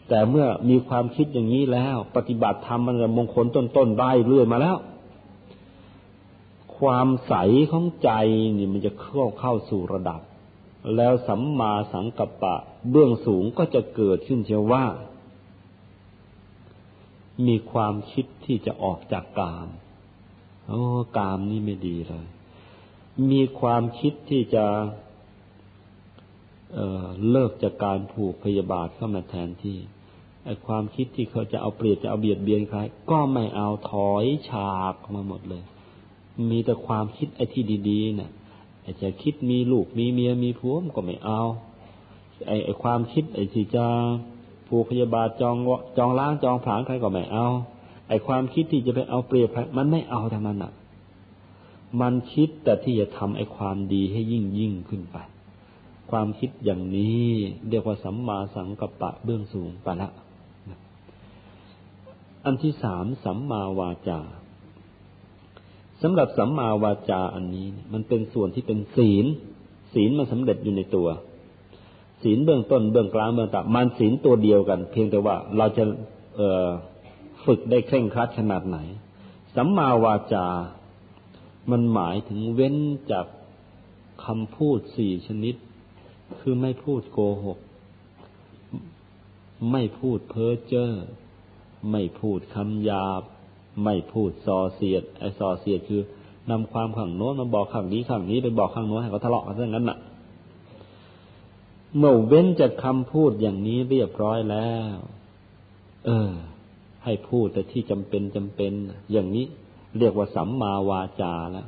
[0.07, 4.77] แต่เมื่อมีความคิดอย่างนี้แล้ว ปฏิบัติธรรมมันจะมงคลต้นๆได้เรื่อยมาแล้ว
[6.79, 7.33] ความใส
[7.71, 8.11] ของใจ
[8.57, 10.21] นี่มันจะเข้าเข้าสู่ระดับ
[10.95, 12.55] แล้วสัมมาสังกัปปะ
[12.91, 14.85] เบื้องสูงก็จะเกิดขึ้นเชียวว่า
[17.47, 19.67] มีความคิดที่จะออกจากกาม
[20.67, 20.81] โอ้
[21.17, 22.27] กามนี่ไม่ดีเลย
[23.31, 24.65] มีความคิดที่จะ
[26.73, 29.77] เเลิกจากการผูกพยาบาทเข้ามาแทนที่
[30.67, 32.79] ความคิดที่เขาจะเอาเปรียบจะเอาเบียดเบียนใคร
[33.11, 35.63] ก็ไม่เอาถอยฉากมาหมดเลย
[36.51, 38.31] มีแต่ความคิดไอ้ที่ดีๆเนี่ย
[38.81, 41.41] ไอ้จะคิดมีลูกมีเมียมีผัวก็ไม่เอา
[42.47, 43.85] ไอ้ไอ้ความคิดไอ้ที่จะ
[44.67, 45.55] ผูกพยาบาทจอง
[45.97, 47.47] จองล้างจองผลาญใครก็ไม่เอา
[48.07, 50.73] ไอ้ความคิดที่จะไปเอาเปรียบใครมันไม่เอาแต่มันอะ
[52.01, 55.17] มันคิดแต่ที่จะทำไอ้ความดีให้ยิ่งยิ่งขึ้นไป
[56.11, 57.27] ความคิดอย่างนี้
[57.69, 60.09] เรียกว่าสัมมาสังกัปปะเบื้องสูงไปละ
[62.47, 64.19] อันที่สามสัมมาวาจา
[66.01, 69.25] สำหรับสัมมาวาจาอันนี้มันเป็นส่วนที่เป็นศีล
[69.93, 71.07] ศีลมันสำเร็จอยู่ในตัว
[72.23, 75.83] ศีลเบื้องต้นเบื้องกลางเบื้องต่ำมันศีลตัวเดียวกัน เพียงแต่ว่าเราจะ
[77.45, 78.77] ฝึกได้เคร่งครัดขนาดไหน
[79.55, 80.47] สัมมาวาจา
[81.71, 82.75] มันหมายถึงเว้น
[83.11, 83.25] จาก
[84.25, 85.55] คำพูดสี่ชนิด
[86.39, 87.59] คือไม่พูดโกหก
[89.71, 90.91] ไม่พูดเพ้อเจ้อ
[91.91, 93.23] ไม่พูดคำหยาบ
[93.83, 96.01] ไม่พูดส่อเสียด ไอ้ส่อเสียดคือ
[96.51, 99.97] นำความขังโน้นมาบอกขังนี้ขังนี้ไปบอกขังโน้นให้เขาทะเลาะกันซะงั้นน่ะ
[101.97, 104.95] เมื่อเว้นจากคำพูดอย่างนี้เรียบร้อยแล้ว
[106.05, 106.31] เออ
[107.03, 108.71] ให้พูดแต่ที่จำเป็นจำเป็น
[109.11, 109.45] อย่างนี้
[109.99, 111.67] เรียกว่าสัมมาวาจาแล้ว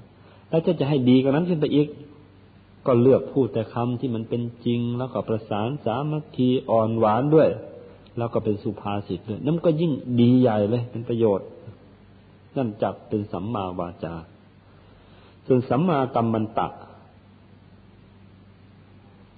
[0.50, 1.88] แล้วจะจะให้ดีกว่านั้นขึ้นไปอีก
[2.86, 7.50] ก็เลือกพูดแต่คำที่มันเป็นจริงแล้วก็ประสานสามัคคีอ่อนหวานด้วย
[8.18, 11.48] แล้วก็เป็นสุภาษิตด้วยนั่นก็ยิ่งดีใหญ่เลยเป็นประโยชน์
[12.58, 14.16] นั่นจับเป็นสัมมาวาจา
[15.48, 16.68] ส่วนสัมมากัมมันตะ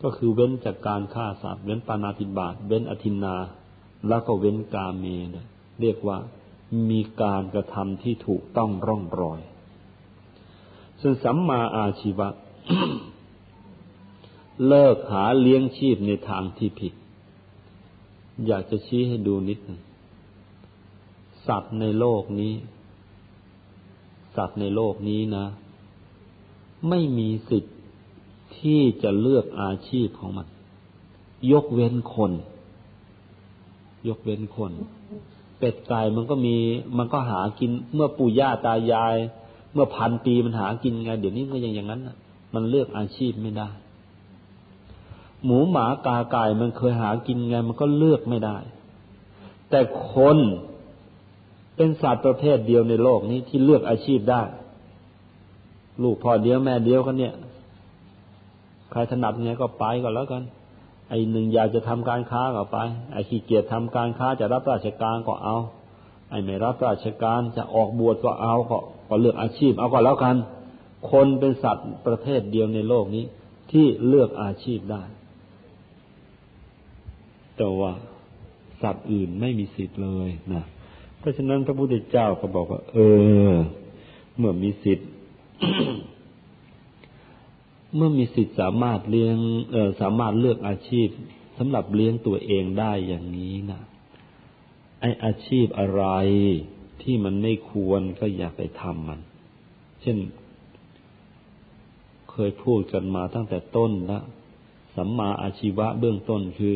[0.03, 3.35] ก็คือเว้นจากการฆ่าสัตว์เว้นปานาติบาตเว้นอธินา
[4.07, 5.35] แล้วก็เว้นกาเมน
[5.81, 6.17] เรียกว่า
[6.89, 9.41] มีการกระทำที่ถูกต้องร่องรอย
[11.01, 12.27] ส่วนสัมมาอาชีวะ
[14.67, 16.93] เลิกหาเลี้ยงชีพในทางที่ผิด
[18.47, 19.79] อยากจะชี้ให้ดูนิดนึง
[21.47, 22.53] สัตว์ในโลกนี้
[24.35, 25.45] สัตว์ในโลกนี้นะ
[26.89, 27.75] ไม่มีสิทธิ์
[28.57, 30.47] ที่จะเลือกอาชีพของมัน
[31.51, 32.31] ยกเว้นคน
[34.07, 34.71] ยกเว้นคน
[35.57, 36.55] เป็ดไก่มันก็มี
[36.97, 39.15] มันก็หากิน เมื่อปู่ย่าตายาย
[39.73, 42.01] เมื่อพันปีมันหากินไง เดี๋ยวนี้ก็ยังอย่างนั้น
[42.53, 43.69] มันเลือกอาชีพไม่ได้
[45.45, 48.57] หมูหมากาไก่มันเคยหากินไงมันก็เลือกไม่ได้
[49.69, 49.79] แต่
[50.13, 50.37] คน
[51.75, 54.41] เป็นสัตว์ประเภทเดียวในโลกนี้ที่เลือกอาชีพได้
[56.03, 57.33] ลูกพ่อเดียวแม่เดียวกันเนี่ย
[58.91, 60.43] ใครถนัดไงก็ไปก็แล้วกัน
[61.09, 62.77] ไอ้หนึ่งอยากจะทำการค้าก็ไป
[63.13, 65.57] ไอ้ขี้เกียจทำการค้าจะรับราชการก็เอา
[66.29, 68.77] ไอ้ไม่รับราชการจะออกบวชก็เอาก็
[69.09, 70.35] ก็เลือกอาชีพ เอาก็แล้วกัน
[71.11, 73.25] คนเป็นสัตว์ประเภทเดียวในโลกนี้
[73.71, 75.03] ที่เลือกอาชีพได้
[77.57, 77.91] แต่ว่า
[78.81, 80.63] สัตว์อื่นไม่มีสิทธิ์เลยนะ
[81.19, 82.97] เพราะฉะนั้นพระพุทธเจ้าก็บอกว่า เอ
[83.51, 83.53] อ
[84.37, 85.09] เมื่อมีสิทธิ์
[87.95, 89.37] เมื่อมีสิทธิ์สามารถเลี้ยง
[89.71, 91.07] เออสามารถเลือกอาชีพ
[91.57, 93.81] สำหรับเลี้ยงตัวเองได้อย่างนี้นะ
[94.99, 96.03] ไออาชีพอะไร
[97.01, 99.19] ที่มันไม่ควรก็อย่าไปทำมัน
[100.01, 100.17] เช่น
[102.31, 104.23] เคยพูดกันมาตั้งแต่ต้นแล้ว
[104.95, 106.75] สัมมาอาชีวะเบื้องต้นคือ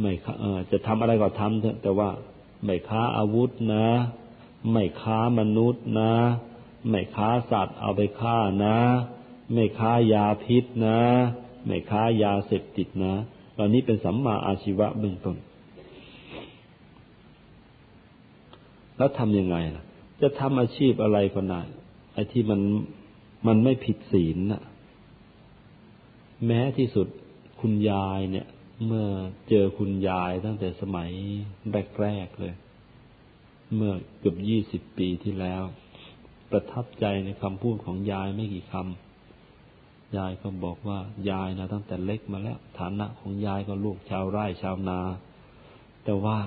[0.00, 2.10] ไม่เอจะทำอะไรก็ทำเถอะแต่ว่า
[2.64, 3.86] ไม่ค้าอาวุธนะ
[4.72, 6.12] ไม่ค้ามนุษย์นะ
[6.88, 8.76] ไม่ค้าสัตว์เอาไปฆ่านะ
[9.52, 10.98] ไม่ค้ายาพิษนะ
[11.66, 13.14] ไม่ค้ายาเสพติดนะ
[13.54, 15.36] เหล่านี้เป็นสัมมาอาชีวะเบื้องต้น
[18.96, 19.84] แล้วทำยังไงล่ะ
[20.20, 21.62] จะทำอาชีพอะไรก็ได้
[22.14, 22.60] ไอ้ที่มัน
[23.46, 24.62] มันไม่ผิดศีลน่ะ
[26.46, 27.06] แม้ที่สุด
[27.60, 28.46] คุณยายเนี่ย
[28.86, 29.08] เมื่อ
[29.48, 31.10] เจอคุณยายตั้งแต่สมัย
[32.00, 32.54] แรกๆเลย
[33.74, 35.62] เมื่อเกือบยี่สิบปีที่แล้ว
[36.50, 40.98] ประทับใจในคำพูดของยายไม่กี่คำยายก็บอกว่า
[41.30, 45.00] ยายนะตั้งแต่เล็กมาแล้ว ฐานะของยายก็ลูกชาวไร่ชาวนา
[46.04, 46.38] แต่ว่า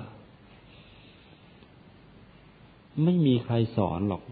[3.04, 4.24] ไม่มีใครสอนหรอก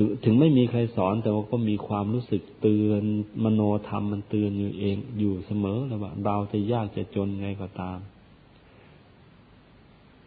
[0.00, 3.02] ถึงถึงไม่มีใครสอนแต่ว่าก็มีความรู้สึกเตือน
[3.44, 7.98] มโนธรรมมันเตือนอยู่เองอยู่เสมอเลยว่าเราจะยากจะจนไงก็ตาม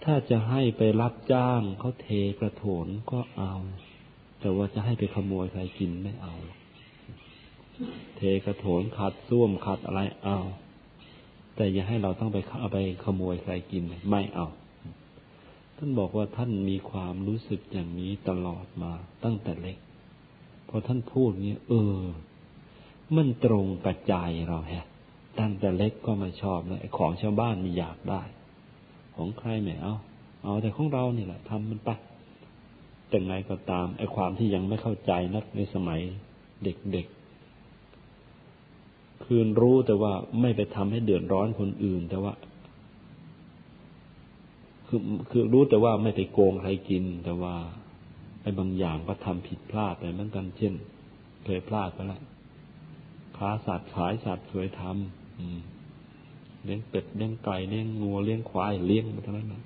[0.04, 2.08] ถ้าจะให้ไปรับจ้างเขาเท
[2.40, 3.54] กระโถนก็เอา
[4.40, 6.36] แต่ว่าจะให้ไปขโมยใครกินไม่เอา
[8.18, 10.40] เทกระโถนขัดส้วมขัดอะไรเอา
[11.56, 14.48] แต่อย่าให้เราต้องไปเอาไปขโมยใครกินไม่เอา
[15.84, 18.92] ท่านบอกว่าท่านมีความรู้สึกอย่างนี้ตลอดมา
[19.24, 19.78] ตั้งแต่เล็ก
[20.70, 22.00] พอท่านพูดเนี้ยเออ
[23.16, 24.16] มันตรงกับใจ
[24.48, 24.86] เราแฮะ
[25.40, 28.22] ตั้งแต่เล็กก็ไม่ชอบนะของชาวบ้านมีอยากได้
[29.16, 29.96] ของใครไม่เอา
[30.44, 31.90] เอาแต่ของเราเนี่ยแหละทำมันไป
[33.10, 36.00] แต่ไงก็ตามไอ้ความที่ยังไม่เข้าใจนักในสมัย
[36.64, 42.34] เด็กๆ คืนรู้แต่ว่าไม่ไปทำให้เดือดร้อนคนอื่น แต่ว่า
[44.94, 47.56] คือคือรู้แต่ว่าไม่ไปโกงใครกิน แต่ว่า
[48.42, 50.74] ไอ้บางอย่างก็ทำผิดพลาดไปเหมือนกันเช่น
[51.46, 52.22] เคยพลาดไปล้ว
[53.38, 59.64] ค้าสัตว์ขายสัตว์เคยทำเลี้ยงเป็ดเลี้ยงไก่เลี้ยงงัวเลี้ยงควายเลี้ยงมาทั้งนั้นนะ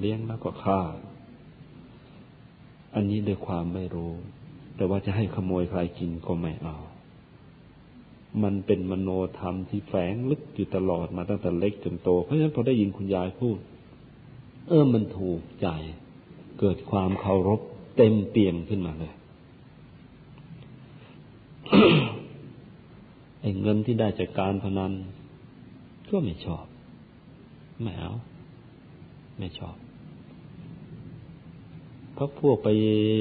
[0.00, 0.80] เลี้ยงแล้วก็ฆ่า
[2.94, 4.12] อันนี้ด้วยความไม่รู้
[4.76, 6.76] แต่ว่าจะให้ขโมยใครกินก็ไม่เอา
[8.42, 13.58] มันเป็นมโนธรรมที่แฝงลึกอยู่ตลอดมาตั้งแต่เล็กจนโต เพราะฉะนั้นพอได้ยินคุณยายพูด
[14.68, 15.68] เออมันถูกใจ
[16.60, 17.60] เกิดความเคารพ
[17.96, 19.12] เต็มเปี่ยมขึ้นมาเลย
[23.40, 24.92] ไอ้เงินที่ได้จากการพนัน
[26.10, 26.64] ก็ไม่ชอบ
[27.82, 28.12] ไม่เอา
[29.38, 29.76] ไม่ชอบ
[32.14, 32.68] เพราะพวกไป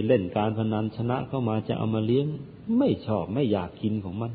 [0.08, 2.28] เล่นการพนันชนะเข้ามาจะเอามาเลี้ยง
[2.78, 4.32] ไม่ชอบไม่อยากกินของมัน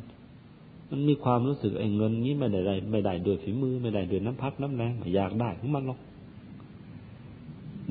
[0.91, 5.99] มันมีความรู้สึกไอ้เงินนี้ไม่ได้ไม่ได้ด้วยฝีมือ ไม่ได้ด้วยน้ำพักน้ำแรงไม่อยากได้ของมันหรอก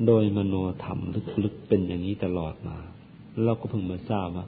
[0.06, 0.54] โดยมโน
[0.84, 1.00] ธรรม
[1.44, 2.78] ลึกๆเป็นอย่างนี้ตลอดมา
[3.44, 4.46] เราก็เพิ่งมาทราบว่า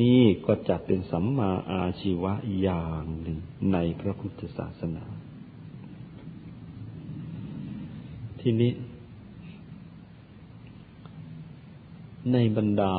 [0.00, 3.38] นี่ก็จะเป็นสัมมาอาชีวะอย่างหนึ่ง
[3.72, 5.04] ในพระพุทธศาสนา
[8.40, 8.72] ทีนี้
[12.32, 12.94] ในบรรดา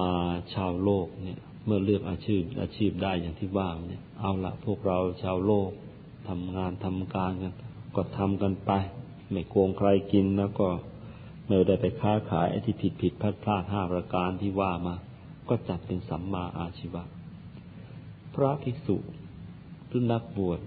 [0.53, 5.71] ชาวโลกเนี่ย เมื่อเลือกอาชีพ อาชีพได้อย่างที่ว่าเนี่ย เอาละพวกเราชาวโลก
[6.29, 7.53] ทำงานทำการกัน
[7.95, 8.71] ก็ทำกันไป
[9.31, 10.67] ไม่โกงใครกินแล้วก็
[11.47, 14.95] เมื่อได้ไปค้าขายไอ้ที่ผิดผิดพลาดพลาดห้าประการที่ว่ามา
[15.49, 17.03] ก็จัดเป็นสัมมาอาชีวะ
[18.33, 18.97] พระภิกษุ
[19.87, 20.59] หรือนักบวช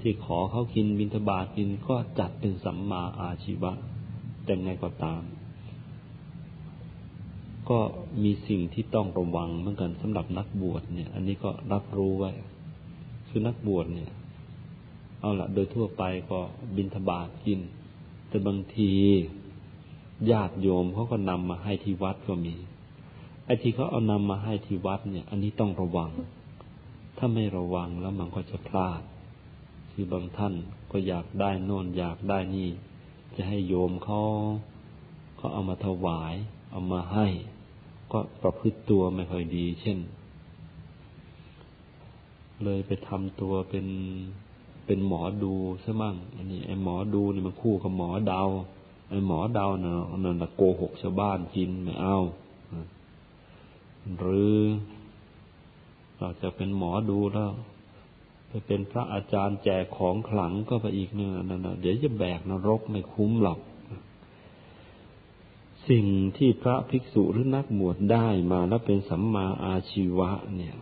[0.00, 3.72] ที่ขอเขากินบิณฑบาตกินก็จัดเป็นสัมมาอาชีวะ
[4.44, 5.22] แต่ไงก็ตาม
[7.68, 7.80] ก็
[8.22, 12.32] มีสิ่งที่ต้องระวังเหมือนกันสำหรับนักบวชเนี่ย อันนี้ก็รับรู้ไว้
[13.28, 14.10] คือนักบวชเนี่ย
[15.20, 16.40] เอาละโดยทั่วไปก็
[16.76, 17.60] บินทบาทกิน
[18.28, 18.92] แต่บางที
[20.30, 22.54] ญาติโยมเขาก็นำมาให้ที่วัดก็มี
[23.44, 26.10] ไอ้ที่เขาเอานำมาให้ที่วัดเนี่ย อันนี้ต้องระวัง
[27.18, 29.02] ถ้าไม่ระวังแล้วมันก็จะพลาด
[29.92, 30.54] คือบางท่าน
[30.90, 32.68] ก็อยากได้โน่นอยากได้นี่
[33.36, 34.22] จะให้โยมเขา
[35.36, 36.34] เขาเอามาถวาย
[36.70, 37.26] เอามาให้
[38.12, 39.98] ก็ประพฤติตัวไม่ค่อยดี เช่น
[42.64, 43.86] เลยไปทำตัวเป็น
[44.86, 48.42] เป็นหมอดูซะมั่งอันนี้ไอ้หมอดูนี่มันคู่กับหมอเดา
[49.08, 52.18] ไอ้หมอเดาเนาะนั่นโกหกชาวบ้านกินไม่เอา
[54.18, 54.56] หรือ
[56.18, 57.52] เราจะเป็นหมอดูแล้ว
[58.48, 63.58] ไปเป็นพระอาจารย์แจกของขลังก็ไปอีกเนี่ยนั่นเดี๋ยวจะแบกนรกไม่คุ้มหรอก
[65.88, 66.06] สิ่ง
[66.36, 70.76] ที่พระภิกษุหรือนักบวชได้มาแล้วเป็นสัมมาอาชีวะ เนี่ย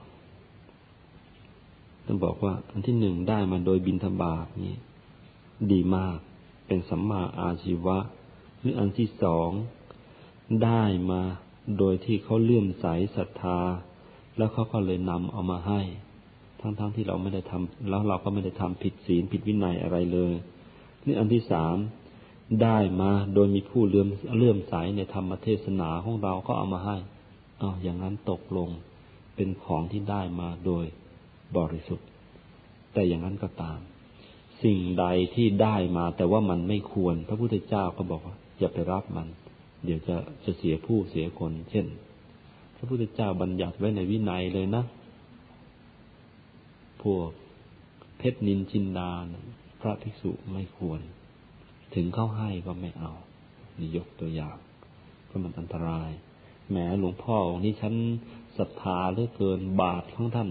[2.06, 4.74] ต้องบอกว่า อันที่หนึ่งได้มาโดยบินทบาทนี่
[5.72, 6.18] ดีมาก
[6.66, 7.98] เป็นสัมมาอาชีวะ
[8.58, 9.50] หรืออันที่สอง
[10.64, 11.22] ได้มา
[11.78, 12.86] โดยที่เขาเลื่อมใส
[13.16, 13.58] ศรัทธา
[14.36, 15.80] แล้วเขาก็เลยนำเอามาให้
[16.60, 20.32] ทั้งๆทที่เราไม่ได้ทำแล้วเราก็ไม่ได้ทำผิดศีลผิดวินัยอะไรเลย
[21.06, 21.76] นี่อันที่สาม
[22.62, 26.96] ได้มาโดยมีผู้เลื่อมเลื่อมใสในธรรมเทศนาของเราก็เอามาให้
[27.58, 28.68] เอาอย่างนั้นตกลง
[29.36, 30.84] เป็นของที่ได้มาโดย
[31.56, 32.06] บริสุทธิ์
[32.92, 33.78] แต่อย่างนั้นก็ตาม
[34.62, 39.28] สิ่งใดที่ได้มา แต่ว่ามันไม่ควร พระพุทธเจ้าก็บอกว่าอย่าไปรับมัน
[39.84, 41.86] เดี๋ยวจะจะเสียผู้เสียคน เช่น
[42.76, 44.84] พระพุทธเจ้าบัญญัติไว้ในวินัยเลยนะ
[47.02, 47.28] พวก
[48.18, 49.12] เพชรนินจินดา
[49.80, 51.00] พระภิกษุไม่ควร
[51.94, 53.12] ถึงเข้าให้ก็ไม่เอา
[53.78, 54.56] นี่ยกตัวอย่าง
[55.28, 56.10] ก็มันอันตราย
[56.70, 57.94] แหมหลวงพ่อองค์นี้ฉัน
[58.58, 60.50] ศรัทธาเหลือเกินบาทของท่าน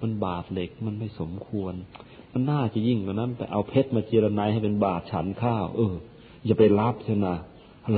[0.00, 1.74] มันบาทเหล็กมันไม่สมควร
[2.32, 5.94] มันน่าจะยิ่งกว่านั้นไปเอาเพชรมาเจรนายให้เป็นบาทฉันข้าว เออ
[6.44, 7.26] อย่าไปรับใช่ไหม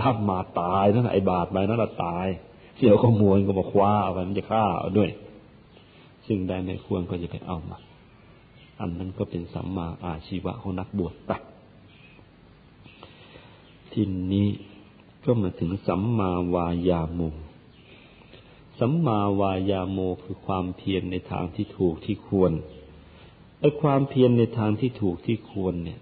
[0.02, 2.26] รับมาตายนั่นไอ้บาทไปนั่นละตาย
[2.76, 5.10] เสี่ยวขโมยก็มาคว้าเอาไปมันจะฆ่าเอาด้วย
[6.26, 7.78] ซึ่งใดไม่ควรก็จะไปเอามา
[8.80, 11.32] อันนั้นก็เป็นสัมมาอาชีวะของนักบวชไป
[13.92, 14.02] ที
[14.32, 14.48] นี้
[15.24, 17.28] ก็มาถึงสัมมาวายามุ
[18.80, 22.52] สัมมาวายาโมคือความเพียรในทางที่ถูกที่ควร
[23.62, 26.00] ไอ้ความเพียรในทางที่ถูกที่ควรเนี่ย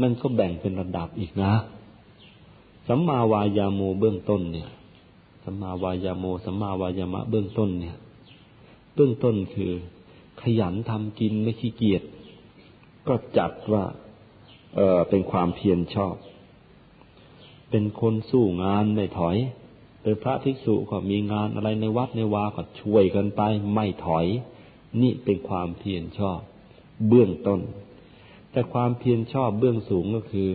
[0.00, 1.52] มันก็แบ่งเป็นระดับอีกนะ
[2.88, 4.68] สัมมาวายาโมเบื้องต้นเนี่ย
[5.44, 7.96] สัมมาวายาโมสัมมาวายามะเบื้องต้นเนี่ย
[8.94, 9.72] เบื้องต้นคือ
[10.42, 12.02] ขยันทำกินไม่ขี้เกียจ
[13.08, 13.84] ก็จัดว่า
[14.74, 16.14] เออเป็นความเพียรชอบ
[17.70, 19.36] เป็นคนสู้งานไม่ถอย
[20.02, 23.40] เป็นพระภิกษุก็มีงานอะไรในวัดในวาก็ช่วยกันไป
[23.74, 24.26] ไม่ถอย
[25.02, 26.40] นี่เป็นความเพียรชอบ
[27.08, 27.60] เบื้องต้น
[28.50, 30.50] แต่ความเพียรชอบเบื้องสูงก็คือ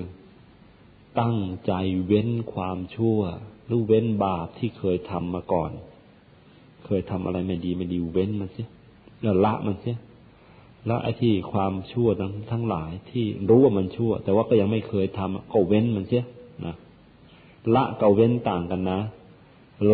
[1.20, 1.74] ตั้งใจ
[2.06, 3.20] เว้นความชั่ว
[3.66, 5.72] หรือเว้นบาปที่เคยทำมาก่อน
[6.86, 8.68] เคยทำอะไรไม่ดีไม่ดีเว้นมันเสีย
[9.22, 9.98] แล้วละมันเสีย
[10.86, 16.24] แล้วไอ้ที่ความชั่วทั้งทั้งหลายที่รู้ว่ามันชั่ว แต่ว่าก็ยังไม่เคยทำก็เว้นมันเสีย
[16.66, 16.76] นะ
[17.76, 19.00] ละกับเว้นต่างกันนะ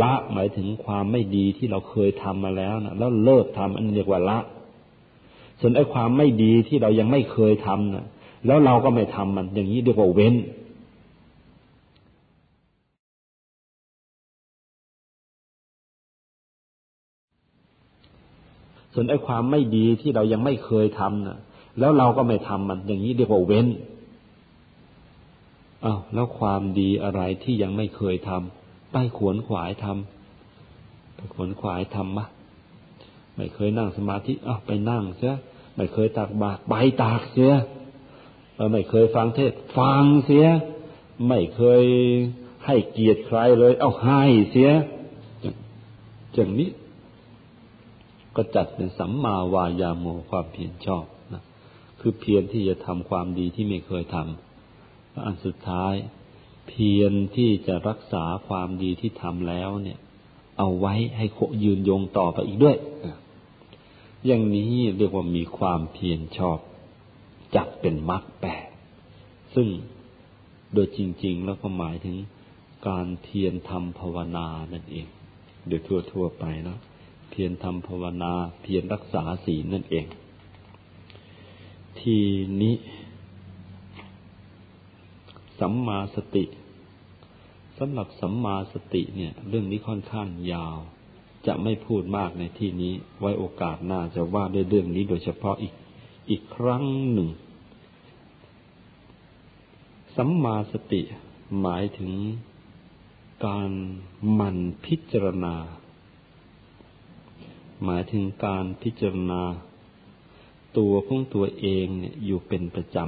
[0.02, 4.40] ละหมายถึงความไม่ดีที่เราเคยทำมาแล้วนะแล้วเลิกทำอันนี้เรียกว่าละ
[5.66, 8.06] ส่วนไอ้ความไม่ดีที่เรายังไม่เคยทำนะ
[8.46, 10.36] แล้วเราก็ไม่ทำมัน อย่างนี้เรียกว่าเว้น
[18.94, 21.38] ส่วนไอ้ความไม่ดีที่เรายังไม่เคยทำนะ
[21.80, 23.68] แล้วเราก็ไม่ทำมัน อย่างนี้เรียกว่าเว้น
[25.86, 32.28] อ้าวแล้วความดีอะไรที่ยังไม่เคยทำไปขวนขวายทำไปขวนขวายทำมะ
[33.36, 35.36] ไม่เคยนั่งสมาธิอ้าวไปนั่งเสีย
[35.76, 36.74] ไม่เคยตักบาตรไป
[37.04, 37.54] ตากเสีย
[38.72, 40.48] ไม่เคยฟังเทศฟังเสีย
[41.28, 41.84] ไม่เคย
[42.66, 44.22] ให้เกียรติใครเลย เอาให้
[44.52, 44.72] เสีย
[46.34, 46.70] อย่างนี้
[48.36, 51.44] ก็จัดเป็นสัมมาวายาโมความเพียรชอบนะ
[52.00, 55.94] คือเพียรที่จะทำความดีที่ไม่เคยทำอันสุดท้าย
[56.68, 60.00] เพียรที่จะรักษาความดีที่ทำแล้วเนี่ย
[60.58, 62.78] เอาไว้ให้โคยืนยงต่อไปอีกด้วย
[64.26, 66.60] อย่างนี้เรียกว่ามีความเพียรชอบ
[67.56, 68.68] จับเป็นมรรคแปด
[69.56, 69.68] ซึ่ง
[70.74, 72.18] โดยจริง ๆ แล้วก็หมายถึง
[72.88, 75.08] การเพียรทำภาวนานั่นเอง
[75.68, 75.82] โดย
[76.12, 76.80] ทั่วๆไปแล้ว
[77.30, 80.06] เพียรทำภาวนา เพียรรักษาศีลนั่นเอง
[82.00, 82.18] ที
[82.62, 82.76] นี้
[85.60, 86.46] สัมมาสติ
[87.78, 90.78] สำหรับสัมมาสติเนี่ย เรื่องนี้ค่อนข้างยาว
[91.48, 95.74] จะไม่พูดมากในที่นี้ ไว้โอกาสหน้าจะว่าด้วยเรื่องนี้โดยเฉพาะอีก
[96.30, 97.30] อีกครั้งหนึ่ง
[100.16, 101.02] สัมมาสติ
[101.62, 102.14] หมายถึง
[103.46, 103.72] การ
[104.34, 105.56] หมั่นพิจารณา
[107.84, 109.44] หมายถึงการพิจารณา
[110.78, 113.04] ตัวของตัวเองเนี่ยอยู่เป็นประจำ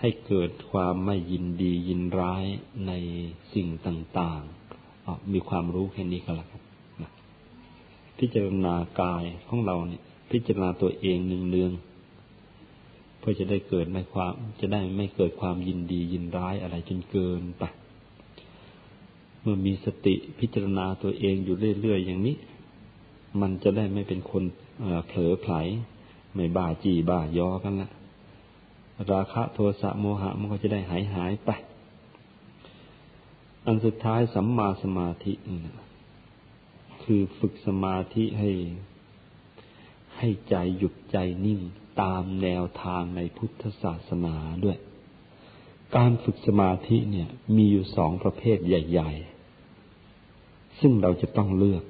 [0.00, 2.44] ให้เกิดความไม่ยินดียินร้าย
[2.86, 2.92] ใน
[3.54, 4.61] สิ่งต่างๆ
[5.32, 6.60] มีความรู้แค่นี้ก็แล้วกัน
[8.18, 11.72] พิจารณากายของเราเนี่ย พิจารณาตัวเองหนึ่งเนือง
[13.18, 17.64] เพื่อจะได้เกิดไม่ความ จะได้ไม่เกิดความยินดียินร้ายอะไรจนเกินไป
[19.40, 22.36] เมื่อมีสติพิจารณาตัวเองอยู่เรื่อยๆอย่างนี้
[23.40, 24.44] มันจะได้ไม่เป็นคน
[25.06, 25.54] เผลอไผล
[26.34, 27.90] ไม่บ้าจีบ้ายอกันละ
[29.12, 31.50] ราคะโทสะโมหะมันก็จะได้หายหายไป
[33.66, 35.32] อันสุดท้ายสัมมาสมาธิ
[37.02, 38.50] คือฝึกสมาธิให้
[40.18, 41.60] ให้ใจหยุดใจนิ่ง
[42.02, 44.78] ตามแนวทางในพุทธศาสนาด้วย
[45.96, 49.12] การฝึกสมาธิเนี่ย มีอยู่สองประเภทใหญ่
[49.96, 51.84] ๆ ซึ่งเราจะต้องเลือก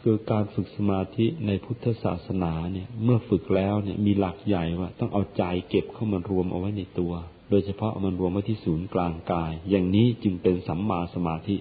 [0.00, 7.12] คือการฝึกสมาธิในพุทธศาสนาเนี่ย เมื่อฝึกแล้วเนี่ยมีหลักใหญ่ว่า ต้องเอาใจเก็บเข้ามารวมเอาไว้ในตัว
[7.52, 11.56] โดยเฉพาะมันรวมไว้ที่ศูนย์กลางกาย อย่างนี้จึงเป็นสัมมาสมาธิ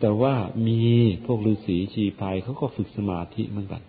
[0.00, 0.34] แต่ว่า
[0.66, 0.80] มี
[1.26, 3.82] พวกฤาษีชีพายเขาก็ฝึกสมาธิเหมือนกัน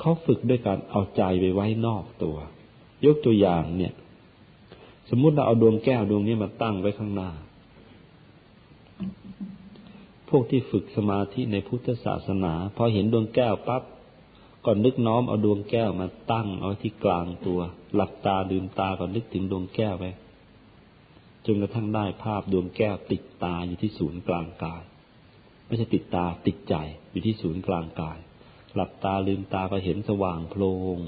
[0.00, 2.36] เขาฝึกด้วยการเอาใจไปไว้นอกตัว
[3.04, 3.92] ยกตัวอย่างเนี่ย
[5.10, 7.30] สมมุติเราเอาดวงแก้วดวงนี้มาตั้งไว้ข้างหน้า
[10.28, 13.82] พวกที่ฝึกสมาธิในพุทธศาสนา พอเห็นดวงแก้วปั๊บ
[14.64, 17.60] ก่อนนึกน้อมเอาดวงแก้วมาตั้งเอาที่กลางตัว
[17.94, 20.04] หลับตาลืมตาก่อนนึกถึงดวงแก้วไป
[21.46, 24.82] จนกระทั่งได้ภาพดวงแก้วติดตาอยู่ที่ศูนย์กลางกาย
[25.66, 26.74] ไม่ใช่ติดตาติดใจ
[27.10, 28.18] อยู่ที่ศูนย์กลางกาย
[28.74, 30.64] หลับตาลืมตาก็เห็นสว่างโพล
[30.96, 30.98] ง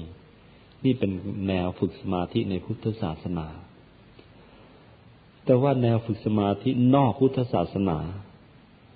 [0.83, 1.11] นี่เป็น
[1.47, 3.47] แนวฝึกสมาธิในพุทธศาสนา
[5.45, 7.99] แต่ว่าแนวฝึกสมาธินอกพุทธศาสนา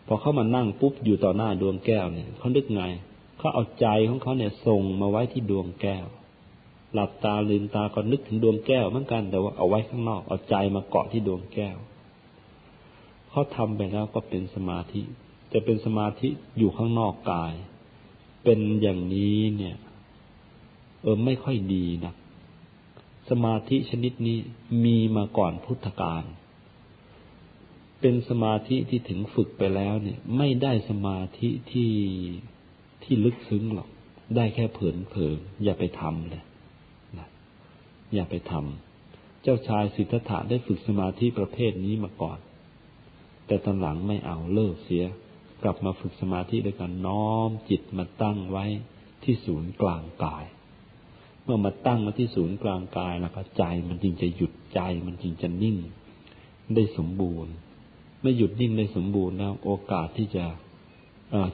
[0.07, 2.84] พอเขามานั่งปุ๊บอยู่ต่อหน้าดวงแก้วเนี่ยเขานึกไง
[3.40, 6.06] เขาเอาใจของเขาเนี่ยส่งมาไว้ที่ดวงแก้ว
[6.94, 11.78] หลับตาลืมตาก็นึกถึงดวงแก้วเหมือนกันแต่ว่าเอาไว้ข้างนอกเอาใจมาเกาะที่ดวงแก้ว
[13.30, 15.02] เขาทำไปแล้วก็เป็นสมาธิ
[15.53, 17.53] จะเป็นสมาธิอยู่ข้างนอกกาย
[18.44, 19.78] เป็นอย่างนี้เนี่ย
[21.02, 22.14] เออไม่ค่อยดีนะ
[23.30, 24.38] สมาธิชนิดนี้
[24.84, 26.24] มีมาก่อนพุทธกาล
[28.02, 31.91] เป็นสมาธิที่ถึงฝึกไปแล้วเนี่ย ไม่ได้สมาธิที่
[33.04, 33.90] ที่ลึกซึ้งหรอก
[34.36, 36.44] ได้แค่เผินเผินอย่าไปทำเลย
[37.18, 37.28] นะ
[38.14, 42.40] อย่าไปทำเจ้าชายสิทธัตถะได้ฝึกสมาธิประเภทนี้มาก่อน
[43.48, 45.06] แต่ตอนหลังไม่เอาเลิกเสีย
[45.64, 48.66] กลับมาฝึกสมาธิด้วยการน้อมจิตมาตั้งไว้
[49.24, 50.46] ที่ศูนย์กลางกาย
[51.44, 55.78] เมื่อมาตั้งมาที่ศูนย์กลางกายแล้วก็ใจมันจึงจะหยุดใจมันจึงจะนิ่ง
[56.76, 57.54] ได้สมบูรณ์
[58.22, 60.46] ไม่หยุดนิ่งในสมบูรณ์แล้วโอกาสที่จะ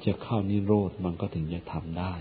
[0.06, 2.14] จะเข้านิโรธมันก็ถึงจะทำได้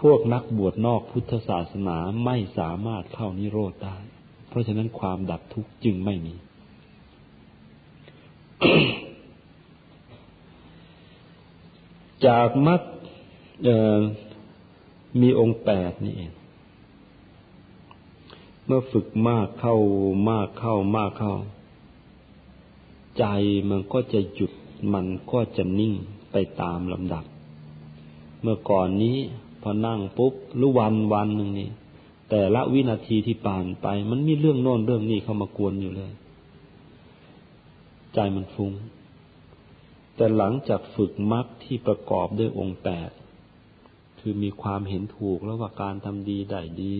[0.00, 3.96] พวกนักบวชนอกพุทธศาสนาไม่สามารถเข้านิโรธได้
[4.48, 6.34] เพราะฉะนั้นความดับทุกข์จึงไม่มี
[12.26, 12.82] จากมัด
[15.20, 16.32] มีองค์แปดนี่เอง
[18.64, 19.76] เมื่อฝึกมากเข้า
[20.30, 21.34] มากเข้ามากเข้า
[23.18, 23.24] ใจ
[23.70, 24.52] มันก็จะหยุด
[24.94, 25.94] มันก็จะนิ่ง
[26.32, 27.24] ไปตามลำดับ
[28.42, 29.16] เมื่อก่อนนี้
[29.62, 31.70] พอนั่งปุ๊บหรือวันวันหนึ่งนี่
[32.30, 36.12] แต่ละวินาทีที่ผ่านไป มันมีเรื่องโน่นเรื่องนี้เข้ามากวนอยู่เลย
[38.14, 38.72] ใจมันฟุง้ง
[40.16, 43.10] แต่หลังจากฝึกมรรคที่ประกอบด้วยองค์แปด
[44.20, 46.94] คือมีความเห็นถูกแล้วว่าการทำดีได้ดี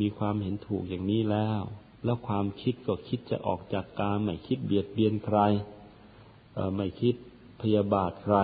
[0.00, 1.62] มีความเห็นถูกอย่างนี้แล้ว
[2.04, 5.38] แล้วความคิดก็คิดจะออกจากการไม่คิดเบียดเบียนใคร
[6.76, 7.14] ไม่คิด
[7.62, 8.36] พยาบาทใคร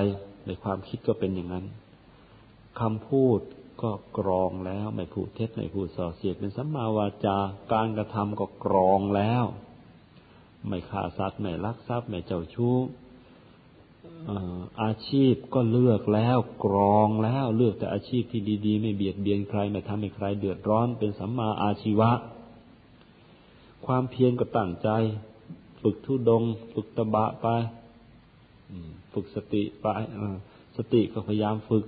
[0.46, 1.66] ในความคิดก็เป็นอย่างนั้น
[2.80, 3.40] คำพูด
[3.82, 7.38] ก็กรองแล้ว ไม่พูดเท็จไม่พูดส่อเสียดเป็นสัมมาวาจา
[7.72, 9.44] การกระทำก็กรองแล้ว
[10.68, 12.76] ไม่ฆ่าสัตว์ไม่ลักทรัพย์ไม่เจ้าชู้
[14.82, 22.10] อาชีพก็เลือกแล้วกรองแล้วเลือกแต่อาชีพที่ดี ๆ ไม่เบียดเบียนใครไม่ทำให้ใครเดือดร้อนเป็นสัมมาอาชีวะ
[23.86, 24.88] ความเพียรก็ตั้งใจ
[25.80, 27.46] ฝึกทุดง ฝึกตะบะไป
[29.16, 29.86] ฝึกสติไป
[30.76, 31.84] สติก็พยายามฝึก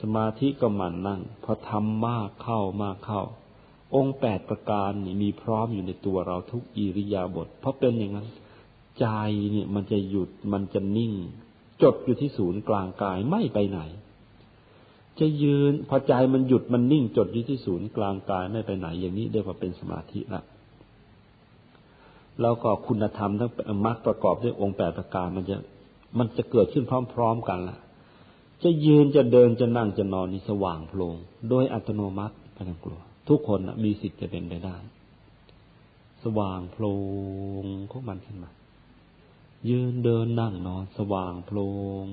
[0.00, 3.22] สมาธิก็หมั่นนั่งพอทำมากเข้ามากเข้า
[3.94, 8.28] องค์แปดประการนี่มีพร้อมอยู่ในตัวเราทุกอิริยาบถเพราะเป็นอย่างนั้น
[9.00, 9.06] ใจ
[9.52, 11.12] เนี่ยมันจะหยุดมันจะนิ่ง
[11.82, 13.80] จดอยู่ที่ศูนย์กลางกายไม่ไปไหน
[15.20, 20.42] จะยืนพอใจมันหยุดมันนิ่งจดอยู่ที่ศูนย์กลางกายไม่ไปไหน อย่างนี้เรียกว่าเป็นสมาธิละ
[22.40, 23.50] แล้วก็คุณธรรมทั้ง
[23.86, 25.56] มรรคประกอบด้วยองค์แปดประการมันจะ
[26.18, 26.84] มันจะเกิดขึ้น
[27.14, 27.78] พร้อม ๆ กันละ
[28.62, 31.14] จะยืนจะเดินจะนั่งจะนอนนี่สว่างโพลง
[31.48, 34.76] โดยอัตโนมัติไม่ต้องกลัว ทุกคนมีสิทธิ์จะเป็นไปได้
[36.24, 36.84] สว่างโพล
[37.62, 38.50] งของมันขึ้นมา
[39.70, 41.58] ยืนเดินนั่งนอนสว่างโพล
[42.02, 42.04] ง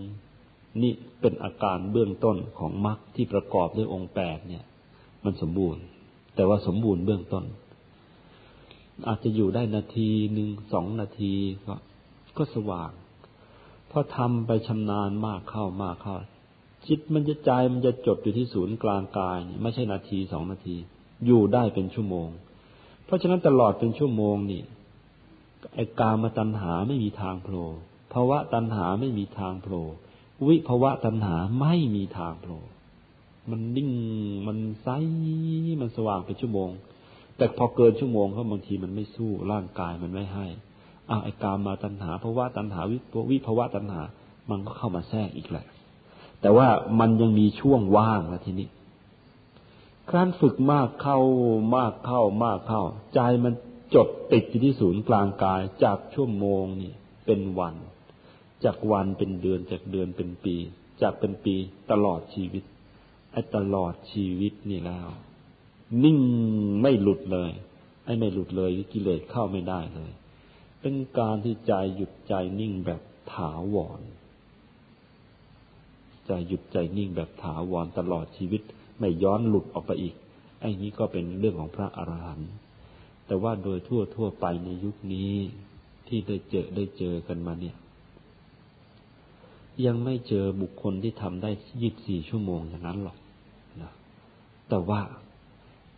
[0.81, 4.63] นี่เป็นอาการเบื้องต้นของมรรคที่ประกอบด้วยองค์แปดเนี่ย
[5.23, 5.81] มันสมบูรณ์
[6.35, 7.43] แต่ว่าสมบูรณ์เบื้องต้น
[9.07, 11.33] อาจจะอยู่ได้นาทีหนึ่งสองนาที
[11.65, 11.75] ก็
[12.37, 12.91] ก็สว่าง
[13.91, 16.17] พอทำไปชำนาญมากเข้ามากเข้า
[16.87, 20.75] จิตมันจะใจมันจะจดอยู่ที่ศูนย์กลางกาย ไม่ใช่นาทีสองนาที
[21.25, 22.27] อยู่ได้เป็นชั่วโมง
[23.05, 24.61] เพราะฉะนั้นตลอดเป็นชั่วโมงนี่
[25.75, 27.65] ไอ้กามาตัณหาไม่มีทางโผล่
[28.13, 29.85] ภาวะตัณหาไม่มีทางโผล่
[30.47, 32.61] วิภาวะตัณหาไม่มีทางโผล่
[33.49, 33.91] มันนิ่ง
[34.47, 34.87] มันใส
[35.81, 36.69] มันสว่างเป็นชั่วโมง
[37.37, 40.47] แต่พอเกินชั่วโมงเขาบางทีมันไม่สู้ร่างกายมันไม่ให้
[41.09, 42.97] อ้าวไอ้กามมาตัณหาภาวะตัณหาวิ
[43.31, 44.01] วิภาวะตัณหา
[44.49, 45.65] มันก็เข้ามาแทรกอีกแหละ
[46.41, 46.67] แต่ว่า
[46.99, 48.67] มันยังมีช่วงว่างแล้วทีนี้
[50.11, 51.19] การฝึกมากเข้า
[51.75, 52.83] มากเข้ามากเข้า
[53.13, 53.53] ใจมัน
[53.95, 56.91] จดติดอยู่ที่ศูนย์กลางกายจากชั่วโมงนี่
[57.25, 57.75] เป็นวัน
[58.63, 60.55] จากวันเป็นเดือนจากเดือนเป็นปี
[61.01, 61.55] จากเป็นปี
[61.91, 62.63] ตลอดชีวิต
[63.31, 65.07] ไอ้ตลอดชีวิตนี่แล้ว
[66.03, 66.17] นิ่ง
[66.81, 67.51] ไม่หลุดเลย
[68.05, 70.11] ไอ้ไม่หลุดเลยกิเลสเข้าไม่ได้เลย
[70.81, 73.01] เป็นการที่ใจหยุดใจนิ่งแบบ
[73.33, 74.01] ถาวร
[76.25, 78.61] ใจหยุดใจนิ่งแบบถาวรตลอดชีวิต
[78.99, 80.15] ไม่ย้อนหลุดออกไปอีก
[80.61, 82.51] ไอ้นี้ก็เป็นเรื่องของพระอรหันต์
[83.27, 85.31] แต่ว่าโดยทั่วทั่วไปในยุคนี้
[86.07, 87.75] ที่ได้เจอได้เจอกันมาเนี่ย
[89.85, 91.51] ยังไม่เจอบุคคลที่ทำได้
[91.81, 93.17] ยี่บสี่ชั่วโมงอย่างนั้นหรอก
[93.81, 93.91] นะ
[94.69, 94.99] แต่ว่า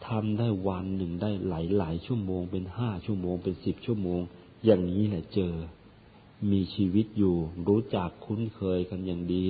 [0.08, 4.20] ทำได้วันหนึ่งได้หลายหลายชั่วโมง เป็นห้าชั่วโมง เป็นสิบชั่วโมง
[4.66, 5.54] อย่างนี้แหละเจอ
[6.52, 7.36] มีชีวิตอยู่
[7.68, 9.46] รู้จักคุ้นเคยกันอย่างดี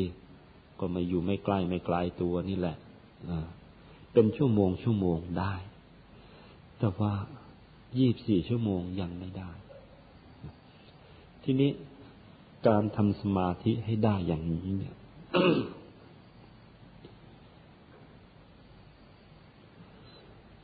[0.79, 2.77] ก็มาอยู่ไม่ใกล้ไม่ไกลตัวนี่แหละ
[4.13, 5.53] เป็นชั่วโมงชั่วโมงได้
[6.79, 7.13] แต่ว่า
[7.97, 9.51] ยี่บสี่ชั่วโมงยังไม่ได้
[11.43, 11.71] ทีนี้
[12.67, 14.95] การทำสมาธิให้ได้อย่างนี้เนี่ย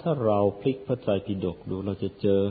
[0.08, 2.42] ถ้าเราพลิกพระไตรปิฎกดูเราจะเจอ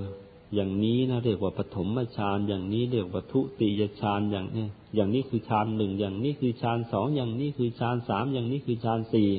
[0.55, 9.31] อย่างนี้นะเรียกว่าปฐมฌานอย่างนี้เรียกว่าทุติยฌานอย่างนี้อย่างนี้คือฌานหนึ่งอย่างนี้คือฌานสองอย่างนี้คือฌานสามอย่างนี้คือฌานสี่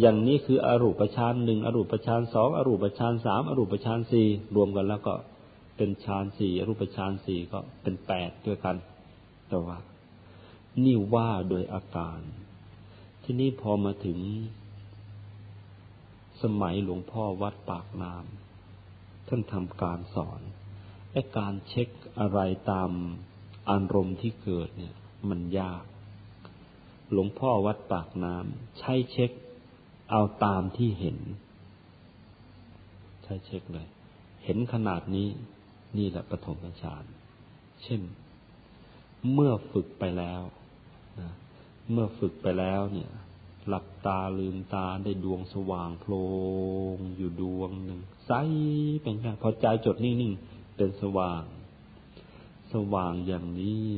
[0.00, 5.14] อย่างนี้คืออรูปฌานหนึ่งอรูปฌานสองอรูปฌานสามอรูปฌานสี่รวมกันแล้วก็
[5.76, 8.76] เป็นฌานสี่อรูปฌานสี่ก็เป็นแปดด้วยกัน
[9.48, 9.78] แต่ว่า
[10.84, 12.20] นี่ว่าโดยอาการ
[13.22, 14.18] ที่นี่พอมาถึง
[16.42, 20.40] สมัยหลวงพ่อวัดปากน้ำท่านทำการสอน
[21.12, 21.88] ไอ้การเช็ค
[22.20, 22.40] อะไร
[22.70, 22.90] ตาม
[23.70, 24.94] อารมณ์ที่เกิดเนี่ย
[25.28, 25.84] มันยาก
[27.12, 29.30] หลวงพ่อวัดปากน้ำใช้เช็ค
[30.10, 31.18] เอาตามที่เห็น
[33.24, 33.88] ใช้เช็คเลย
[34.44, 35.28] เห็นขนาดนี้
[35.96, 37.04] นี่แหละปฐมฌาน
[37.82, 38.00] เช่น
[39.32, 40.42] เมื่อฝึกไปแล้ว
[41.20, 41.32] นะ
[41.92, 43.10] เมื่อฝึกไปแล้วเนี่ย
[43.68, 46.12] หลับตาลืมตาได้ดวงสว่างโพล
[46.94, 48.32] งอยู่ดวงหนึ่งใส
[49.02, 51.42] เป็นไงพอใจจดนิ่งๆเป็นสว่าง
[52.72, 53.92] สว่างอย่างนี้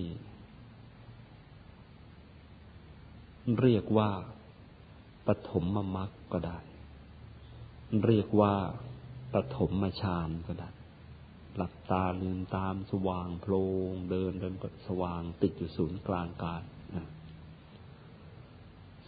[3.61, 4.11] เรียกว่า
[5.27, 5.65] ปฐม
[5.97, 6.59] มรรคก็ได้
[8.07, 8.55] เรียกว่า
[9.33, 10.71] ปฐมฌานก็ได้
[11.57, 13.55] หลับตาลืมตามสว่างโพล
[13.91, 16.63] งเดินเดินก็สว่างติดอยู่ศูนย์กลางกาย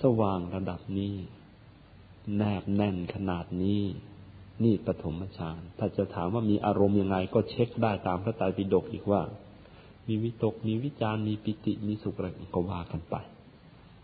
[0.03, 1.15] สว่างระดับนี้
[2.37, 3.83] แนบแน่นขนาดนี้
[4.65, 9.21] นี่ปฐมฌานถ้าจะถามว่ามีอารมณ์ยังไง ก็เช็คได้ตามพระไตรปิฎกอีกว่า
[10.09, 13.17] มีวิตกมีวิจารมีปิติมีสุขอะไรก็ว่ากันไป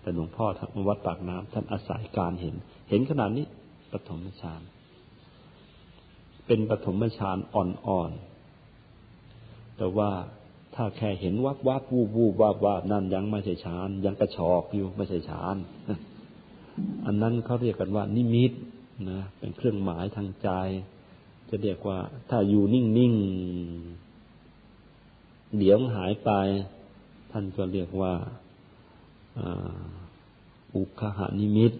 [0.00, 2.54] แต่หลวงพ่อทางวัดปากน้ำท่านอาศัยการเห็น
[2.90, 3.46] เห็นขนาดนี้
[3.92, 4.62] ปฐมฌาน
[6.46, 10.10] เป็นปฐมฌานอ่อนๆแต่ว่า
[10.80, 15.56] ถ้าแค่เห็นวับวับวูบวูบวับวับนั่นยังไม่ใช่ฌานยังกระชอกอยู่ไม่ใช่ฌาน
[17.06, 18.52] อันนั้นเขาเรียกกันว่า นิมิต
[19.10, 20.48] นะเป็นเครื่องหมายทางใจ
[21.48, 21.98] จะเรียกว่า
[22.30, 26.30] ถ้าอยู่นิ่งๆเดี๋ยวหายไป
[27.32, 28.12] ท่านก็เรียกว่า
[30.74, 31.72] อุคหานิมิต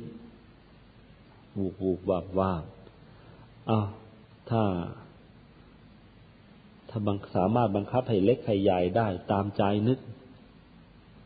[1.59, 2.65] วูบวูบวับวับ
[3.70, 3.87] อ้าว
[4.51, 4.62] ถ้า
[6.89, 9.98] ถ้าบังสามารถบังคับให้เล็กให้ใหญ่ได้ตามใจนึก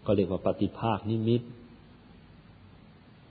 [0.06, 1.43] ก็เรียกว่าปฏิภาคนิมิต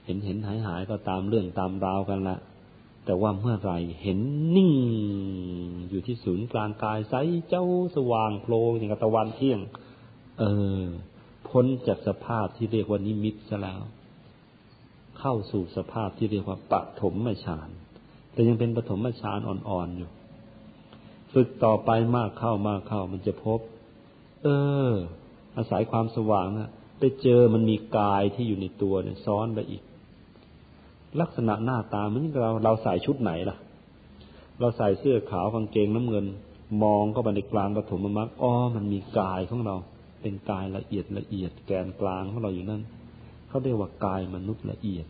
[0.05, 2.37] เห็นเห็นหายหายก็ตามเรื่องตามราวกันละ
[3.05, 4.19] แต่ว่าเมื่อไรเห็น
[4.55, 4.71] นิ่ง
[5.89, 7.15] อยู่ที่ศูนย์กลางกายใส
[7.49, 9.59] เจ้าสว่างโพลงอย่างตะวันเที่ยง
[10.39, 10.43] เอ
[10.81, 10.83] อ
[11.49, 13.81] พ้นจากสภาพที่เรียกว่านิมิตซะแล้ว
[15.19, 17.69] เข้าสู่สภาพที่เรียกว่าปฐมฌาน
[18.33, 20.09] แต่ยังเป็นปฐมฌานอ่อนๆอยู่
[21.33, 23.59] ฝึกต่อไปมากเข้ามากเข้ามันจะพบ
[24.43, 24.47] เอ
[24.89, 24.91] อ
[25.57, 29.83] อาศัยความสว่างนะไปเจอมันมีกายที่อยู่ในตัวเนี่ยซ้อนไปอีก
[31.21, 33.57] ลักษณะหน้าตาเหมือนเราเราใส่ชุดไหนล่ะ
[34.59, 36.25] เราใส่เสื้อขาวกางเกงน้ำเงิน
[36.83, 39.75] มองเข้าไปในกลางปฐมมรรคอ๋อมันมีกายของเรา
[40.21, 42.81] เป็นกายละเอียดละเอียดแกนกลางของเราอยู่นั่น
[43.47, 45.05] เขาเรียกว่ากายมนุษย์ละเอียด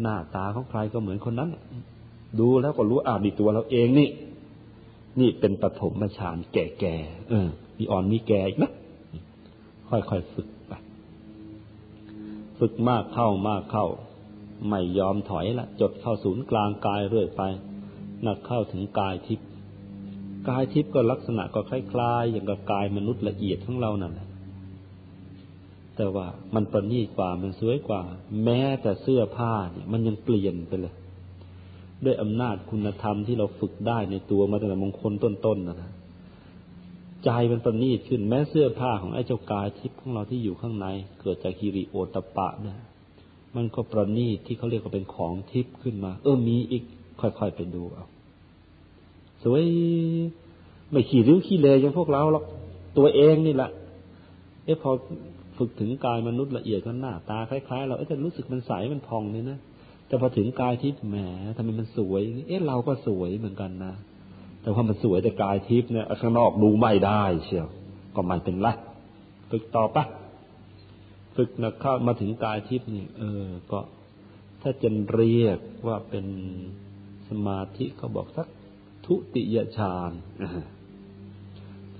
[0.00, 1.50] หน้าตาของใครก็เหมือนคนนั้น
[2.40, 4.08] ดูแล้วก็รู้อาดีตัวเราเองนี่
[5.20, 8.72] นี่เป็นปฐมฌานแก่ๆเออมีอ่อนมีแก่อีกนะ
[9.88, 10.72] ค่อยๆฝึกไป
[12.58, 13.86] ฝึกมากเข้ามากเข้า
[14.68, 17.42] ไม่ยอมถอยละจดเข้าศูนย์กลางกายเรื่อยไป
[18.26, 19.48] นักเข้าถึงกายทิพย์
[20.48, 24.26] กายทิพย์ก็ลักษณะก็คล้ายๆอย่างกับกายมนุษย์ละเอียดของเรานั่นแหละ
[25.96, 28.02] แต่ว่ามันประณีตกว่ามันสวยกว่า
[28.44, 30.94] แม้แต่เสื้อผ้าเนี่ย มันยังเปลี่ยนไปเลย
[32.04, 35.92] ด้วยอำนาจคุณธรรมที่เราฝึกได้ในตัวมาตั้งแต่มงคลต้นๆนะนะ
[37.24, 40.86] ใจมันประณีตขึ้นแม้เสื้อผ้าของไอ้เจ้ากายทิพย์ของเราที่อยู่ข้างใน
[41.20, 42.78] เกิดจากฮิริโอตปะเนี่ย
[43.56, 46.82] มันก็ประณีตที่เขาเรียกว่าเป็นของทิพย์ขึ้นมา เออมีอีก
[47.20, 48.06] ค่อยๆไปดูเอา
[49.42, 49.64] สวย
[50.90, 52.44] ไม่ขี่ริ้วขี้เลยอย่างพวกเราหรอก
[52.98, 53.70] ตัวเองนี่แหละ
[54.64, 54.90] เอ๊ะพอ
[55.58, 59.58] ฝึกถึงกายมนุษย์ละเอียดก็หน้าตาคล้ายๆเราจะรู้สึกมันใสมันพองเลยนะ
[60.08, 61.16] แต่พอถึงกายทิพย์แหม
[61.56, 63.94] ทำไมมันสวย เอ๊ะเราก็สวยเหมือนกันนะ
[64.62, 67.68] แต่ว่ามันสวยแต่กายทิพย์เนี่ยข้างนอกดูไม่ได้ เชียว
[68.14, 68.68] ก็มันเป็นไร
[69.50, 70.04] ฝึกต่อปะ
[71.36, 73.80] ฝึกนะเข้ามาถึงกายทิพย์นี่เออ ก็
[74.62, 76.26] ถ้าจะเรียกว่าเป็น
[77.28, 78.46] สมาธิเขาบอกสัก
[79.06, 80.12] ทุติยฌาน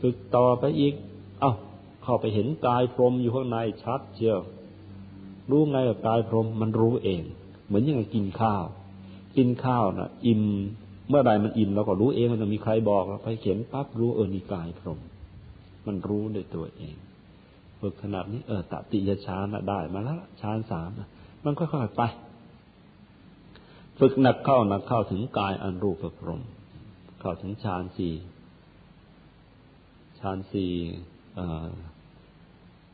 [0.01, 0.95] ฝึกต่อไปอีก
[1.41, 1.53] เอา้า
[2.05, 4.41] เข้าไปเห็นกายพรมอยู่ข้างในชัดเชียว
[5.51, 7.23] รู้ไงว่ากายพรมมันรู้เอง
[7.69, 8.65] เหมือนอย่างกินข้าว
[9.37, 10.43] กินข้าวนะ่ะ อิ่ม
[11.09, 14.99] เมื่อใดมันอิ่มเราก็รู้เองมันจะมีใครบอกเราไปเขียนปั๊บรู้เออนี่กายพรม
[15.87, 16.97] มันรู้ด้วยตัวเอง
[17.81, 20.91] ฝึกขนาดนี้เออตติยฌานได้มาแล้วฌานสาม
[21.45, 22.03] มันค่อยๆไป
[23.99, 26.43] ฝึกหนักเข้าหนักเข้าถึงกายอันรูปพรม
[27.21, 28.15] เข้าถึงฌานสี่
[30.21, 30.73] ฌานสี่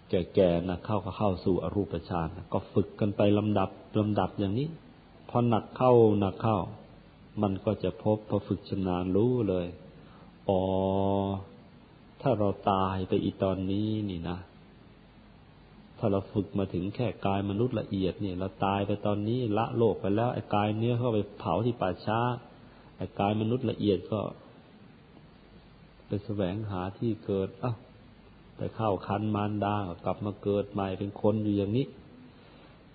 [0.08, 3.70] แก่ๆนะเข้าก็เข้าสู่อรูปฌานก็ฝึกกันไปลำดับ
[4.00, 4.68] ลำดับอย่างนี้
[5.28, 6.58] พอหนักเข้าหนักเข้า
[7.42, 9.66] มันก็จะพบพอฝึกชนาญรู้เลย
[10.48, 10.60] อ๋อ
[12.20, 14.38] ถ้าเราตายไปอีตอนนี้นี่นะ
[15.98, 22.20] ถ้าเราฝึกมาถึงแค่กายมนุษย์ละเอียดเนี่ยเราตายไปตอนนี้ละโลกไปแล้วไอ้กายเนื้อเข้าไปเผาที่ป่าช้า
[22.96, 24.20] ไอ้กายมนุษย์ละเอียดก็
[26.06, 27.72] ไปแสวงหาที่เกิดอ้า
[28.56, 31.86] ไปเข้าคันมารดากลับมาเกิดใหม่เป็นคนอยู่อย่างนี้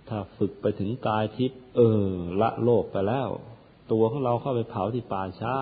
[0.08, 2.06] ถ้าฝึกไปถึงกายทิพย์เออ
[2.42, 3.30] ละโลกไปแล้ว
[3.92, 5.56] ตัวของเราเข้าไปเผาที่ป่าช้า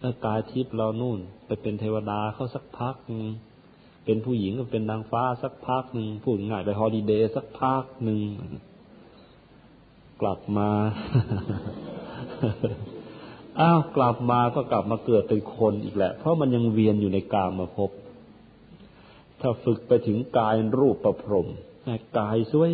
[0.00, 2.94] แล้วกายทิพย์เรานู่น ไปเป็นเทวดาเข้าสักพัก
[4.04, 8.20] เป็นผู้หญิงก็เป็นนางฟ้าสักพักหนึ่งพูดง่ายไปฮอลิเดย์สักพักหนึ่ง
[10.20, 10.70] กลับมา
[13.60, 17.90] อ้าวกลับมาก็กลับมาเกิดเป็นคนอีกแหละ เพราะมันยังเวียนอยู่ในกามมาพบ
[19.40, 21.48] ถ้าฝึกไปถึงกายรูปประพรม
[22.18, 22.72] กายสวย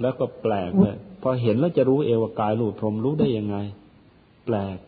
[0.00, 3.56] แล้วก็แปลกเลยพอเห็นแล้วจะรู้เอวกายรูปพรมรู้ได้ยังไง
[4.46, 4.78] แปลก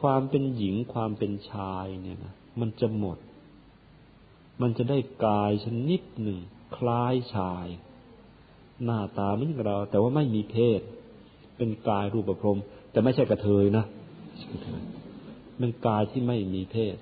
[0.00, 3.18] ความเป็นหญิงความเป็นชายเนี่ยนะมันจะหมด
[4.62, 6.38] มันจะได้กายชนิดหนึ่ง
[6.76, 7.66] คล้ายชาย
[8.84, 10.80] หน้าตาเหมือนเรา แต่ว่าไม่มีเพศ
[11.56, 12.58] เป็นกายรูปพรม
[12.90, 13.84] แต่ไม่ใช่กระเทยนะ
[15.60, 16.96] มันกายที่ไม่มีเพศ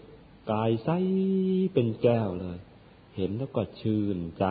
[0.53, 0.89] กายใส
[1.75, 2.59] เป็นแก้วเลย
[3.17, 4.45] เห็นแล้วก็ชื่นใจ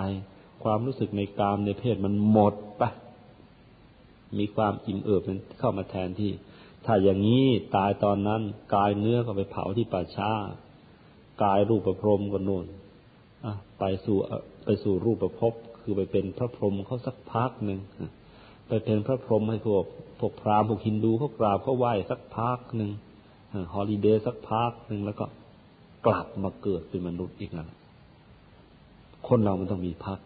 [0.64, 2.90] ความรู้สึกในกามในเพศมันหมดปะ
[4.38, 6.32] มีความอิ่มเอิบมันเข้ามาแทนที่
[6.86, 8.42] ถ้าอย่างนี้ตายตอนนั้น
[8.76, 10.32] กายเนื้อก็ไปเผาที่ป่าช้า
[11.44, 12.66] กายรูปประพรมก็นู่น
[13.80, 14.18] ไปสู่
[14.66, 17.80] ไปสู่รูปประพบคือไปเป็นพระพรหมเขาสักพักหนึ่ง
[18.68, 19.86] ไปเป็นพระพรหมให้พวก
[20.20, 22.90] พวกพราหมณ์พวกฮินดูเขากราบเขาไหว้สักพักหนึ่ง
[23.74, 25.26] ฮอลิเดย์สักพักหนึ่งแล้วก็
[26.06, 27.70] กลับมาเกิดเป็นมนุษย์อีกแล้ว
[29.28, 30.20] คนเรามันต้องมีพัก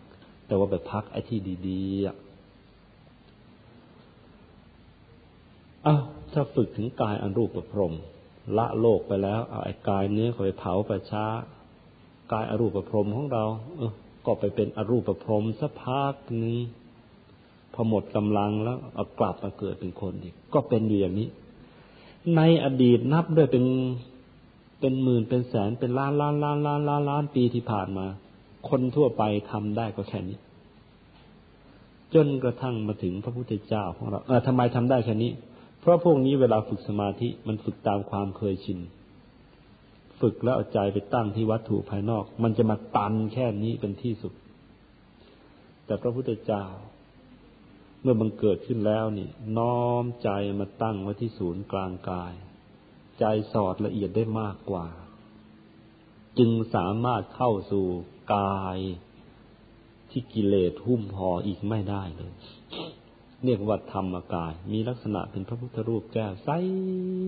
[0.48, 2.16] แต่ว่าไปพักไอ้ที่ดีๆอะ
[5.86, 6.02] อ้าว
[6.34, 7.94] ถ้าฝึกถึงกายอันรูปประพรม
[8.58, 11.26] ละโลกไปแล้วเอาไอ้กายเนื้อก็ไปเผาประช้า
[12.32, 13.46] กายอรูปประพรมของเรา
[13.78, 13.94] เออ
[14.26, 16.58] ก็ไปเป็นอรูปประพรมสักพักหนึ่ง
[17.74, 21.30] พอหมดกำลังแล้วเอากลับมาเกิดเป็นคนอีก ก็เป็นอยู่อย่างนี้
[22.36, 23.66] ในอดีตนับด้วยเป็น
[24.80, 28.08] เป็นหมื่นเป็นแสนเป็นล้านล้านล้านล้านล้านล้านปีที่ผ่านมา
[28.70, 30.38] คนทั่วไปทำได้ก็แค่นี้
[32.14, 35.32] จนกระทั่งมาถึงพระพุทธเจ้าของเราเออทำไมทำได้แค่นี้
[35.80, 38.80] เพราะพวกนี้เวลาฝึกสมาธิมันฝึกตามความเคยชิน
[40.22, 44.34] ฝึกแล้วเอาใจไปตั้งที่วัตถุภายนอก มันจะมาตันแค่นี้เป็นที่สุด
[45.86, 46.66] แต่พระพุทธเจ้า
[48.02, 50.30] เมื่อมันเกิดขึ้นแล้วนี่ น้อมใจ
[50.60, 52.34] มาตั้งไว้ที่ศูนย์กลางกาย
[53.20, 54.86] ใจสอดละเอียดได้มากกว่า
[56.38, 57.86] จึงสามารถเข้าสู่
[58.36, 58.78] กาย
[60.10, 62.34] ที่กิเลสหุ้มห่ออีกไม่ได้เลย
[63.46, 66.50] เรียกว่าธรรมกาย มีลักษณะเป็นพระพุทธรูปแก้วใส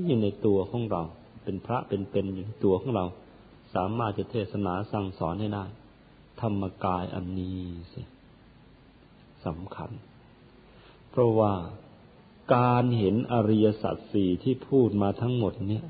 [0.05, 1.03] อยู่ในตัวของเรา
[1.43, 3.05] เป็นพระเป็นเป็นอยู่ในตัวของเรา
[3.75, 5.65] สามารถจะเทศนาสั่งสอนให้ได้
[6.41, 7.59] ธรรมกายอันนี้
[7.93, 8.01] สิ
[9.45, 9.91] สำคัญ
[11.09, 11.53] เพราะว่า
[12.55, 15.85] การเห็นอริยสัจสี่ที่พูดมาทั้งหมดเนี่ย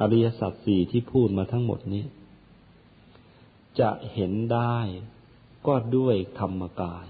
[0.00, 2.04] อริยสัจสี่ที่พูดมาทั้งหมดนี้
[3.80, 4.76] จะเห็นได้
[5.66, 7.06] ก็ด้วยธรรมกาย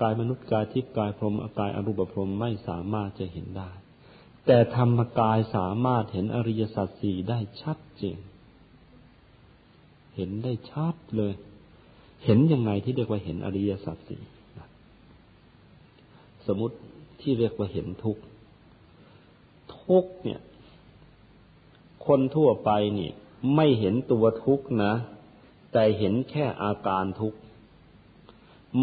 [0.00, 3.70] กายมนุษย์กายทิพย์กายพรหมกายอรูปพรหมไม่สามารถจะเห็นได้
[4.46, 8.18] แต่ธรรมกายสามารถเห็นอริยสัจสี่ได้ชัดเจน
[10.16, 11.34] เห็นได้ชัดเลย
[12.24, 14.22] เห็นยังไงที่เรียกว่าเห็นอริยสัจสี่
[16.46, 16.76] สมมติ
[17.20, 18.22] ที่เรียกว่าเห็นทุกข์
[19.78, 20.40] ทุกข์เนี่ย
[22.06, 23.10] คนทั่วไปนี่
[23.54, 24.92] ไม่เห็นตัวทุกข์นะ
[25.72, 27.38] แต่เห็นแค่อาการทุกข์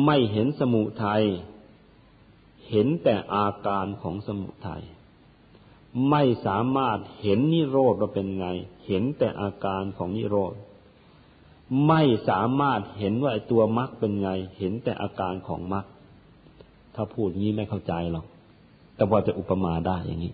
[0.06, 1.24] ไม่เห็นสมุทัย
[2.70, 4.84] เห็นแต่อาการของสมุทัย
[6.10, 8.48] ไม่สามารถเห็นนิโรธว่าเป็นไง
[8.88, 10.54] เห็นแต่อาการของนิโรธ
[11.88, 15.86] ไม่สามารถเห็นว่าตัวมรรคเป็นไง เห็นแต่อาการของมรรค
[16.96, 18.26] ถ้าพูดงี้ไม่เข้าใจหรอก
[18.96, 20.34] แต่ว่าจะอุปมาได้อย่างนี้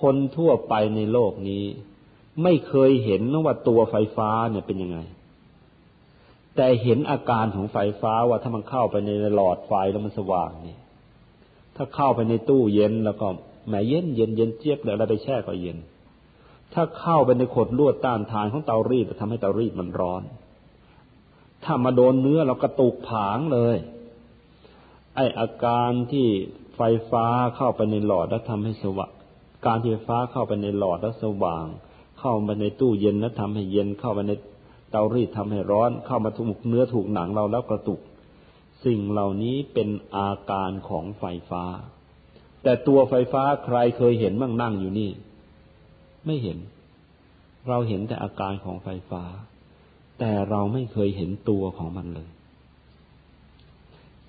[0.00, 1.64] คนทั่วไปในโลกนี้
[2.42, 4.98] ไม่เคยเห็นว่าตัวไฟฟ้าเนี่ยเป็นยังไง
[6.56, 10.80] แต่เห็นอาการของไฟฟ้าว่าถ้ามันเข้าไปในหลอดไฟแล้วมันสว่างเนี่ย
[11.76, 13.26] ถ้าเข้าไปในตู้เย็นแล้วก็
[13.68, 15.76] แหมเย็นเย็นเย็นเจี๊ยบเลยอะไรไปแช่ก็เย็น
[16.74, 20.22] ถ้าเข้าไปในขดลวดต้านทานของเตารีดจะทำให้เตารีดมันร้อน
[21.64, 23.76] ถ้ามาโดนเนื้อเรากระตุกผางเลย
[25.20, 26.26] ออาการที่
[26.76, 26.80] ไฟ
[27.10, 27.26] ฟ้า
[27.56, 29.12] เข้าไปในหลอดแล้วทำให้สว่าง
[29.66, 31.66] การที่ไฟฟ้าเข้าไปในหลอดแล้วสว่าง
[32.18, 34.32] เข้าไปในตู้เย็นแล้วทำให้เย็นเข้าไปใน
[34.90, 38.00] เตารีดทำให้ร้อน เข้ามาถูกเนื้อถูกหนังเราแล้วกระตุก
[38.84, 41.64] สิ่งเหล่านี้เป็นอาการของไฟฟ้า
[42.62, 45.10] แต่ตัวไฟฟ้าใครเคยเห็นบ้างนั่งอยู่นี่
[46.26, 46.58] ไม่เห็น
[47.68, 49.24] เราเห็นแต่อาการของไฟฟ้า
[50.18, 52.28] แต่เราไม่เคยเห็นตัวของมันเลย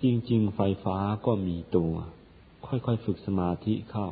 [0.03, 1.93] จริง ๆ ไฟฟ้าก็มีตัว
[2.67, 4.07] ค่อยๆฝึกสมาธิเข้า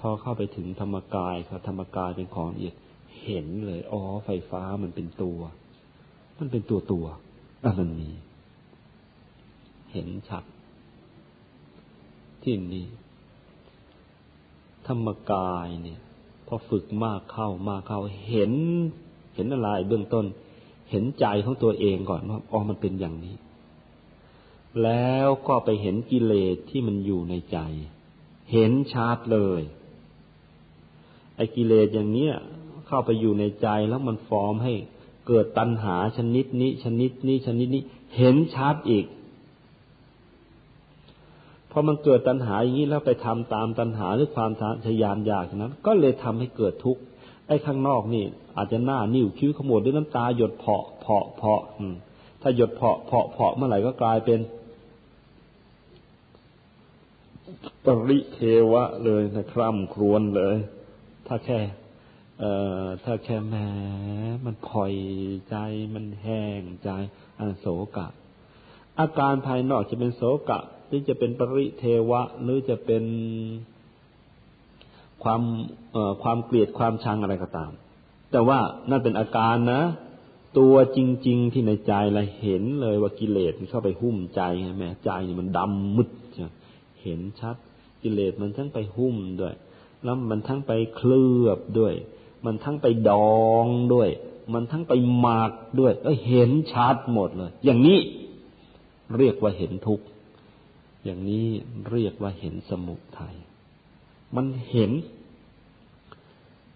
[0.00, 2.74] พอเข้าไปถึงธรรมกายครับธรรมกายเป็นของละเอียด
[3.22, 5.38] เห็นเลยอ๋อไฟฟ้ามันเป็นตัว
[6.38, 7.06] มันเป็นตัวตัว
[7.64, 8.10] อะมันมี
[9.92, 10.44] เห็นชัด
[12.42, 12.86] ที่นี่
[14.86, 16.00] ธรรมกายเนี่ย
[16.46, 18.52] พอฝึกมากเข้ามากเข้าเห็น
[19.34, 20.24] เห็นอะไรเบื้องต้น
[20.90, 23.34] เห็นใจของตัวเองก่อนว่าอ๋อมันเป็นอย่างนี้
[24.82, 27.58] แล้วก็ไปเห็นกิเลสที่มันอยู่ในใจ
[28.52, 29.62] เห็นชัดเลย
[31.36, 32.34] ไอ้กิเลสอย่างเนี้ย
[32.86, 34.74] เข้าไปอยู่ในใจแล้วมันฟอร์มให้
[35.28, 37.82] เกิดตัณหาชนิดนี้ ชนิดนี้ชนิดนี้
[38.16, 39.06] เห็นชัดอีก
[41.70, 44.50] พอมันเกิดตัณหาอย่างนี้แล้วไปทำตามตัณหาหรือความ
[44.86, 47.02] ทยานอยากนั้น ก็เลยทำให้เกิดทุกข์
[47.48, 48.24] ไอ้ข้างนอกนี่
[48.56, 51.62] อาจจะหน้านิ้วคิ้วขมวดด้วยน้ำตาหยดเพาะเพาะเพาะ
[52.42, 54.38] ถ้าหยดเพาะเพาะเพาะเมื่อไหร่ก็กลายเป็น
[57.84, 58.40] ปริเท
[58.72, 60.56] วะเลยนะคร่ำครวญเลย
[61.26, 61.60] ถ้าแค่
[62.40, 63.68] เอ่อถ้าแค่แม้
[64.44, 64.94] มันพอย
[65.48, 65.56] ใจ
[65.94, 66.90] มันแห้งใจ
[67.38, 67.66] อันโศ
[67.96, 68.08] กะ
[69.00, 73.04] อาการภายนอกจะเป็นโศกะ หรือจะเป็นปริเทวะ หรือจะเป็น
[75.22, 75.42] ความ
[75.92, 77.72] เอ่อความเกลียดความชังอะไรก็ตาม
[78.32, 78.58] แต่ว่า
[78.90, 79.82] นั่นเป็นอาการนะ
[80.58, 86.10] ตัวจริง ๆ ที่ในใจเราเห็นเลยว่ากิเลสเข้าไปหุ้มใจใช่ไหมใจนี่มันดำมืด
[87.04, 87.56] เห็นชัด
[88.02, 89.54] กิเลสมันทั้งไปหุ้มด้วย
[90.04, 91.94] แล้วมันทั้งไปเคลือบด้วย
[92.44, 93.10] มันทั้งไปด
[93.42, 94.08] องด้วย
[94.54, 95.50] มันทั้งไปหมาก
[95.80, 97.98] ด้วยก็เห็นชัดหมดเลย อย่างนี้
[99.16, 100.04] เรียกว่าเห็นทุกข์
[101.04, 101.46] อย่างนี้
[101.90, 103.36] เรียกว่าเห็นสมุทัย
[104.36, 104.90] มันเห็น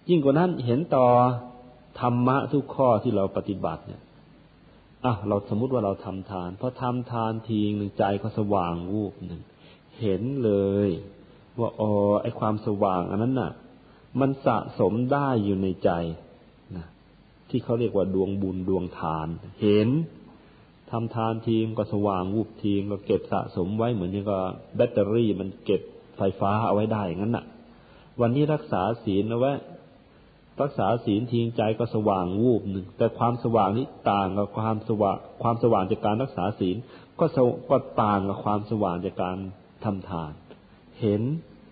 [0.09, 1.07] ยิ่งกว่านั้นเห็นต่อ
[2.01, 4.03] ธรรมะทุกข้อที่เราปฏิบัติเนี่ย
[5.05, 9.43] อะเราสมมติว่าเราทำทานพอทำทานทีหนึ่งใจก็สว่างวูบหนึ่ง
[10.01, 10.53] เห็นเล
[10.87, 10.89] ย
[11.59, 11.91] ว่าอ๋อ
[12.23, 13.53] ไอความสว่างอันนั้นน่ะ
[14.21, 15.91] มันสะสมได้อยู่ในใจ
[16.77, 16.87] นะ
[17.49, 19.29] ที่เขาเรียกว่าดวงบุญดวงทาน
[19.63, 19.89] เห็น
[20.91, 24.39] ทำทานทีมก็สว่างวูบทีมก็เก็บสะสมไว้เหมือนอย่างก็
[24.77, 25.81] แบตเตอรี่มันเก็บ
[26.17, 27.45] ไฟฟ้าเอาไว้ได้งั้นน่ะ
[28.21, 29.53] วันนี้รักษาศีลเอาไว้
[30.63, 36.77] รักษาศีลทิ้งใจก็สว่างวูบหนึ่งแต่ความสว่างนี้ต่างกับความสว่างความสว่างจากการรักษาศีล
[37.21, 37.27] ก็
[37.71, 39.39] ก็ต่างกับความสว่างจากการ
[39.85, 40.33] ทำทาน
[41.01, 41.23] เห็น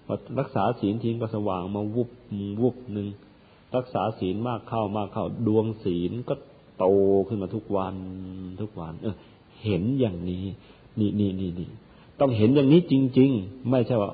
[0.06, 2.10] ว่ารักษาศีลทิ้งก็สว่างมาวุบ
[2.62, 3.08] วุบหนึ่ง
[3.76, 6.34] รักษาศีลมากเข้ามากเข้าดวงศีลก็
[6.78, 6.86] โต
[7.28, 7.94] ขึ้นมาทุกวัน
[8.62, 9.16] ทุกวัน เออ
[9.64, 10.44] เห็นอย่างนี้
[10.98, 11.68] นี่นี่นี่นี่
[12.20, 14.10] ต้องเห็นอย่างนี้จริง ๆ ไม่ใช่ว่า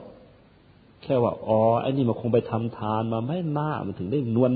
[1.02, 4.52] แค่ว่าอ๋อไอ้นี่มันคงไปทำทานมาไม่มากมันถึงได้นวล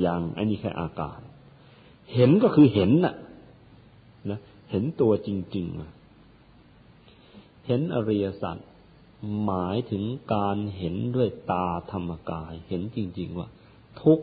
[0.00, 1.18] อย่างไอ้นี่แค่อาการ
[2.14, 3.14] เห็นก็คือเห็นน่ะ
[4.30, 4.38] นะ
[4.70, 6.01] เห็นตัวจริง ๆ
[7.66, 8.56] เห็นอริยสัจ
[9.44, 13.48] หมายถึงการเห็นด้วยตาธรรมกาย เห็นจริง ๆ ว่า
[14.02, 14.20] ทุก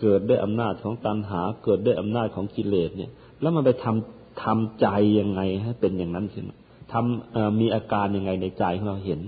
[0.00, 3.10] เกิดด้วยอำนาจของตัณหา เกิดด้วยอำนาจของกิเลสเนี่ย
[3.40, 4.86] แล้วมันไปทำทำใจ
[5.18, 6.46] ยังไงให้เป็นอย่างนั้นขึ้น
[6.92, 9.20] ทำมีอาการยังไงในใจของเราเห็น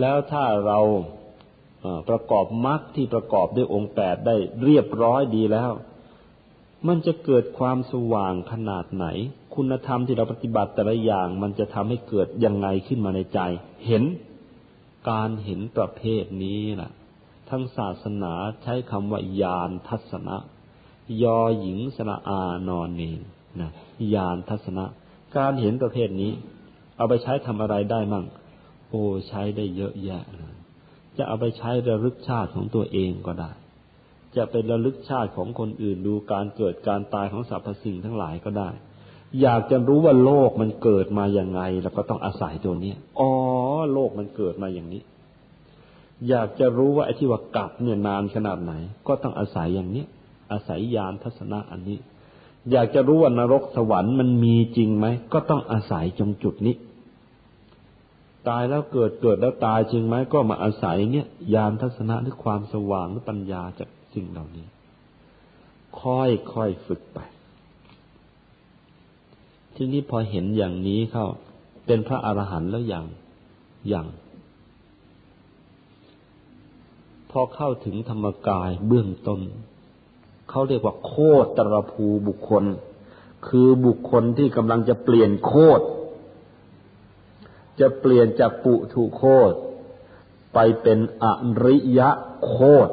[0.00, 0.80] แล้วถ้าเรา
[2.08, 5.72] ประกอบมรรคที่ประกอบด้วยองค์แปดได้เรียบร้อยดีแล้ว
[6.86, 9.06] มันจะเกิดความสว่างขนาดไหน
[9.60, 13.40] คุณธรรมที่เราปฏิบัติแต่ละอย่าง มันจะทำให้เกิดยังไงขึ้นมาในใจ
[13.86, 14.04] เห็น
[15.10, 16.90] การเห็นประเภทนี้ล่ะ
[17.50, 20.36] ทั้งศาสนาใช้คำว่ายานทัศนะ
[21.22, 23.20] ยอหญิงสระอานอนเนน
[23.60, 23.70] นะ
[24.14, 24.84] ยานทัศนะ
[25.36, 26.32] การเห็นประเภทนี้
[26.96, 28.24] เอาไปใช้ทำอะไรได้มั่ง
[28.90, 30.24] โอ้ใช้ได้เยอะแยะ
[31.16, 33.50] จะเอาไปใช้ระลึกชาติของตัวเองก็ได้
[34.36, 38.70] จะเป็นระลึกชาติของคนอื่นดูการเกิดการตายของสรรพสิ่งทั้งหลายก็ได้
[39.42, 43.30] อยากจะรู้ว่าโลกมันเกิดมาอย่างไง แล้วก็ต้องอาศัยตัวนี้อ๋อ
[43.92, 45.02] โลกมันเกิดมาอย่างนี้
[46.28, 48.72] อยากจะรู้ว่าไอ้ที่ว่ากลับเนี่ยนานขนาดไหน
[49.06, 50.04] ก็ต้องอาศัยอย่างนี้
[50.52, 51.98] อาศัยยานทัศนะอันนี้
[52.70, 56.76] อยากจะรู้ว่านรกสวรรค์มันมีจริงไหมก็ต้องอาศัยจงจุดนี้
[58.48, 64.66] ตายแล้วเกิดเกิดแล้วตายจริงไหมก็มาอาศัยเนี่ย ยานทัศนะหรือความสว่างหรือปัญญาจากสิ่งเหล่านี้
[66.00, 67.18] ค่อยค่อยฝึกไป
[69.80, 71.26] ทีนี้พอเห็นอย่างนี้เข้า
[71.86, 73.06] เป็นพระอรหันต์แล้วอย่าง
[73.88, 74.06] อย่าง
[77.30, 79.40] พอเข้าถึงธรรมกายเบื้องต้น
[80.50, 81.14] เขาเรียกว่าโค
[81.56, 82.64] ตรภูบุคคล
[83.48, 85.84] คือบุคคลที่กำลังจะเปลี่ยนโคตร
[87.80, 89.56] จะเปลี่ยนจากปุถุโคตร
[90.54, 91.26] ไปเป็นอ
[91.64, 92.10] ริยะ
[92.46, 92.56] โค
[92.86, 92.92] ตร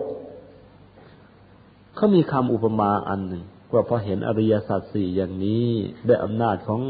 [1.95, 3.43] เขามีคำอุปมาอันหนึ่ง
[3.75, 5.65] ว่าพอเห็นอริยสัจสี่อย่างนี้
[6.07, 6.81] ได้อำนาจของ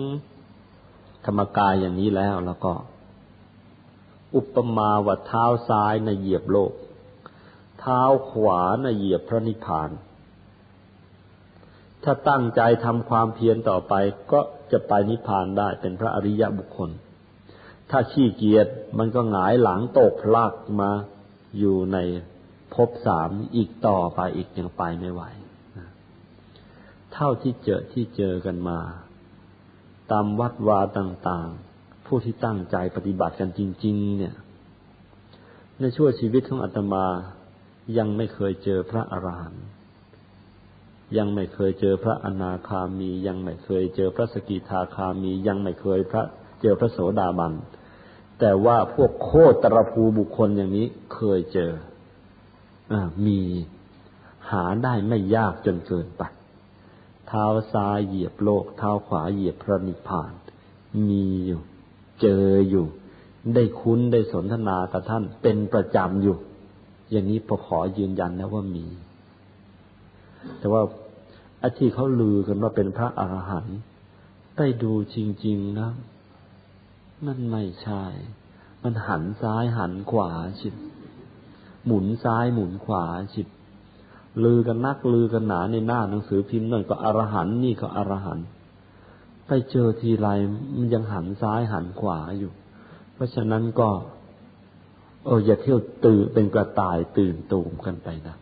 [1.25, 2.73] ธรรมกายอย่างนี้แล้วแล้วก็
[4.35, 6.73] อุปมาว่าเท้าซ้ายในเหยียบโลก
[7.79, 9.89] เท้าขวาในเหยียบพระนิพพาน
[12.03, 13.93] ถ้าตั้งใจทำความเพียรต่อไป
[14.31, 14.39] ก็
[14.71, 16.89] จะไปนิพพานได้เป็นพระอริยบุคคล
[17.89, 18.67] ถ้าขี้เกียจ
[18.97, 20.91] มันก็หงายหลังตกพลักมา
[21.59, 21.97] อยู่ใน
[22.73, 25.23] ภพสามอีกต่อไปอีกยังไปไม่ไหว
[27.15, 28.79] เท่าที่เจอที่เจอกันมา
[30.11, 34.35] ตามวัดวาต่างๆ ผู้ที่ตั้งใจปฏิบัติกันจริง ๆ เนี่ย
[35.79, 37.05] ในช่วงชีวิตของอาตมา
[37.97, 39.65] ยังไม่เคยเจอพระอรหันต์
[41.17, 46.23] ยังไม่เคยเจอพระอนาคามี ยังไม่เคยเจอพระสกิทาคามี ยังไม่เคยพระ
[46.61, 47.53] เจอพระโสดาบัน
[48.39, 49.31] แต่ว่าพวกโค
[49.61, 51.71] ตรภูบุคคลอย่างนี้เคยเจอ
[52.91, 52.93] อ
[53.25, 53.39] มี
[54.51, 56.23] หาได้ไม่ยากจนเกินไป
[57.27, 60.31] เท้าซ้ายเหยียบโลก เท้าขวาเหยียบพระนิพพาน
[61.07, 61.61] มีอยู่
[62.21, 62.85] เจออยู่
[63.53, 66.37] ได้คุ้นได้สนทนากับท่านเป็นประจำอยู่
[67.11, 68.85] อย่างนี้พอขอยืนยันนะว่ามี
[70.59, 70.81] แต่ว่า
[71.61, 73.79] อาที่เขาลือกันว่าเป็นพระอรหันต์
[74.55, 75.89] ไปดูจริง ๆนะ
[77.25, 78.03] มันไม่ใช่
[78.83, 80.75] มันหันซ้ายหันขวาชิบ
[81.85, 83.47] หมุนซ้ายหมุนขวาชิบ
[84.43, 88.39] ลือกันนักลือกันหนาในหน้าหนังสือพิมพ์นั่นก็อรหันนี่ก็อรหัน
[89.47, 90.27] ไปเจอทีไร
[90.75, 92.51] มันยังหันซ้ายหันขวาอยู่
[93.13, 93.89] เพราะฉะนั้นก็
[95.25, 98.35] เอออย่าเที่ยวตื่นเป็นกระต่ายตื่นตูมกันไปนะ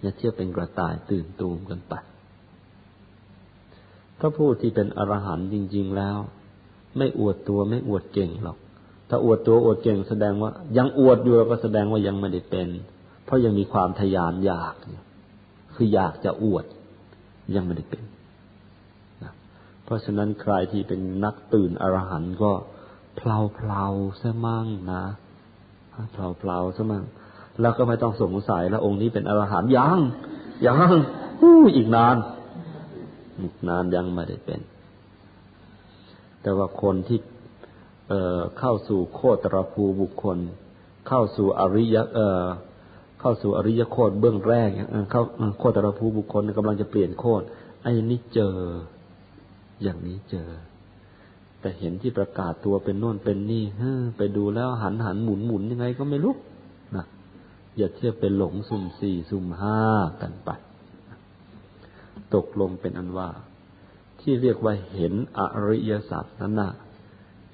[0.00, 1.94] อย่าเที่ยวเป็นกระต่ายตื่นตูมกันไป
[4.18, 6.18] พระผู้ที่เป็นอรหันต์จริง ๆแล้ว
[6.96, 8.58] ไม่อวดตัวไม่อวดเก่งหรอก
[9.14, 12.68] ถ้าอวดตัวอวดเก่งแสดงว่า ยังอวดอยู่ก็แสดงว่ายังไม่ได้เป็น
[13.24, 14.74] เพราะยังมีความทยานอยาก
[15.74, 16.64] คืออยากจะอวด
[17.54, 18.04] ยังไม่ได้เป็น
[19.22, 19.32] นะ
[19.84, 22.52] เพราะฉะนั้นใครที่เป็นนักตื่นอรหันต์ก็
[23.16, 23.84] เพลาเพลา
[24.20, 25.04] ซะมั่งนะ
[26.12, 27.04] เพลาเพลาซะมั่ง
[27.60, 29.98] แล้วก็ไม่ต้องสงสัยแล้วองค์นี้เป็นอรหันต์ยัง
[30.66, 30.92] ยัง
[31.76, 32.16] อีกนาน
[33.40, 34.60] อีกนานยังไม่ได้เป็น
[36.42, 37.18] แต่ว่าคนที่
[38.58, 40.38] เข้าสู่โคตรภูบุคคล
[41.08, 44.70] เข้าสู่อริยเเข้าสู่อริยโคตรเบื้องแรก
[45.10, 45.22] เข้า
[45.58, 47.44] โคตรภูบุคคลกำลังจะเปลี่ยนโคตร
[47.82, 48.56] ไอ้นี้เจอ
[49.82, 50.48] อย่างนี้เจอ
[51.60, 53.82] แต่เห็นที่ประกาศตัวเป็นโน่นเป็นนี่ฮ
[54.16, 56.34] ไปดูแล้วหันหันหมุนหมุนยังไงก็ไม่รู้
[56.96, 57.04] นะ
[57.76, 59.78] อย่าเทียบเป็นหลงสุ่มสี่สุ่มห้า
[60.22, 60.50] กันไป
[62.34, 63.28] ตกลงเป็นอันว่า
[64.20, 66.70] ที่เรียกว่าเห็นอริยสัจนั้นนะ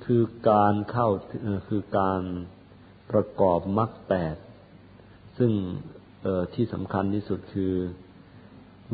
[0.05, 1.09] คือการเข้า
[1.69, 2.20] คือการ
[3.11, 4.37] ประกอบมรรคแปด
[5.39, 5.53] ซึ่ง
[6.55, 7.75] ที่สำคัญที่สุดคือ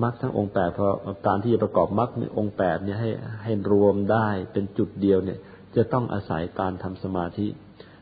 [0.02, 0.94] มรรคทั้งองค์แปดเพราะ
[1.26, 3.10] การที่จะประกอบมรรคในองค์แปดเนี่ยให้
[3.44, 5.38] ให้รวมได้เป็นจุดเดียวเนี่ย
[5.76, 7.46] จะต้องอาศัยการทำสมาธิ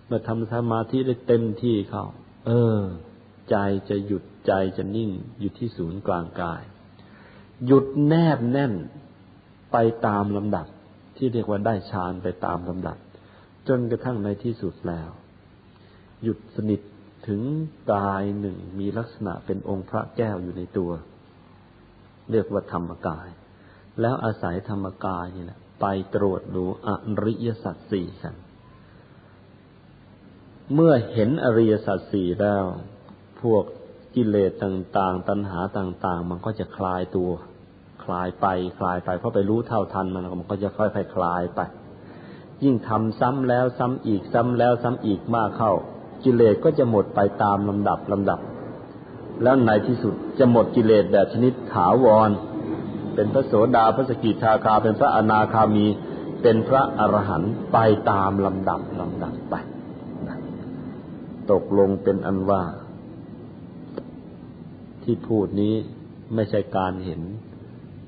[0.07, 2.05] เมื่อทำสมาธิได้เต็มที่เข้า
[2.47, 2.81] เออ
[3.51, 3.57] ใจ
[3.89, 5.11] จะหยุดใจจะนิ่ง
[5.41, 6.63] อยู่ที่ศูนย์กลางกาย
[7.67, 8.73] หยุดแนบแน่น
[9.73, 9.77] ไป
[10.07, 10.67] ตามลำดับ
[11.17, 12.97] ที่เรียกว่าได้ฌานไปตามลำดับ
[13.69, 15.11] จนกระทั่งในที่สุดแล้ว
[16.23, 16.81] หยุดสนิท
[17.29, 17.43] ถึง
[17.93, 20.91] กายหนึ่งมีลักษณะเป็นองค์พระแก้วอยู่ในตัว
[22.31, 23.29] เรียกว่าธรรมกาย
[24.01, 26.91] แล้วอาศัยธรรมกายนี่แหละไปตรวจดูอ
[27.25, 28.35] ริยสัจสี่กัน
[30.75, 32.65] เมื่อเห็นอริยสัจสี่แล้ว
[33.43, 33.65] พวก
[34.15, 37.31] กิเลสต่าง ๆ ตัณหาต่าง ๆ มันก็จะคลายตัว
[38.05, 38.47] คลายไป
[38.79, 41.61] คลายไปเพราะไปรู้เท่าทันมันมันก็จะค่อยๆคลายไป
[42.63, 45.73] ยิ่งทำซ้ำแล้วซ้ำอีกซ้ำแล้วซ้ำอีกมากเข้า
[46.25, 48.41] กิเลสก็จะหมดไปตามลำดับลำดับ
[49.43, 52.31] แล้วในที่สุดจะหมดกิเลสแบบชนิดถาวร
[53.15, 55.87] เป็นพระโสดาพระสกิทาคา เป็นพระอนาคามี
[56.43, 57.79] เป็นพระอรหันต์ไป
[58.11, 59.55] ตามลำดับลำดับไป
[61.51, 62.63] ตกลงเป็นอันว่า
[65.03, 65.75] ที่พูดนี้
[66.35, 67.21] ไม่ใช่การเห็น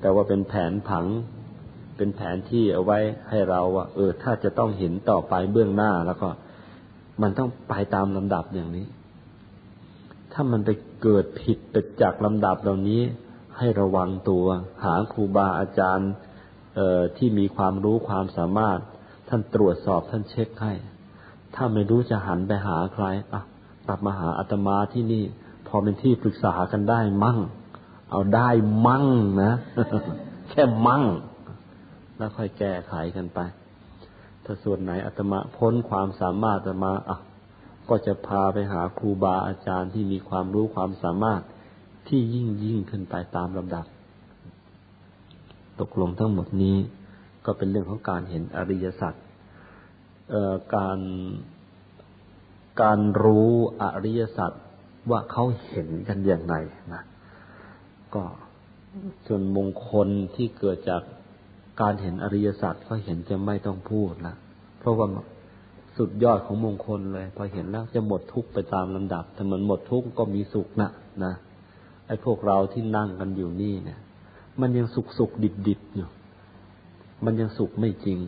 [0.05, 1.05] แต่ว่าเป็นแผนผัง
[1.97, 2.99] เป็นแผนที่เอาไว้
[3.29, 6.29] ให้เราว่าเออ ถ้าจะต้องเห็นต่อไปเบื้องหน้าแล้วก็
[7.21, 8.87] มันต้องไปตามลำดับอย่างนี้
[10.33, 10.69] ถ้ามันไป
[11.01, 13.01] เกิดผิดไปจากลำดับเหล่านี้
[13.57, 14.45] ให้ระวังตัว
[14.83, 16.11] หาครูบาอาจารย์
[17.17, 18.79] ที่มีความรู้ความสามารถ
[19.29, 20.73] ท่านตรวจสอบท่านเช็คให้
[21.55, 23.41] ถ้าไม่รู้จะหันไปหาใครอะ
[23.85, 25.23] กลับมาหาอาตมาที่นี่
[25.67, 27.39] พอเป็นที่ปรึกษากันได้มั่ง
[28.09, 28.49] เอาได้
[28.85, 29.05] มั่ง
[29.43, 29.53] นะ
[30.49, 31.03] แค่มั่ง
[32.17, 33.39] แล้วค่อยแก้ไขกันไป
[34.43, 37.17] ถ้าส่วนไหนอาตมาพ้นความสามารถอาตมาอะ
[37.89, 41.41] ก็จะพาไปหาครูบาอาจารย์ที่มีความรู้ความสามารถ
[42.07, 43.85] ที่ยิ่งยิ่งขึ้นไปตามลำดับ
[45.79, 46.77] ตกลงทั้งหมดนี้
[47.45, 49.13] ก็เป็นเรื่องของการเห็นอริยสัจ
[50.75, 50.99] การ
[52.81, 53.51] การรู้
[53.81, 54.51] อริยสัจ
[55.09, 56.55] ว่าเขาเห็นกันอย่างไร
[56.93, 57.03] นะ
[58.15, 58.23] ก็
[59.27, 61.01] ส่วนมงคลที่เกิดจาก
[61.81, 64.35] การเห็นอริยสัจก็เห็นจะไม่ต้องพูดละ
[64.79, 65.07] เพราะว่า
[65.97, 70.89] สุดยอดของมงคลเลย พอเห็นแล้วจะหมดทุกข์ไปตามลำดับถ้ามันหมดทุกข์ก็มีสุขนะ
[71.23, 71.33] นะ
[72.07, 73.99] ไอ้พวกเราที่นั่งกันอยู่นี่เนี่ย
[74.61, 76.09] มันยังสุขสุขดิบดิบอยู่
[77.25, 78.19] มันยังสุขไม่จริง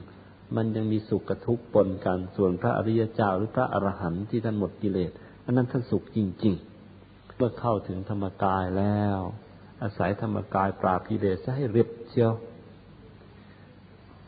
[0.56, 5.12] มันยังมีสุขกับทุกข์ปนกันส่วนพระอริยเจ้าหรือพระอรหันต์ที่ท่านหมดกิเลส
[5.46, 9.20] อันนั้นท่านสุขจริงๆเมื่อเข้าถึงธรรมกายแล้ว
[9.82, 12.34] อาศัยธรรมกายปราบกิเลสให้เรียบเชียว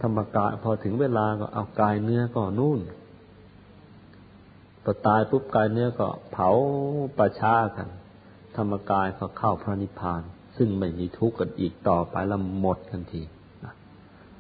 [0.02, 2.80] ธรรมกายพอถึงเวลาก็เอากายเนื้อก็นู่น
[4.84, 6.50] พอตายปุ๊บกายเนื้อก็เผา
[7.20, 7.90] ประชากัน
[8.56, 10.22] ธรรมกายก็เข้าพระนิพพาน
[10.58, 13.22] ซึ่งไม่มีทุกข์กันอีกต่อไปล้วหมดกันที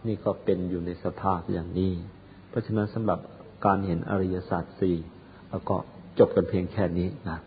[0.07, 1.93] นี่ก็เป็นอยู่ในสภาพอย่างนี้
[2.49, 3.19] เพราะฉะนั้นสำหรับ
[3.65, 4.97] การเห็นอริยสัจสี่
[5.49, 5.75] แล้วก็
[6.19, 7.39] จบกันเพียงแค่นี้นะ